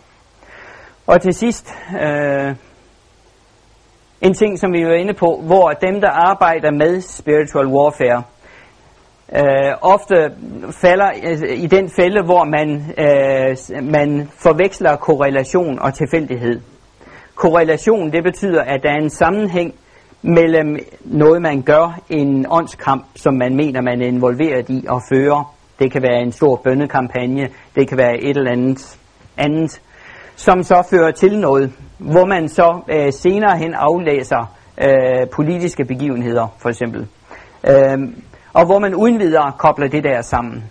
Og 1.07 1.21
til 1.21 1.35
sidst, 1.35 1.75
øh, 2.03 2.55
en 4.21 4.35
ting, 4.35 4.59
som 4.59 4.73
vi 4.73 4.87
var 4.87 4.95
inde 4.95 5.15
på, 5.15 5.43
hvor 5.47 5.71
dem, 5.71 6.01
der 6.01 6.11
arbejder 6.11 6.71
med 6.71 7.01
spiritual 7.01 7.67
warfare, 7.67 8.23
øh, 9.33 9.73
ofte 9.81 10.15
falder 10.83 11.11
øh, 11.25 11.59
i 11.59 11.67
den 11.67 11.91
fælde, 11.91 12.23
hvor 12.25 12.45
man, 12.45 12.69
øh, 12.99 13.85
man 13.93 14.29
forveksler 14.39 14.97
korrelation 14.97 15.79
og 15.79 15.95
tilfældighed. 15.95 16.61
Korrelation, 17.35 18.13
det 18.13 18.25
betyder, 18.25 18.63
at 18.63 18.81
der 18.83 18.91
er 18.91 19.03
en 19.03 19.11
sammenhæng 19.11 19.75
mellem 20.23 20.79
noget, 21.05 21.43
man 21.43 21.63
gør, 21.63 22.01
en 22.11 22.47
åndskamp, 22.51 23.05
som 23.17 23.35
man 23.35 23.57
mener, 23.57 23.81
man 23.81 24.03
er 24.03 24.07
involveret 24.07 24.71
i 24.71 24.85
og 24.89 25.03
fører. 25.13 25.55
Det 25.79 25.93
kan 25.93 26.03
være 26.03 26.23
en 26.23 26.33
stor 26.33 26.61
bønnekampagne, 26.65 27.49
det 27.75 27.89
kan 27.89 27.99
være 27.99 28.21
et 28.21 28.37
eller 28.37 28.53
andet 28.53 28.99
andet, 29.37 29.81
som 30.37 30.63
så 30.63 30.87
fører 30.91 31.11
til 31.11 31.39
noget, 31.39 31.73
hvor 31.99 32.27
man 32.27 32.49
så 32.49 32.81
øh, 32.89 33.13
senere 33.13 33.59
hen 33.59 33.75
aflæser 33.75 34.57
øh, 34.81 35.29
politiske 35.33 35.85
begivenheder, 35.85 36.47
for 36.59 36.69
eksempel. 36.69 37.07
Øh, 37.69 37.99
og 38.57 38.67
hvor 38.67 38.79
man 38.79 38.95
uden 38.95 39.19
videre 39.19 39.53
kobler 39.59 39.89
det 39.89 40.05
der 40.05 40.23
sammen. 40.23 40.65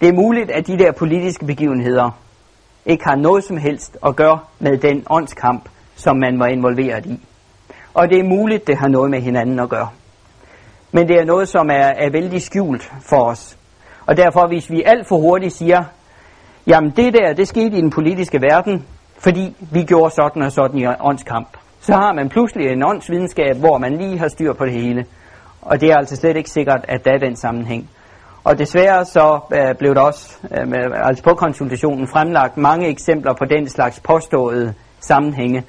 Det 0.00 0.08
er 0.08 0.12
muligt, 0.12 0.50
at 0.50 0.66
de 0.66 0.78
der 0.78 0.92
politiske 0.92 1.46
begivenheder 1.46 2.10
ikke 2.86 3.04
har 3.04 3.16
noget 3.16 3.44
som 3.44 3.56
helst 3.56 3.96
at 4.06 4.16
gøre 4.16 4.38
med 4.58 4.78
den 4.78 5.04
åndskamp, 5.10 5.68
som 5.96 6.16
man 6.16 6.38
var 6.38 6.46
involveret 6.46 7.06
i. 7.06 7.20
Og 7.94 8.08
det 8.10 8.18
er 8.18 8.24
muligt, 8.24 8.66
det 8.66 8.78
har 8.78 8.88
noget 8.88 9.10
med 9.10 9.20
hinanden 9.20 9.58
at 9.60 9.68
gøre. 9.68 9.88
Men 10.92 11.08
det 11.08 11.20
er 11.20 11.24
noget, 11.24 11.48
som 11.48 11.68
er, 11.70 11.88
er 12.04 12.10
vældig 12.10 12.42
skjult 12.42 12.92
for 13.02 13.24
os. 13.24 13.58
Og 14.06 14.16
derfor, 14.16 14.48
hvis 14.48 14.70
vi 14.70 14.82
alt 14.82 15.08
for 15.08 15.16
hurtigt 15.16 15.54
siger, 15.54 15.84
jamen 16.66 16.90
det 16.90 17.14
der, 17.14 17.32
det 17.32 17.48
skete 17.48 17.76
i 17.76 17.80
den 17.80 17.90
politiske 17.90 18.40
verden, 18.40 18.86
fordi 19.18 19.56
vi 19.72 19.82
gjorde 19.82 20.14
sådan 20.14 20.42
og 20.42 20.52
sådan 20.52 20.78
i 20.78 20.86
åndskamp, 21.00 21.48
så 21.80 21.92
har 21.92 22.12
man 22.12 22.28
pludselig 22.28 22.66
en 22.66 22.84
åndsvidenskab, 22.84 23.56
hvor 23.56 23.78
man 23.78 23.96
lige 23.96 24.18
har 24.18 24.28
styr 24.28 24.52
på 24.52 24.64
det 24.64 24.72
hele. 24.72 25.06
Og 25.62 25.80
det 25.80 25.90
er 25.90 25.96
altså 25.96 26.16
slet 26.16 26.36
ikke 26.36 26.50
sikkert, 26.50 26.84
at 26.88 27.04
der 27.04 27.12
er 27.12 27.18
den 27.18 27.36
sammenhæng. 27.36 27.90
Og 28.44 28.58
desværre 28.58 29.04
så 29.04 29.40
øh, 29.52 29.74
blev 29.78 29.94
der 29.94 30.00
også 30.00 30.38
øh, 30.58 30.68
med, 30.68 30.78
altså 30.94 31.24
på 31.24 31.34
konsultationen 31.34 32.08
fremlagt 32.08 32.56
mange 32.56 32.88
eksempler 32.88 33.32
på 33.38 33.44
den 33.44 33.68
slags 33.68 34.00
påståede 34.00 34.74
sammenhænge, 35.00 35.64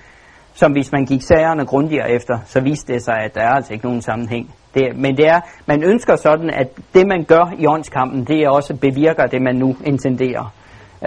som 0.54 0.72
hvis 0.72 0.92
man 0.92 1.06
gik 1.06 1.22
sagerne 1.22 1.66
grundigere 1.66 2.12
efter, 2.12 2.40
så 2.46 2.62
viste 2.62 2.94
det 2.94 3.04
sig, 3.04 3.18
at 3.18 3.36
der 3.36 3.42
er 3.42 3.50
altså 3.50 3.74
ikke 3.74 3.86
nogen 3.86 4.02
sammenhæng. 4.02 4.56
Det, 4.74 4.96
men 4.96 5.18
det 5.18 5.28
er, 5.28 5.40
man 5.66 5.84
ønsker 5.84 6.16
sådan, 6.16 6.50
at 6.50 6.68
det 6.94 7.08
man 7.08 7.24
gør 7.24 7.54
i 7.58 7.68
åndskampen, 7.68 8.26
det 8.26 8.40
er 8.44 8.50
også 8.50 8.76
bevirker 8.76 9.26
det, 9.26 9.42
man 9.42 9.56
nu 9.56 9.76
intenderer. 9.86 10.54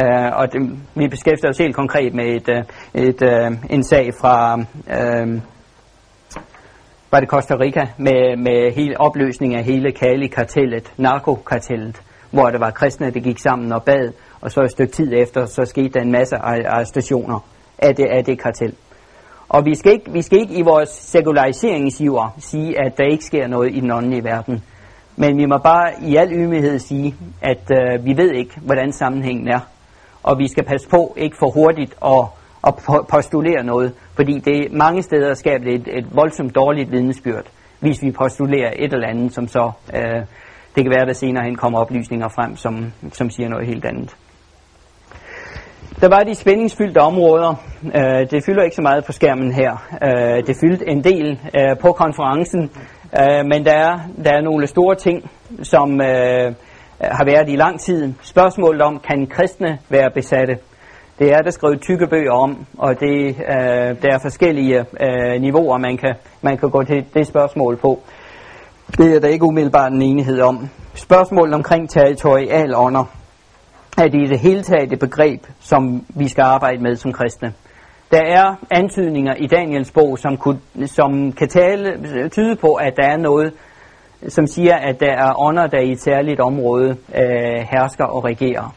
Øh, 0.03 0.31
og 0.37 0.53
det, 0.53 0.61
vi 0.95 1.09
beskæftiger 1.09 1.51
os 1.51 1.59
helt 1.59 1.75
konkret 1.75 2.15
med 2.15 2.25
et, 2.25 2.49
øh, 2.49 2.65
et, 2.95 3.23
øh, 3.23 3.51
en 3.71 3.83
sag 3.83 4.11
fra 4.21 4.59
øh, 4.91 5.41
var 7.13 7.21
det 7.21 7.29
Costa 7.29 7.55
Rica 7.55 7.87
med, 7.99 8.37
med 8.37 8.73
hele 8.73 9.01
opløsning 9.01 9.55
af 9.55 9.65
hele 9.65 9.91
Cali-kartellet, 9.91 10.93
narkokartellet, 10.97 12.03
hvor 12.31 12.51
der 12.51 12.59
var 12.59 12.71
kristne, 12.71 13.11
der 13.11 13.21
gik 13.21 13.39
sammen 13.39 13.73
og 13.73 13.83
bad, 13.83 14.13
og 14.41 14.51
så 14.51 14.61
et 14.61 14.71
stykke 14.71 14.93
tid 14.93 15.13
efter, 15.13 15.47
så 15.47 15.65
skete 15.65 15.89
der 15.89 16.01
en 16.01 16.13
masse 16.13 16.37
arrestationer 16.37 17.39
af 17.79 17.95
det, 17.95 18.07
af 18.07 18.25
det 18.25 18.39
kartel. 18.41 18.75
Og 19.49 19.65
vi 19.65 19.75
skal, 19.75 19.93
ikke, 19.93 20.13
vi 20.13 20.23
skal 20.23 20.39
ikke 20.39 20.55
i 20.55 20.63
vores 20.63 20.89
sekulariseringsgiver 20.89 22.35
sige, 22.39 22.85
at 22.85 22.99
der 22.99 23.05
ikke 23.05 23.25
sker 23.25 23.47
noget 23.47 23.75
i 23.75 23.81
den 23.81 23.91
åndelige 23.91 24.25
verden. 24.25 24.65
Men 25.17 25.37
vi 25.37 25.47
må 25.47 25.59
bare 25.59 25.93
i 26.03 26.17
al 26.17 26.33
ydmyghed 26.33 26.79
sige, 26.79 27.15
at 27.43 27.71
øh, 27.71 28.05
vi 28.05 28.17
ved 28.17 28.31
ikke, 28.31 28.61
hvordan 28.61 28.93
sammenhængen 28.93 29.49
er. 29.49 29.61
Og 30.23 30.39
vi 30.39 30.49
skal 30.49 30.65
passe 30.65 30.89
på 30.89 31.15
ikke 31.17 31.37
for 31.39 31.51
hurtigt 31.51 31.95
at, 32.05 32.25
at 32.67 32.75
postulere 33.11 33.65
noget, 33.65 33.93
fordi 34.17 34.39
det 34.39 34.73
mange 34.73 35.03
steder 35.03 35.35
skaber 35.35 35.65
det 35.65 35.75
et, 35.75 35.99
et 35.99 36.07
voldsomt 36.17 36.55
dårligt 36.55 36.93
vidnesbyrd, 36.93 37.45
hvis 37.81 38.03
vi 38.03 38.11
postulerer 38.11 38.73
et 38.77 38.93
eller 38.93 39.09
andet, 39.09 39.35
som 39.35 39.49
så, 39.49 39.71
øh, 39.97 40.21
det 40.77 40.85
kan 40.85 40.91
være, 40.91 41.07
der 41.07 41.13
senere 41.13 41.45
hen 41.45 41.57
kommer 41.57 41.79
oplysninger 41.79 42.29
frem, 42.29 42.57
som, 42.57 42.93
som 43.13 43.31
siger 43.31 43.49
noget 43.49 43.67
helt 43.67 43.85
andet. 43.85 44.17
Der 46.01 46.09
var 46.09 46.19
de 46.19 46.35
spændingsfyldte 46.35 46.99
områder. 46.99 47.55
Øh, 47.85 48.31
det 48.31 48.45
fylder 48.47 48.63
ikke 48.63 48.77
så 48.77 48.83
meget 48.83 49.05
på 49.05 49.13
skærmen 49.13 49.53
her. 49.53 49.73
Øh, 50.03 50.47
det 50.47 50.57
fyldte 50.61 50.89
en 50.89 51.05
del 51.05 51.41
øh, 51.59 51.79
på 51.81 51.93
konferencen, 51.93 52.71
øh, 53.21 53.45
men 53.45 53.65
der 53.65 53.73
er, 53.73 53.99
der 54.25 54.31
er 54.33 54.41
nogle 54.41 54.67
store 54.67 54.95
ting, 54.95 55.31
som 55.63 56.01
øh, 56.01 56.55
har 57.01 57.25
været 57.25 57.49
i 57.49 57.57
lang 57.57 57.81
tid. 57.81 58.13
Spørgsmålet 58.23 58.83
om, 58.83 59.01
kan 59.09 59.27
kristne 59.27 59.79
være 59.89 60.11
besatte? 60.15 60.59
Det 61.19 61.33
er 61.33 61.39
der 61.39 61.51
skrevet 61.51 61.81
tykke 61.81 62.07
bøger 62.07 62.33
om, 62.33 62.67
og 62.79 63.01
det, 63.01 63.29
øh, 63.29 64.03
der 64.03 64.15
er 64.15 64.19
forskellige 64.23 64.79
øh, 64.79 65.41
niveauer, 65.41 65.79
man 65.79 65.97
kan, 65.97 66.15
man 66.43 66.59
kan 66.59 66.71
gå 66.71 66.83
til 66.83 67.05
det 67.15 67.27
spørgsmål 67.27 67.77
på. 67.77 68.01
Det 68.99 69.17
er 69.17 69.21
der 69.21 69.29
ikke 69.29 69.45
umiddelbart 69.45 69.93
en 69.93 70.03
enighed 70.03 70.41
om. 70.41 70.69
Spørgsmålet 70.95 71.55
omkring 71.55 71.91
territorial 71.91 72.75
ånder 72.75 73.05
er 73.99 74.09
det 74.09 74.21
i 74.21 74.29
det 74.29 74.39
hele 74.39 74.63
taget 74.63 74.93
et 74.93 74.99
begreb, 74.99 75.41
som 75.61 76.07
vi 76.09 76.29
skal 76.29 76.43
arbejde 76.43 76.83
med 76.83 76.97
som 76.97 77.13
kristne. 77.13 77.53
Der 78.11 78.23
er 78.23 78.55
antydninger 78.71 79.35
i 79.35 79.47
Daniels 79.47 79.91
bog, 79.91 80.19
som, 80.19 80.37
kunne, 80.37 80.61
som 80.87 81.33
kan 81.33 81.49
tale, 81.49 82.29
tyde 82.29 82.57
på, 82.57 82.75
at 82.75 82.93
der 82.97 83.07
er 83.07 83.17
noget, 83.17 83.53
som 84.29 84.47
siger, 84.47 84.77
at 84.77 85.01
der 85.01 85.13
er 85.13 85.41
ånder, 85.41 85.67
der 85.67 85.79
i 85.79 85.93
et 85.93 86.01
særligt 86.01 86.41
område 86.41 86.97
øh, 87.15 87.67
hersker 87.71 88.05
og 88.05 88.25
regerer. 88.25 88.75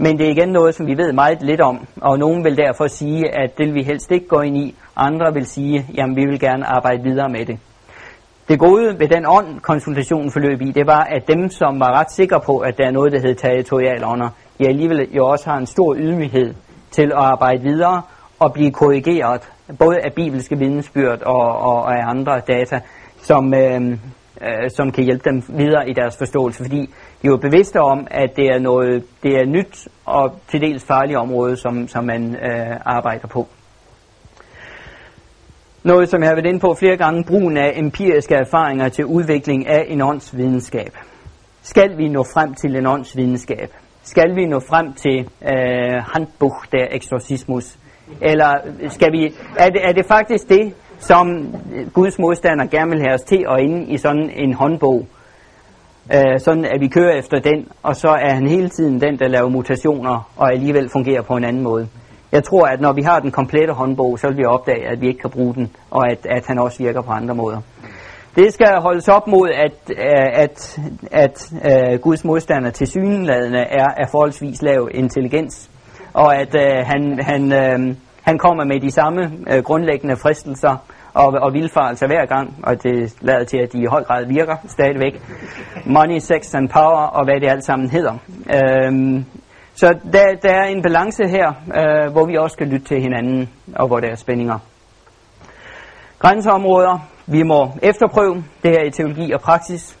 Men 0.00 0.18
det 0.18 0.26
er 0.26 0.30
igen 0.30 0.48
noget, 0.48 0.74
som 0.74 0.86
vi 0.86 0.96
ved 0.96 1.12
meget 1.12 1.42
lidt 1.42 1.60
om, 1.60 1.86
og 2.00 2.18
nogen 2.18 2.44
vil 2.44 2.56
derfor 2.56 2.86
sige, 2.86 3.38
at 3.38 3.58
det 3.58 3.66
vil 3.66 3.74
vi 3.74 3.82
helst 3.82 4.10
ikke 4.10 4.28
gå 4.28 4.40
ind 4.40 4.56
i. 4.56 4.74
Andre 4.96 5.34
vil 5.34 5.46
sige, 5.46 5.78
at 5.98 6.08
vi 6.16 6.24
vil 6.24 6.40
gerne 6.40 6.66
arbejde 6.66 7.02
videre 7.02 7.28
med 7.28 7.46
det. 7.46 7.58
Det 8.48 8.58
gode 8.58 8.98
ved 8.98 9.08
den 9.08 9.24
ånd, 9.28 9.60
konsultationen 9.60 10.30
forløb 10.30 10.60
i, 10.60 10.72
det 10.72 10.86
var, 10.86 11.00
at 11.00 11.28
dem, 11.28 11.50
som 11.50 11.80
var 11.80 12.00
ret 12.00 12.12
sikre 12.12 12.40
på, 12.46 12.58
at 12.58 12.78
der 12.78 12.86
er 12.86 12.90
noget, 12.90 13.12
der 13.12 13.18
hedder 13.20 13.34
territorial 13.34 14.04
ånder, 14.04 14.28
de 14.58 14.68
alligevel 14.68 15.08
jo 15.16 15.26
også 15.26 15.50
har 15.50 15.56
en 15.56 15.66
stor 15.66 15.94
ydmyghed 15.96 16.54
til 16.90 17.06
at 17.06 17.18
arbejde 17.18 17.62
videre 17.62 18.02
og 18.38 18.52
blive 18.52 18.70
korrigeret, 18.70 19.50
både 19.78 19.96
af 20.04 20.12
bibelske 20.12 20.58
vidensbyrd 20.58 21.22
og, 21.22 21.58
og, 21.58 21.82
og 21.82 21.98
af 21.98 22.10
andre 22.10 22.40
data, 22.40 22.80
som, 23.22 23.54
øh, 23.54 23.80
øh, 24.42 24.70
som 24.76 24.92
kan 24.92 25.04
hjælpe 25.04 25.30
dem 25.30 25.42
videre 25.48 25.88
i 25.90 25.92
deres 25.92 26.16
forståelse, 26.18 26.64
fordi 26.64 26.90
jo 27.24 27.36
bevidste 27.36 27.80
om, 27.80 28.06
at 28.10 28.36
det 28.36 28.46
er 28.46 28.58
noget, 28.58 29.04
det 29.22 29.32
er 29.32 29.46
nyt 29.46 29.88
og 30.04 30.40
til 30.48 30.60
dels 30.60 30.84
farligt 30.84 31.18
område, 31.18 31.56
som, 31.56 31.88
som 31.88 32.04
man 32.04 32.36
øh, 32.36 32.76
arbejder 32.84 33.28
på. 33.28 33.48
Noget, 35.82 36.08
som 36.08 36.20
jeg 36.22 36.28
har 36.30 36.34
været 36.34 36.46
inde 36.46 36.60
på 36.60 36.74
flere 36.74 36.96
gange, 36.96 37.24
brugen 37.24 37.56
af 37.56 37.72
empiriske 37.76 38.34
erfaringer 38.34 38.88
til 38.88 39.04
udvikling 39.04 39.66
af 39.66 39.84
en 39.88 40.02
åndsvidenskab. 40.02 40.92
Skal 41.62 41.98
vi 41.98 42.08
nå 42.08 42.24
frem 42.34 42.54
til 42.54 42.76
en 42.76 42.86
åndsvidenskab? 42.86 43.70
Skal 44.02 44.36
vi 44.36 44.46
nå 44.46 44.60
frem 44.60 44.92
til 44.92 45.28
øh, 45.42 46.02
Handbuch 46.12 46.56
der 46.72 46.86
Exorcismus? 46.90 47.78
Eller 48.20 48.54
øh, 48.80 48.90
skal 48.90 49.12
vi, 49.12 49.34
er, 49.58 49.70
det, 49.70 49.80
er 49.88 49.92
det 49.92 50.06
faktisk 50.06 50.48
det, 50.48 50.74
som 50.98 51.54
Guds 51.94 52.18
modstander 52.18 52.66
gerne 52.66 52.90
vil 52.90 53.00
have 53.00 53.14
os 53.14 53.22
til 53.22 53.44
at 53.48 53.60
inde 53.60 53.86
i 53.92 53.96
sådan 53.98 54.30
en 54.34 54.54
håndbog? 54.54 55.06
Øh, 56.14 56.40
sådan 56.40 56.64
at 56.64 56.80
vi 56.80 56.88
kører 56.88 57.18
efter 57.18 57.38
den, 57.38 57.68
og 57.82 57.96
så 57.96 58.08
er 58.08 58.34
han 58.34 58.48
hele 58.48 58.68
tiden 58.68 59.00
den, 59.00 59.18
der 59.18 59.28
laver 59.28 59.48
mutationer 59.48 60.30
og 60.36 60.52
alligevel 60.52 60.88
fungerer 60.92 61.22
på 61.22 61.36
en 61.36 61.44
anden 61.44 61.62
måde. 61.62 61.88
Jeg 62.32 62.44
tror, 62.44 62.66
at 62.66 62.80
når 62.80 62.92
vi 62.92 63.02
har 63.02 63.20
den 63.20 63.30
komplette 63.30 63.74
håndbog, 63.74 64.18
så 64.18 64.28
vil 64.28 64.36
vi 64.36 64.44
opdage, 64.44 64.88
at 64.92 65.00
vi 65.00 65.06
ikke 65.06 65.20
kan 65.20 65.30
bruge 65.30 65.54
den, 65.54 65.76
og 65.90 66.10
at, 66.10 66.26
at 66.30 66.46
han 66.46 66.58
også 66.58 66.82
virker 66.82 67.02
på 67.02 67.12
andre 67.12 67.34
måder. 67.34 67.60
Det 68.36 68.52
skal 68.52 68.72
holdes 68.80 69.08
op 69.08 69.26
mod, 69.26 69.48
at, 69.48 69.90
øh, 69.90 70.42
at, 70.44 70.78
at, 71.10 71.52
at 71.62 72.00
Guds 72.00 72.24
modstander 72.24 72.70
til 72.70 72.86
synladende 72.86 73.58
er 73.58 73.86
af 73.96 74.08
forholdsvis 74.10 74.62
lav 74.62 74.88
intelligens, 74.94 75.70
og 76.14 76.36
at 76.40 76.54
at 76.54 76.86
han, 76.86 77.18
han, 77.22 77.52
han 78.22 78.38
kommer 78.38 78.64
med 78.64 78.80
de 78.80 78.90
samme 78.90 79.20
grundlæggende 79.62 80.16
fristelser 80.16 80.76
og, 81.18 81.28
og 81.44 81.52
vilfarelse 81.52 82.06
hver 82.06 82.26
gang, 82.26 82.46
og 82.62 82.82
det 82.82 83.14
lader 83.20 83.44
til, 83.44 83.58
at 83.58 83.72
de 83.72 83.78
i 83.82 83.86
høj 83.86 84.02
grad 84.04 84.26
virker 84.26 84.56
stadigvæk. 84.66 85.14
Money, 85.86 86.18
sex 86.18 86.54
and 86.54 86.68
power, 86.68 87.02
og 87.16 87.24
hvad 87.24 87.40
det 87.40 87.48
alt 87.48 87.64
sammen 87.64 87.90
hedder. 87.90 88.14
Øhm, 88.56 89.24
så 89.74 89.98
der, 90.12 90.24
der 90.42 90.54
er 90.54 90.64
en 90.64 90.82
balance 90.82 91.28
her, 91.28 91.48
øh, 91.80 92.12
hvor 92.12 92.26
vi 92.26 92.36
også 92.36 92.54
skal 92.54 92.66
lytte 92.66 92.86
til 92.86 93.00
hinanden, 93.00 93.48
og 93.76 93.86
hvor 93.86 94.00
der 94.00 94.08
er 94.10 94.14
spændinger. 94.14 94.58
Grænseområder, 96.18 96.98
vi 97.26 97.42
må 97.42 97.70
efterprøve 97.82 98.44
det 98.62 98.70
her 98.70 98.84
i 98.84 98.90
teologi 98.90 99.32
og 99.32 99.40
praksis. 99.40 99.98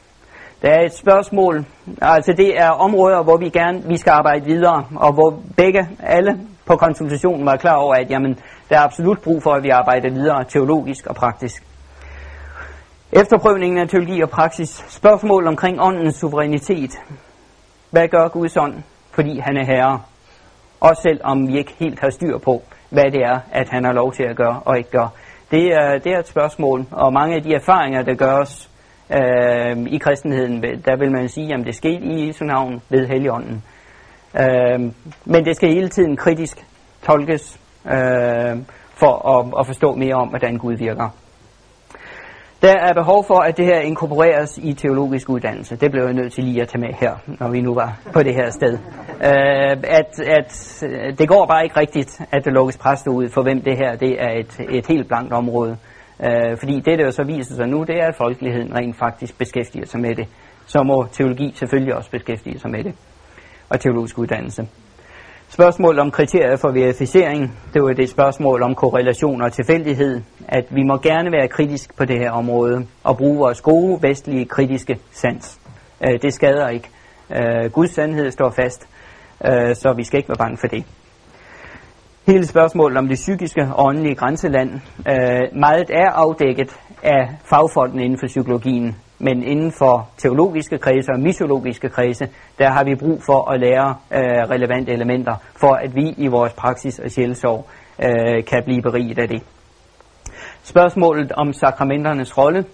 Der 0.62 0.70
er 0.70 0.84
et 0.84 0.94
spørgsmål, 0.94 1.64
altså 2.02 2.32
det 2.36 2.60
er 2.60 2.70
områder, 2.70 3.22
hvor 3.22 3.36
vi 3.36 3.48
gerne 3.48 3.82
vi 3.88 3.96
skal 3.96 4.10
arbejde 4.10 4.44
videre, 4.44 4.84
og 4.96 5.12
hvor 5.12 5.40
begge, 5.56 5.88
alle 6.00 6.40
på 6.66 6.76
konsultationen 6.76 7.46
var 7.46 7.56
klar 7.56 7.74
over, 7.74 7.94
at 7.94 8.10
jamen, 8.10 8.38
der 8.68 8.76
er 8.76 8.80
absolut 8.80 9.20
brug 9.20 9.42
for, 9.42 9.52
at 9.52 9.62
vi 9.62 9.68
arbejder 9.68 10.10
videre 10.10 10.44
teologisk 10.44 11.06
og 11.06 11.14
praktisk. 11.14 11.62
Efterprøvningen 13.12 13.78
af 13.78 13.88
teologi 13.88 14.20
og 14.20 14.30
praksis. 14.30 14.84
Spørgsmål 14.88 15.46
omkring 15.46 15.80
åndens 15.80 16.16
suverænitet. 16.16 16.90
Hvad 17.90 18.08
gør 18.08 18.28
Guds 18.28 18.56
ånd, 18.56 18.74
fordi 19.10 19.38
han 19.38 19.56
er 19.56 19.64
herre? 19.64 20.00
Også 20.80 21.02
selv 21.02 21.20
om 21.24 21.48
vi 21.48 21.58
ikke 21.58 21.74
helt 21.78 22.00
har 22.00 22.10
styr 22.10 22.38
på, 22.38 22.62
hvad 22.90 23.04
det 23.04 23.22
er, 23.22 23.38
at 23.52 23.68
han 23.68 23.84
har 23.84 23.92
lov 23.92 24.12
til 24.12 24.22
at 24.22 24.36
gøre 24.36 24.60
og 24.64 24.78
ikke 24.78 24.90
gøre. 24.90 25.10
Det 25.50 25.74
er, 25.74 25.98
det 25.98 26.12
er 26.12 26.18
et 26.18 26.28
spørgsmål, 26.28 26.86
og 26.90 27.12
mange 27.12 27.36
af 27.36 27.42
de 27.42 27.54
erfaringer, 27.54 28.02
der 28.02 28.14
gøres 28.14 28.70
øh, 29.12 29.86
i 29.86 29.98
kristendommen, 29.98 30.62
der 30.62 30.96
vil 30.96 31.12
man 31.12 31.28
sige, 31.28 31.54
at 31.54 31.66
det 31.66 31.74
skete 31.74 32.04
i 32.04 32.26
Jesu 32.26 32.44
navn 32.44 32.82
ved 32.88 33.06
Helligånden. 33.06 33.62
Øh, 34.40 34.80
men 35.24 35.44
det 35.44 35.56
skal 35.56 35.68
hele 35.68 35.88
tiden 35.88 36.16
kritisk 36.16 36.64
tolkes 37.02 37.60
øh, 37.94 38.56
for 39.00 39.14
at, 39.34 39.60
at 39.60 39.66
forstå 39.66 39.94
mere 39.94 40.14
om, 40.14 40.28
hvordan 40.28 40.58
Gud 40.58 40.76
virker. 40.76 41.08
Der 42.62 42.74
er 42.78 42.92
behov 42.92 43.24
for, 43.26 43.38
at 43.38 43.56
det 43.56 43.66
her 43.66 43.80
inkorporeres 43.80 44.58
i 44.62 44.72
teologisk 44.72 45.28
uddannelse. 45.28 45.76
Det 45.76 45.90
blev 45.90 46.04
jeg 46.04 46.12
nødt 46.12 46.32
til 46.32 46.44
lige 46.44 46.62
at 46.62 46.68
tage 46.68 46.80
med 46.80 46.94
her, 47.00 47.14
når 47.40 47.48
vi 47.50 47.60
nu 47.60 47.74
var 47.74 48.00
på 48.12 48.22
det 48.22 48.34
her 48.34 48.50
sted. 48.50 48.78
Øh, 49.28 49.76
at, 50.00 50.20
at 50.20 50.84
det 51.18 51.28
går 51.28 51.46
bare 51.46 51.64
ikke 51.64 51.80
rigtigt, 51.80 52.20
at 52.32 52.44
der 52.44 52.50
lukkes 52.50 52.78
præster 52.78 53.10
ud, 53.10 53.28
for 53.28 53.42
hvem 53.42 53.60
det 53.62 53.76
her 53.76 53.96
det 53.96 54.22
er 54.22 54.30
et, 54.30 54.60
et 54.70 54.86
helt 54.86 55.08
blankt 55.08 55.32
område. 55.32 55.76
Øh, 56.24 56.58
fordi 56.58 56.74
det, 56.74 56.98
der 56.98 57.04
jo 57.04 57.10
så 57.10 57.24
viser 57.24 57.54
sig 57.54 57.66
nu, 57.66 57.84
det 57.84 57.96
er, 58.02 58.06
at 58.06 58.16
folkeligheden 58.16 58.74
rent 58.74 58.96
faktisk 58.96 59.38
beskæftiger 59.38 59.86
sig 59.86 60.00
med 60.00 60.14
det. 60.14 60.28
Så 60.66 60.82
må 60.82 61.06
teologi 61.12 61.52
selvfølgelig 61.54 61.94
også 61.94 62.10
beskæftige 62.10 62.58
sig 62.58 62.70
med 62.70 62.84
det. 62.84 62.94
Og 63.68 63.80
teologisk 63.80 64.18
uddannelse. 64.18 64.62
Spørgsmål 65.50 65.98
om 65.98 66.10
kriterier 66.10 66.56
for 66.56 66.70
verificering, 66.70 67.58
det 67.74 67.82
var 67.82 67.92
det 67.92 68.08
spørgsmål 68.10 68.62
om 68.62 68.74
korrelation 68.74 69.42
og 69.42 69.52
tilfældighed, 69.52 70.20
at 70.48 70.64
vi 70.70 70.82
må 70.82 70.98
gerne 70.98 71.32
være 71.32 71.48
kritisk 71.48 71.96
på 71.96 72.04
det 72.04 72.18
her 72.18 72.30
område 72.30 72.86
og 73.04 73.16
bruge 73.16 73.38
vores 73.38 73.60
gode 73.60 74.02
vestlige 74.02 74.44
kritiske 74.44 74.98
sans. 75.12 75.60
Øh, 76.04 76.22
det 76.22 76.34
skader 76.34 76.68
ikke. 76.68 76.88
Øh, 77.30 77.70
Guds 77.72 77.94
sandhed 77.94 78.30
står 78.30 78.50
fast, 78.50 78.88
øh, 79.44 79.74
så 79.74 79.92
vi 79.96 80.04
skal 80.04 80.18
ikke 80.18 80.28
være 80.28 80.38
bange 80.38 80.58
for 80.60 80.66
det. 80.66 80.84
Hele 82.26 82.46
spørgsmålet 82.46 82.98
om 82.98 83.08
det 83.08 83.14
psykiske 83.14 83.62
og 83.74 83.86
åndelige 83.86 84.14
grænseland, 84.14 84.70
øh, 85.08 85.58
meget 85.60 85.90
er 85.90 86.10
afdækket 86.10 86.76
af 87.02 87.28
fagfolkene 87.44 88.04
inden 88.04 88.18
for 88.18 88.26
psykologien, 88.26 88.96
men 89.18 89.42
inden 89.42 89.72
for 89.72 90.08
teologiske 90.16 90.78
kredse 90.78 91.12
og 91.12 91.20
misologiske 91.20 91.88
kredse, 91.88 92.28
der 92.58 92.70
har 92.70 92.84
vi 92.84 92.94
brug 92.94 93.22
for 93.26 93.50
at 93.50 93.60
lære 93.60 93.96
øh, 94.12 94.50
relevante 94.50 94.92
elementer, 94.92 95.34
for 95.60 95.72
at 95.74 95.94
vi 95.94 96.14
i 96.16 96.26
vores 96.26 96.52
praksis 96.52 96.98
og 96.98 97.10
sjælsorg 97.10 97.66
øh, 98.02 98.44
kan 98.44 98.62
blive 98.64 98.82
beriget 98.82 99.18
af 99.18 99.28
det. 99.28 99.42
Spørgsmålet 100.62 101.32
om 101.32 101.52
sakramenternes 101.52 102.38
rolle, 102.38 102.64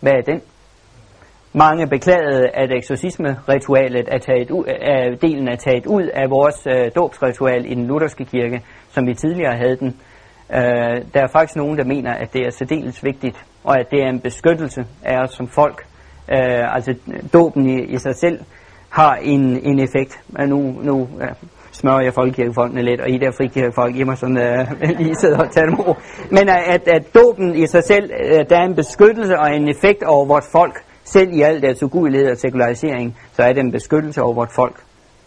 hvad 0.00 0.12
er 0.12 0.22
den? 0.22 0.40
Mange 1.52 1.86
beklagede, 1.86 2.48
at 2.48 2.72
eksorcisme-ritualet 2.72 4.08
er 4.08 4.18
taget 4.18 4.50
ud, 4.50 4.64
er 4.66 5.16
delen 5.22 5.48
er 5.48 5.56
taget 5.56 5.86
ud 5.86 6.02
af 6.02 6.30
vores 6.30 6.66
øh, 6.66 6.90
dåbsritual 6.96 7.72
i 7.72 7.74
den 7.74 7.86
lutherske 7.86 8.24
kirke, 8.24 8.62
som 8.90 9.06
vi 9.06 9.14
tidligere 9.14 9.56
havde 9.56 9.76
den. 9.76 10.00
Øh, 10.52 11.04
der 11.14 11.20
er 11.20 11.26
faktisk 11.32 11.56
nogen, 11.56 11.78
der 11.78 11.84
mener, 11.84 12.12
at 12.12 12.32
det 12.32 12.46
er 12.46 12.50
særdeles 12.50 13.04
vigtigt, 13.04 13.44
og 13.64 13.80
at 13.80 13.86
det 13.90 14.02
er 14.02 14.08
en 14.08 14.20
beskyttelse 14.20 14.84
af 15.02 15.18
os 15.22 15.30
som 15.30 15.48
folk. 15.48 15.86
Øh, 16.32 16.74
altså 16.74 16.94
dåben 17.32 17.66
i, 17.66 17.82
i 17.82 17.98
sig 17.98 18.16
selv 18.16 18.40
har 18.90 19.14
en, 19.14 19.40
en 19.62 19.78
effekt. 19.78 20.20
Men 20.28 20.48
nu, 20.48 20.58
nu 20.82 21.08
ja, 21.20 21.26
smører 21.72 22.02
jeg 22.02 22.14
folkekirkefolkene 22.14 22.82
lidt, 22.82 23.00
og 23.00 23.10
I 23.10 23.18
der 23.18 23.32
frikirkefolk, 23.36 23.96
I 23.96 24.02
må 24.02 24.14
sådan 24.14 24.38
øh, 24.38 24.80
lige 25.00 25.14
sidde 25.14 25.36
og 25.36 25.52
tage 25.52 25.66
dem 25.66 25.80
over. 25.80 25.94
Men 26.30 26.48
at, 26.48 26.88
at 26.88 27.14
dåben 27.14 27.54
i 27.54 27.66
sig 27.66 27.84
selv, 27.84 28.10
øh, 28.24 28.44
der 28.50 28.56
er 28.58 28.64
en 28.64 28.74
beskyttelse 28.74 29.38
og 29.38 29.56
en 29.56 29.68
effekt 29.68 30.02
over 30.02 30.26
vores 30.26 30.48
folk, 30.52 30.84
selv 31.04 31.32
i 31.32 31.42
al 31.42 31.62
deres 31.62 31.82
ugudelighed 31.82 32.30
og 32.30 32.36
sekularisering, 32.36 33.16
så 33.32 33.42
er 33.42 33.52
det 33.52 33.60
en 33.60 33.72
beskyttelse 33.72 34.22
over 34.22 34.34
vores 34.34 34.50
folk 34.54 34.76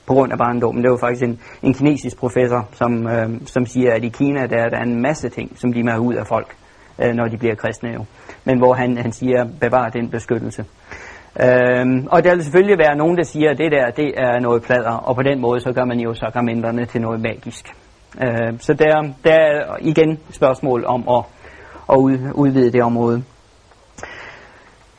på 0.07 0.13
grund 0.13 0.31
af 0.31 0.37
barndommen. 0.37 0.83
Det 0.83 0.91
var 0.91 0.97
faktisk 0.97 1.23
en, 1.23 1.39
en 1.63 1.73
kinesisk 1.73 2.17
professor, 2.17 2.69
som, 2.71 3.07
øh, 3.07 3.29
som 3.45 3.65
siger, 3.65 3.93
at 3.93 4.03
i 4.03 4.09
Kina 4.09 4.41
der, 4.41 4.69
der 4.69 4.77
er 4.77 4.83
en 4.83 5.01
masse 5.01 5.29
ting, 5.29 5.59
som 5.59 5.73
de 5.73 5.83
må 5.83 5.97
ud 5.97 6.13
af 6.13 6.27
folk, 6.27 6.55
øh, 7.01 7.13
når 7.13 7.27
de 7.27 7.37
bliver 7.37 7.55
kristne 7.55 7.89
jo. 7.89 8.05
Men 8.45 8.57
hvor 8.57 8.73
han, 8.73 8.97
han 8.97 9.11
siger, 9.11 9.45
bevar 9.61 9.89
den 9.89 10.09
beskyttelse. 10.09 10.65
Øhm, 11.41 12.07
og 12.11 12.23
der 12.23 12.35
vil 12.35 12.43
selvfølgelig 12.43 12.77
være 12.79 12.95
nogen, 12.95 13.17
der 13.17 13.23
siger, 13.23 13.49
at 13.51 13.57
det 13.57 13.71
der, 13.71 13.89
det 13.89 14.13
er 14.17 14.39
noget 14.39 14.63
plader, 14.63 14.91
og 14.91 15.15
på 15.15 15.23
den 15.23 15.41
måde, 15.41 15.59
så 15.59 15.71
gør 15.71 15.85
man 15.85 15.99
jo 15.99 16.13
sakramenterne 16.13 16.85
til 16.85 17.01
noget 17.01 17.21
magisk. 17.21 17.65
Øhm, 18.23 18.59
så 18.59 18.73
der, 18.73 19.13
der 19.23 19.33
er 19.33 19.75
igen 19.81 20.19
spørgsmål 20.29 20.85
om 20.85 21.03
at, 21.17 21.23
at 21.91 21.95
ud, 21.97 22.17
udvide 22.33 22.71
det 22.71 22.83
område. 22.83 23.23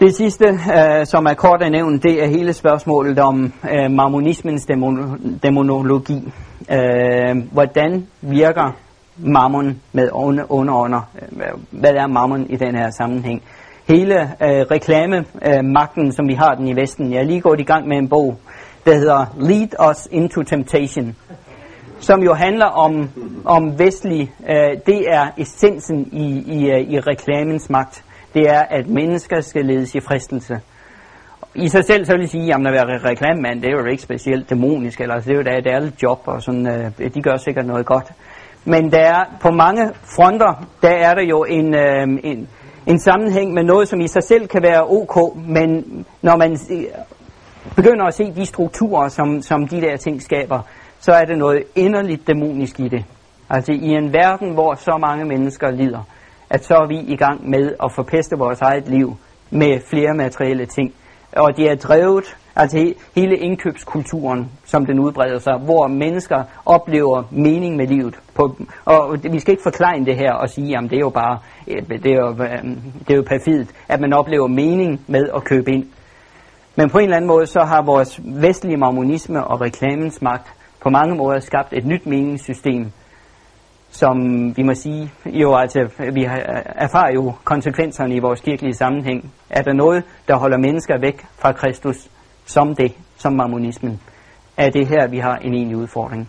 Det 0.01 0.15
sidste, 0.15 0.45
øh, 0.47 1.07
som 1.07 1.27
er 1.27 1.35
kort 1.35 1.63
at 1.63 1.73
nævne, 1.73 1.99
det 1.99 2.23
er 2.23 2.27
hele 2.27 2.53
spørgsmålet 2.53 3.19
om 3.19 3.53
øh, 3.73 3.91
marmonismens 3.91 4.67
dæmon, 4.67 5.39
dæmonologi. 5.43 6.33
Øh, 6.73 7.37
hvordan 7.53 8.07
virker 8.21 8.77
mammon 9.17 9.81
med 9.93 10.09
underånder? 10.13 11.11
Øh, 11.33 11.49
hvad 11.71 11.91
er 11.91 12.07
mammon 12.07 12.47
i 12.51 12.57
den 12.57 12.75
her 12.75 12.91
sammenhæng? 12.91 13.43
Hele 13.89 14.21
øh, 14.23 14.67
reklamemagten, 14.71 16.07
øh, 16.07 16.13
som 16.13 16.29
vi 16.29 16.35
har 16.35 16.55
den 16.55 16.69
i 16.69 16.77
Vesten. 16.77 17.13
Jeg 17.13 17.19
er 17.21 17.25
lige 17.25 17.41
gået 17.41 17.61
i 17.61 17.65
gang 17.65 17.89
med 17.89 17.97
en 17.97 18.09
bog, 18.09 18.37
der 18.85 18.95
hedder 18.95 19.27
Lead 19.39 19.91
Us 19.91 20.09
Into 20.11 20.43
Temptation, 20.43 21.17
som 22.01 22.23
jo 22.23 22.35
handler 22.35 22.67
om, 22.67 23.11
om 23.45 23.79
vestlig, 23.79 24.33
øh, 24.49 24.79
det 24.87 25.05
er 25.09 25.27
essensen 25.39 26.09
i, 26.13 26.43
i, 26.59 26.71
øh, 26.71 26.81
i 26.81 27.01
reklamens 27.01 27.71
magt 27.71 28.05
det 28.35 28.49
er, 28.49 28.61
at 28.61 28.89
mennesker 28.89 29.41
skal 29.41 29.65
ledes 29.65 29.95
i 29.95 30.01
fristelse. 30.01 30.61
I 31.55 31.69
sig 31.69 31.85
selv 31.85 32.05
så 32.05 32.13
vil 32.13 32.21
jeg 32.21 32.29
sige, 32.29 32.55
at 32.55 32.67
at 32.67 32.73
være 32.73 33.11
reklamemand, 33.11 33.63
det 33.63 33.69
er 33.69 33.73
jo 33.73 33.85
ikke 33.85 34.03
specielt 34.03 34.51
dæmonisk, 34.51 35.01
eller 35.01 35.15
altså, 35.15 35.29
det 35.29 35.35
er 35.35 35.39
jo 35.39 35.45
da 35.45 35.59
et 35.59 35.67
ærligt 35.67 36.03
job, 36.03 36.21
og 36.27 36.43
sådan, 36.43 36.67
øh, 36.67 37.15
de 37.15 37.23
gør 37.23 37.37
sikkert 37.37 37.67
noget 37.67 37.87
godt. 37.87 38.07
Men 38.65 38.93
der 38.93 38.99
er 38.99 39.25
på 39.41 39.51
mange 39.51 39.91
fronter, 40.17 40.69
der 40.83 40.89
er 40.89 41.15
der 41.15 41.23
jo 41.23 41.45
en, 41.45 41.75
øh, 41.75 42.03
en, 42.25 42.49
en 42.87 42.99
sammenhæng 42.99 43.55
med 43.55 43.63
noget, 43.63 43.89
som 43.89 44.01
i 44.01 44.09
sig 44.09 44.23
selv 44.23 44.49
kan 44.49 44.63
være 44.63 44.87
ok, 44.87 45.37
men 45.37 45.85
når 46.23 46.37
man 46.37 46.53
øh, 46.71 46.85
begynder 47.77 48.05
at 48.05 48.15
se 48.15 48.33
de 48.33 48.47
strukturer, 48.47 49.09
som, 49.09 49.43
som 49.43 49.69
de 49.69 49.81
der 49.81 49.97
ting 49.97 50.23
skaber, 50.23 50.61
så 51.01 51.13
er 51.13 51.25
det 51.25 51.39
noget 51.39 51.63
inderligt 51.77 52.27
dæmonisk 52.27 52.81
i 52.81 52.89
det. 52.89 53.05
Altså 53.51 53.73
i 53.73 53.89
en 53.89 54.13
verden, 54.13 54.55
hvor 54.55 54.75
så 54.75 54.99
mange 55.01 55.25
mennesker 55.25 55.71
lider, 55.71 56.03
at 56.51 56.65
så 56.65 56.75
er 56.75 56.87
vi 56.87 56.99
i 56.99 57.17
gang 57.17 57.51
med 57.51 57.75
at 57.85 57.93
forpeste 57.93 58.37
vores 58.39 58.61
eget 58.61 58.89
liv 58.89 59.17
med 59.51 59.81
flere 59.91 60.15
materielle 60.15 60.67
ting. 60.67 60.95
Og 61.33 61.57
det 61.57 61.71
er 61.71 61.75
drevet, 61.75 62.37
altså 62.57 62.95
hele 63.17 63.37
indkøbskulturen, 63.37 64.51
som 64.65 64.87
den 64.87 64.99
udbreder 64.99 65.39
sig, 65.39 65.59
hvor 65.65 65.87
mennesker 65.87 66.43
oplever 66.67 67.23
mening 67.31 67.77
med 67.77 67.87
livet. 67.87 68.15
På, 68.35 68.57
og 68.85 69.19
vi 69.33 69.41
skal 69.41 69.53
ikke 69.53 69.63
forklare 69.63 70.05
det 70.05 70.17
her 70.17 70.33
og 70.33 70.49
sige, 70.49 70.79
at 70.79 70.91
det 70.91 70.97
er 70.97 71.01
jo 71.01 71.11
bare, 71.11 71.39
øh, 71.69 71.89
det 71.89 72.13
er 72.13 72.17
jo, 72.17 72.31
øh, 72.31 72.65
det 72.99 73.11
er 73.11 73.17
jo 73.17 73.25
perfidt, 73.27 73.69
at 73.89 74.01
man 74.01 74.13
oplever 74.13 74.47
mening 74.47 75.01
med 75.07 75.29
at 75.37 75.45
købe 75.45 75.71
ind. 75.73 75.87
Men 76.77 76.91
på 76.91 76.99
en 76.99 77.05
eller 77.05 77.17
anden 77.17 77.29
måde, 77.29 77.47
så 77.47 77.61
har 77.61 77.83
vores 77.83 78.21
vestlige 78.25 78.77
marmonisme 78.77 79.45
og 79.45 79.61
reklamens 79.61 80.23
magt 80.23 80.47
på 80.83 80.91
mange 80.91 81.15
måder 81.17 81.41
skabt 81.41 81.73
et 81.73 81.87
nyt 81.87 82.07
meningssystem, 82.07 82.93
som 83.91 84.17
vi 84.57 84.63
må 84.63 84.75
sige, 84.75 85.13
jo 85.27 85.55
altså, 85.55 85.81
vi 86.13 86.25
øh, 86.25 86.33
erfarer 86.65 87.13
jo 87.15 87.33
konsekvenserne 87.45 88.15
i 88.15 88.19
vores 88.19 88.41
kirkelige 88.41 88.75
sammenhæng. 88.75 89.33
Er 89.51 89.63
der 89.63 89.73
noget, 89.73 90.05
der 90.29 90.37
holder 90.37 90.59
mennesker 90.59 90.99
væk 91.01 91.27
fra 91.39 91.53
Kristus, 91.53 92.09
som 92.47 92.75
det, 92.75 92.93
som 93.17 93.33
marmonismen? 93.33 94.01
Er 94.57 94.71
det 94.71 94.87
her, 94.87 95.09
vi 95.09 95.19
har 95.19 95.37
en 95.37 95.55
egentlig 95.55 95.77
udfordring? 95.77 96.29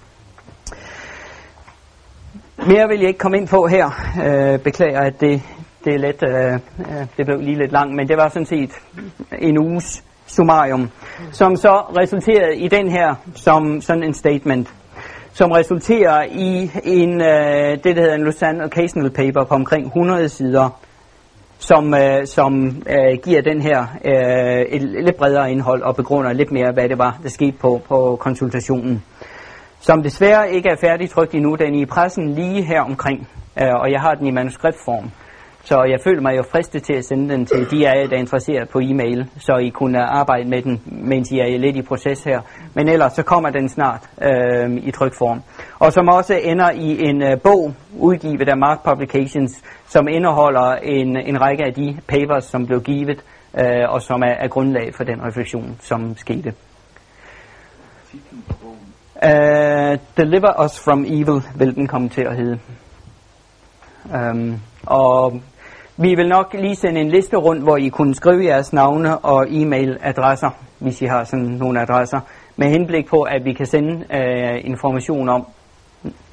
Mere 2.57 2.87
vil 2.87 2.99
jeg 2.99 3.07
ikke 3.07 3.19
komme 3.19 3.37
ind 3.37 3.47
på 3.47 3.67
her. 3.67 3.87
Øh, 4.25 4.59
beklager, 4.59 4.99
at 4.99 5.21
det, 5.21 5.41
det, 5.85 5.93
er 5.93 5.97
let, 5.97 6.23
øh, 6.23 6.53
øh, 6.79 7.07
det 7.17 7.25
blev 7.25 7.41
lige 7.41 7.57
lidt 7.57 7.71
langt, 7.71 7.95
men 7.95 8.07
det 8.07 8.17
var 8.17 8.29
sådan 8.29 8.45
set 8.45 8.71
en 9.39 9.57
uges 9.57 10.03
summarium, 10.25 10.89
som 11.31 11.55
så 11.55 11.73
resulterede 11.97 12.57
i 12.57 12.67
den 12.67 12.91
her 12.91 13.15
som 13.35 13.81
sådan 13.81 14.03
en 14.03 14.13
statement 14.13 14.73
som 15.33 15.51
resulterer 15.51 16.23
i 16.23 16.71
en, 16.83 17.21
øh, 17.21 17.83
det, 17.83 17.95
der 17.95 18.01
hedder 18.01 18.15
en 18.15 18.23
Lausanne 18.23 18.63
Occasional 18.63 19.11
Paper 19.11 19.43
på 19.43 19.55
omkring 19.55 19.85
100 19.85 20.29
sider, 20.29 20.79
som, 21.59 21.93
øh, 21.93 22.27
som 22.27 22.67
øh, 22.67 23.17
giver 23.23 23.41
den 23.41 23.61
her 23.61 23.85
øh, 24.05 24.61
et 24.75 24.81
lidt 24.81 25.17
bredere 25.17 25.51
indhold 25.51 25.81
og 25.81 25.95
begrunder 25.95 26.33
lidt 26.33 26.51
mere, 26.51 26.71
hvad 26.71 26.89
det 26.89 26.97
var, 26.97 27.19
der 27.23 27.29
skete 27.29 27.57
på, 27.61 27.81
på 27.87 28.17
konsultationen. 28.19 29.03
Som 29.79 30.03
desværre 30.03 30.51
ikke 30.51 30.69
er 30.69 30.75
færdigtrykt 30.81 31.33
endnu, 31.33 31.55
den 31.55 31.75
er 31.75 31.81
i 31.81 31.85
pressen 31.85 32.29
lige 32.29 32.61
her 32.61 32.81
omkring, 32.81 33.27
øh, 33.61 33.73
og 33.73 33.91
jeg 33.91 34.01
har 34.01 34.13
den 34.13 34.27
i 34.27 34.31
manuskriptform. 34.31 35.11
Så 35.69 35.83
jeg 35.83 35.99
føler 36.03 36.21
mig 36.21 36.37
jo 36.37 36.43
fristet 36.51 36.83
til 36.83 36.93
at 36.93 37.05
sende 37.05 37.33
den 37.33 37.45
til 37.45 37.71
de 37.71 37.89
af 37.89 37.95
jer, 37.95 38.07
der 38.07 38.15
er 38.15 38.19
interesseret 38.19 38.69
på 38.69 38.79
e-mail, 38.79 39.29
så 39.37 39.57
I 39.57 39.69
kunne 39.69 39.99
arbejde 39.99 40.49
med 40.49 40.61
den, 40.61 40.81
mens 40.85 41.31
I 41.31 41.39
er 41.39 41.57
lidt 41.57 41.75
i 41.75 41.81
proces 41.81 42.23
her. 42.23 42.41
Men 42.73 42.87
ellers 42.87 43.13
så 43.13 43.23
kommer 43.23 43.49
den 43.49 43.69
snart 43.69 44.09
øh, 44.21 44.71
i 44.83 44.91
trykform. 44.91 45.41
Og 45.79 45.93
som 45.93 46.07
også 46.07 46.39
ender 46.43 46.71
i 46.71 47.09
en 47.09 47.21
øh, 47.23 47.41
bog 47.41 47.73
udgivet 47.97 48.49
af 48.49 48.57
Mark 48.57 48.83
Publications, 48.83 49.63
som 49.87 50.07
indeholder 50.07 50.75
en, 50.75 51.17
en 51.17 51.41
række 51.41 51.63
af 51.65 51.73
de 51.73 51.97
papers, 52.07 52.45
som 52.45 52.65
blev 52.65 52.81
givet, 52.81 53.23
øh, 53.59 53.89
og 53.89 54.01
som 54.01 54.21
er, 54.21 54.35
er 54.39 54.47
grundlag 54.47 54.95
for 54.95 55.03
den 55.03 55.25
refleksion, 55.27 55.77
som 55.81 56.17
skete. 56.17 56.53
Uh, 59.23 59.97
Deliver 60.17 60.65
Us 60.65 60.83
From 60.83 61.05
Evil 61.07 61.41
vil 61.55 61.75
den 61.75 61.87
komme 61.87 62.09
til 62.09 62.21
at 62.21 62.35
hedde. 62.35 62.59
Um, 64.13 64.61
og 64.85 65.41
vi 66.01 66.15
vil 66.15 66.27
nok 66.27 66.53
lige 66.53 66.75
sende 66.75 67.01
en 67.01 67.09
liste 67.09 67.37
rundt, 67.37 67.63
hvor 67.63 67.77
I 67.77 67.87
kunne 67.87 68.15
skrive 68.15 68.45
jeres 68.45 68.73
navne 68.73 69.17
og 69.17 69.47
e-mailadresser, 69.49 70.49
hvis 70.79 71.01
I 71.01 71.05
har 71.05 71.23
sådan 71.23 71.45
nogle 71.45 71.81
adresser, 71.81 72.19
med 72.55 72.67
henblik 72.67 73.07
på, 73.07 73.21
at 73.21 73.45
vi 73.45 73.53
kan 73.53 73.65
sende 73.65 74.05
øh, 74.13 74.65
information 74.65 75.29
om, 75.29 75.47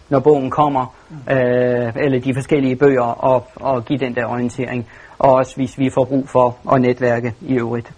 når 0.09 0.21
bogen 0.21 0.51
kommer, 0.51 0.97
øh, 1.31 1.93
eller 1.97 2.21
de 2.21 2.35
forskellige 2.35 2.77
bøger, 2.77 3.03
og, 3.03 3.47
og 3.57 3.85
give 3.85 3.99
den 3.99 4.14
der 4.14 4.27
orientering. 4.27 4.87
Og 5.19 5.33
også 5.33 5.57
hvis 5.57 5.79
vi 5.79 5.91
får 5.91 6.05
brug 6.05 6.29
for 6.29 6.75
at 6.75 6.81
netværke 6.81 7.35
i 7.41 7.55
øvrigt. 7.55 7.93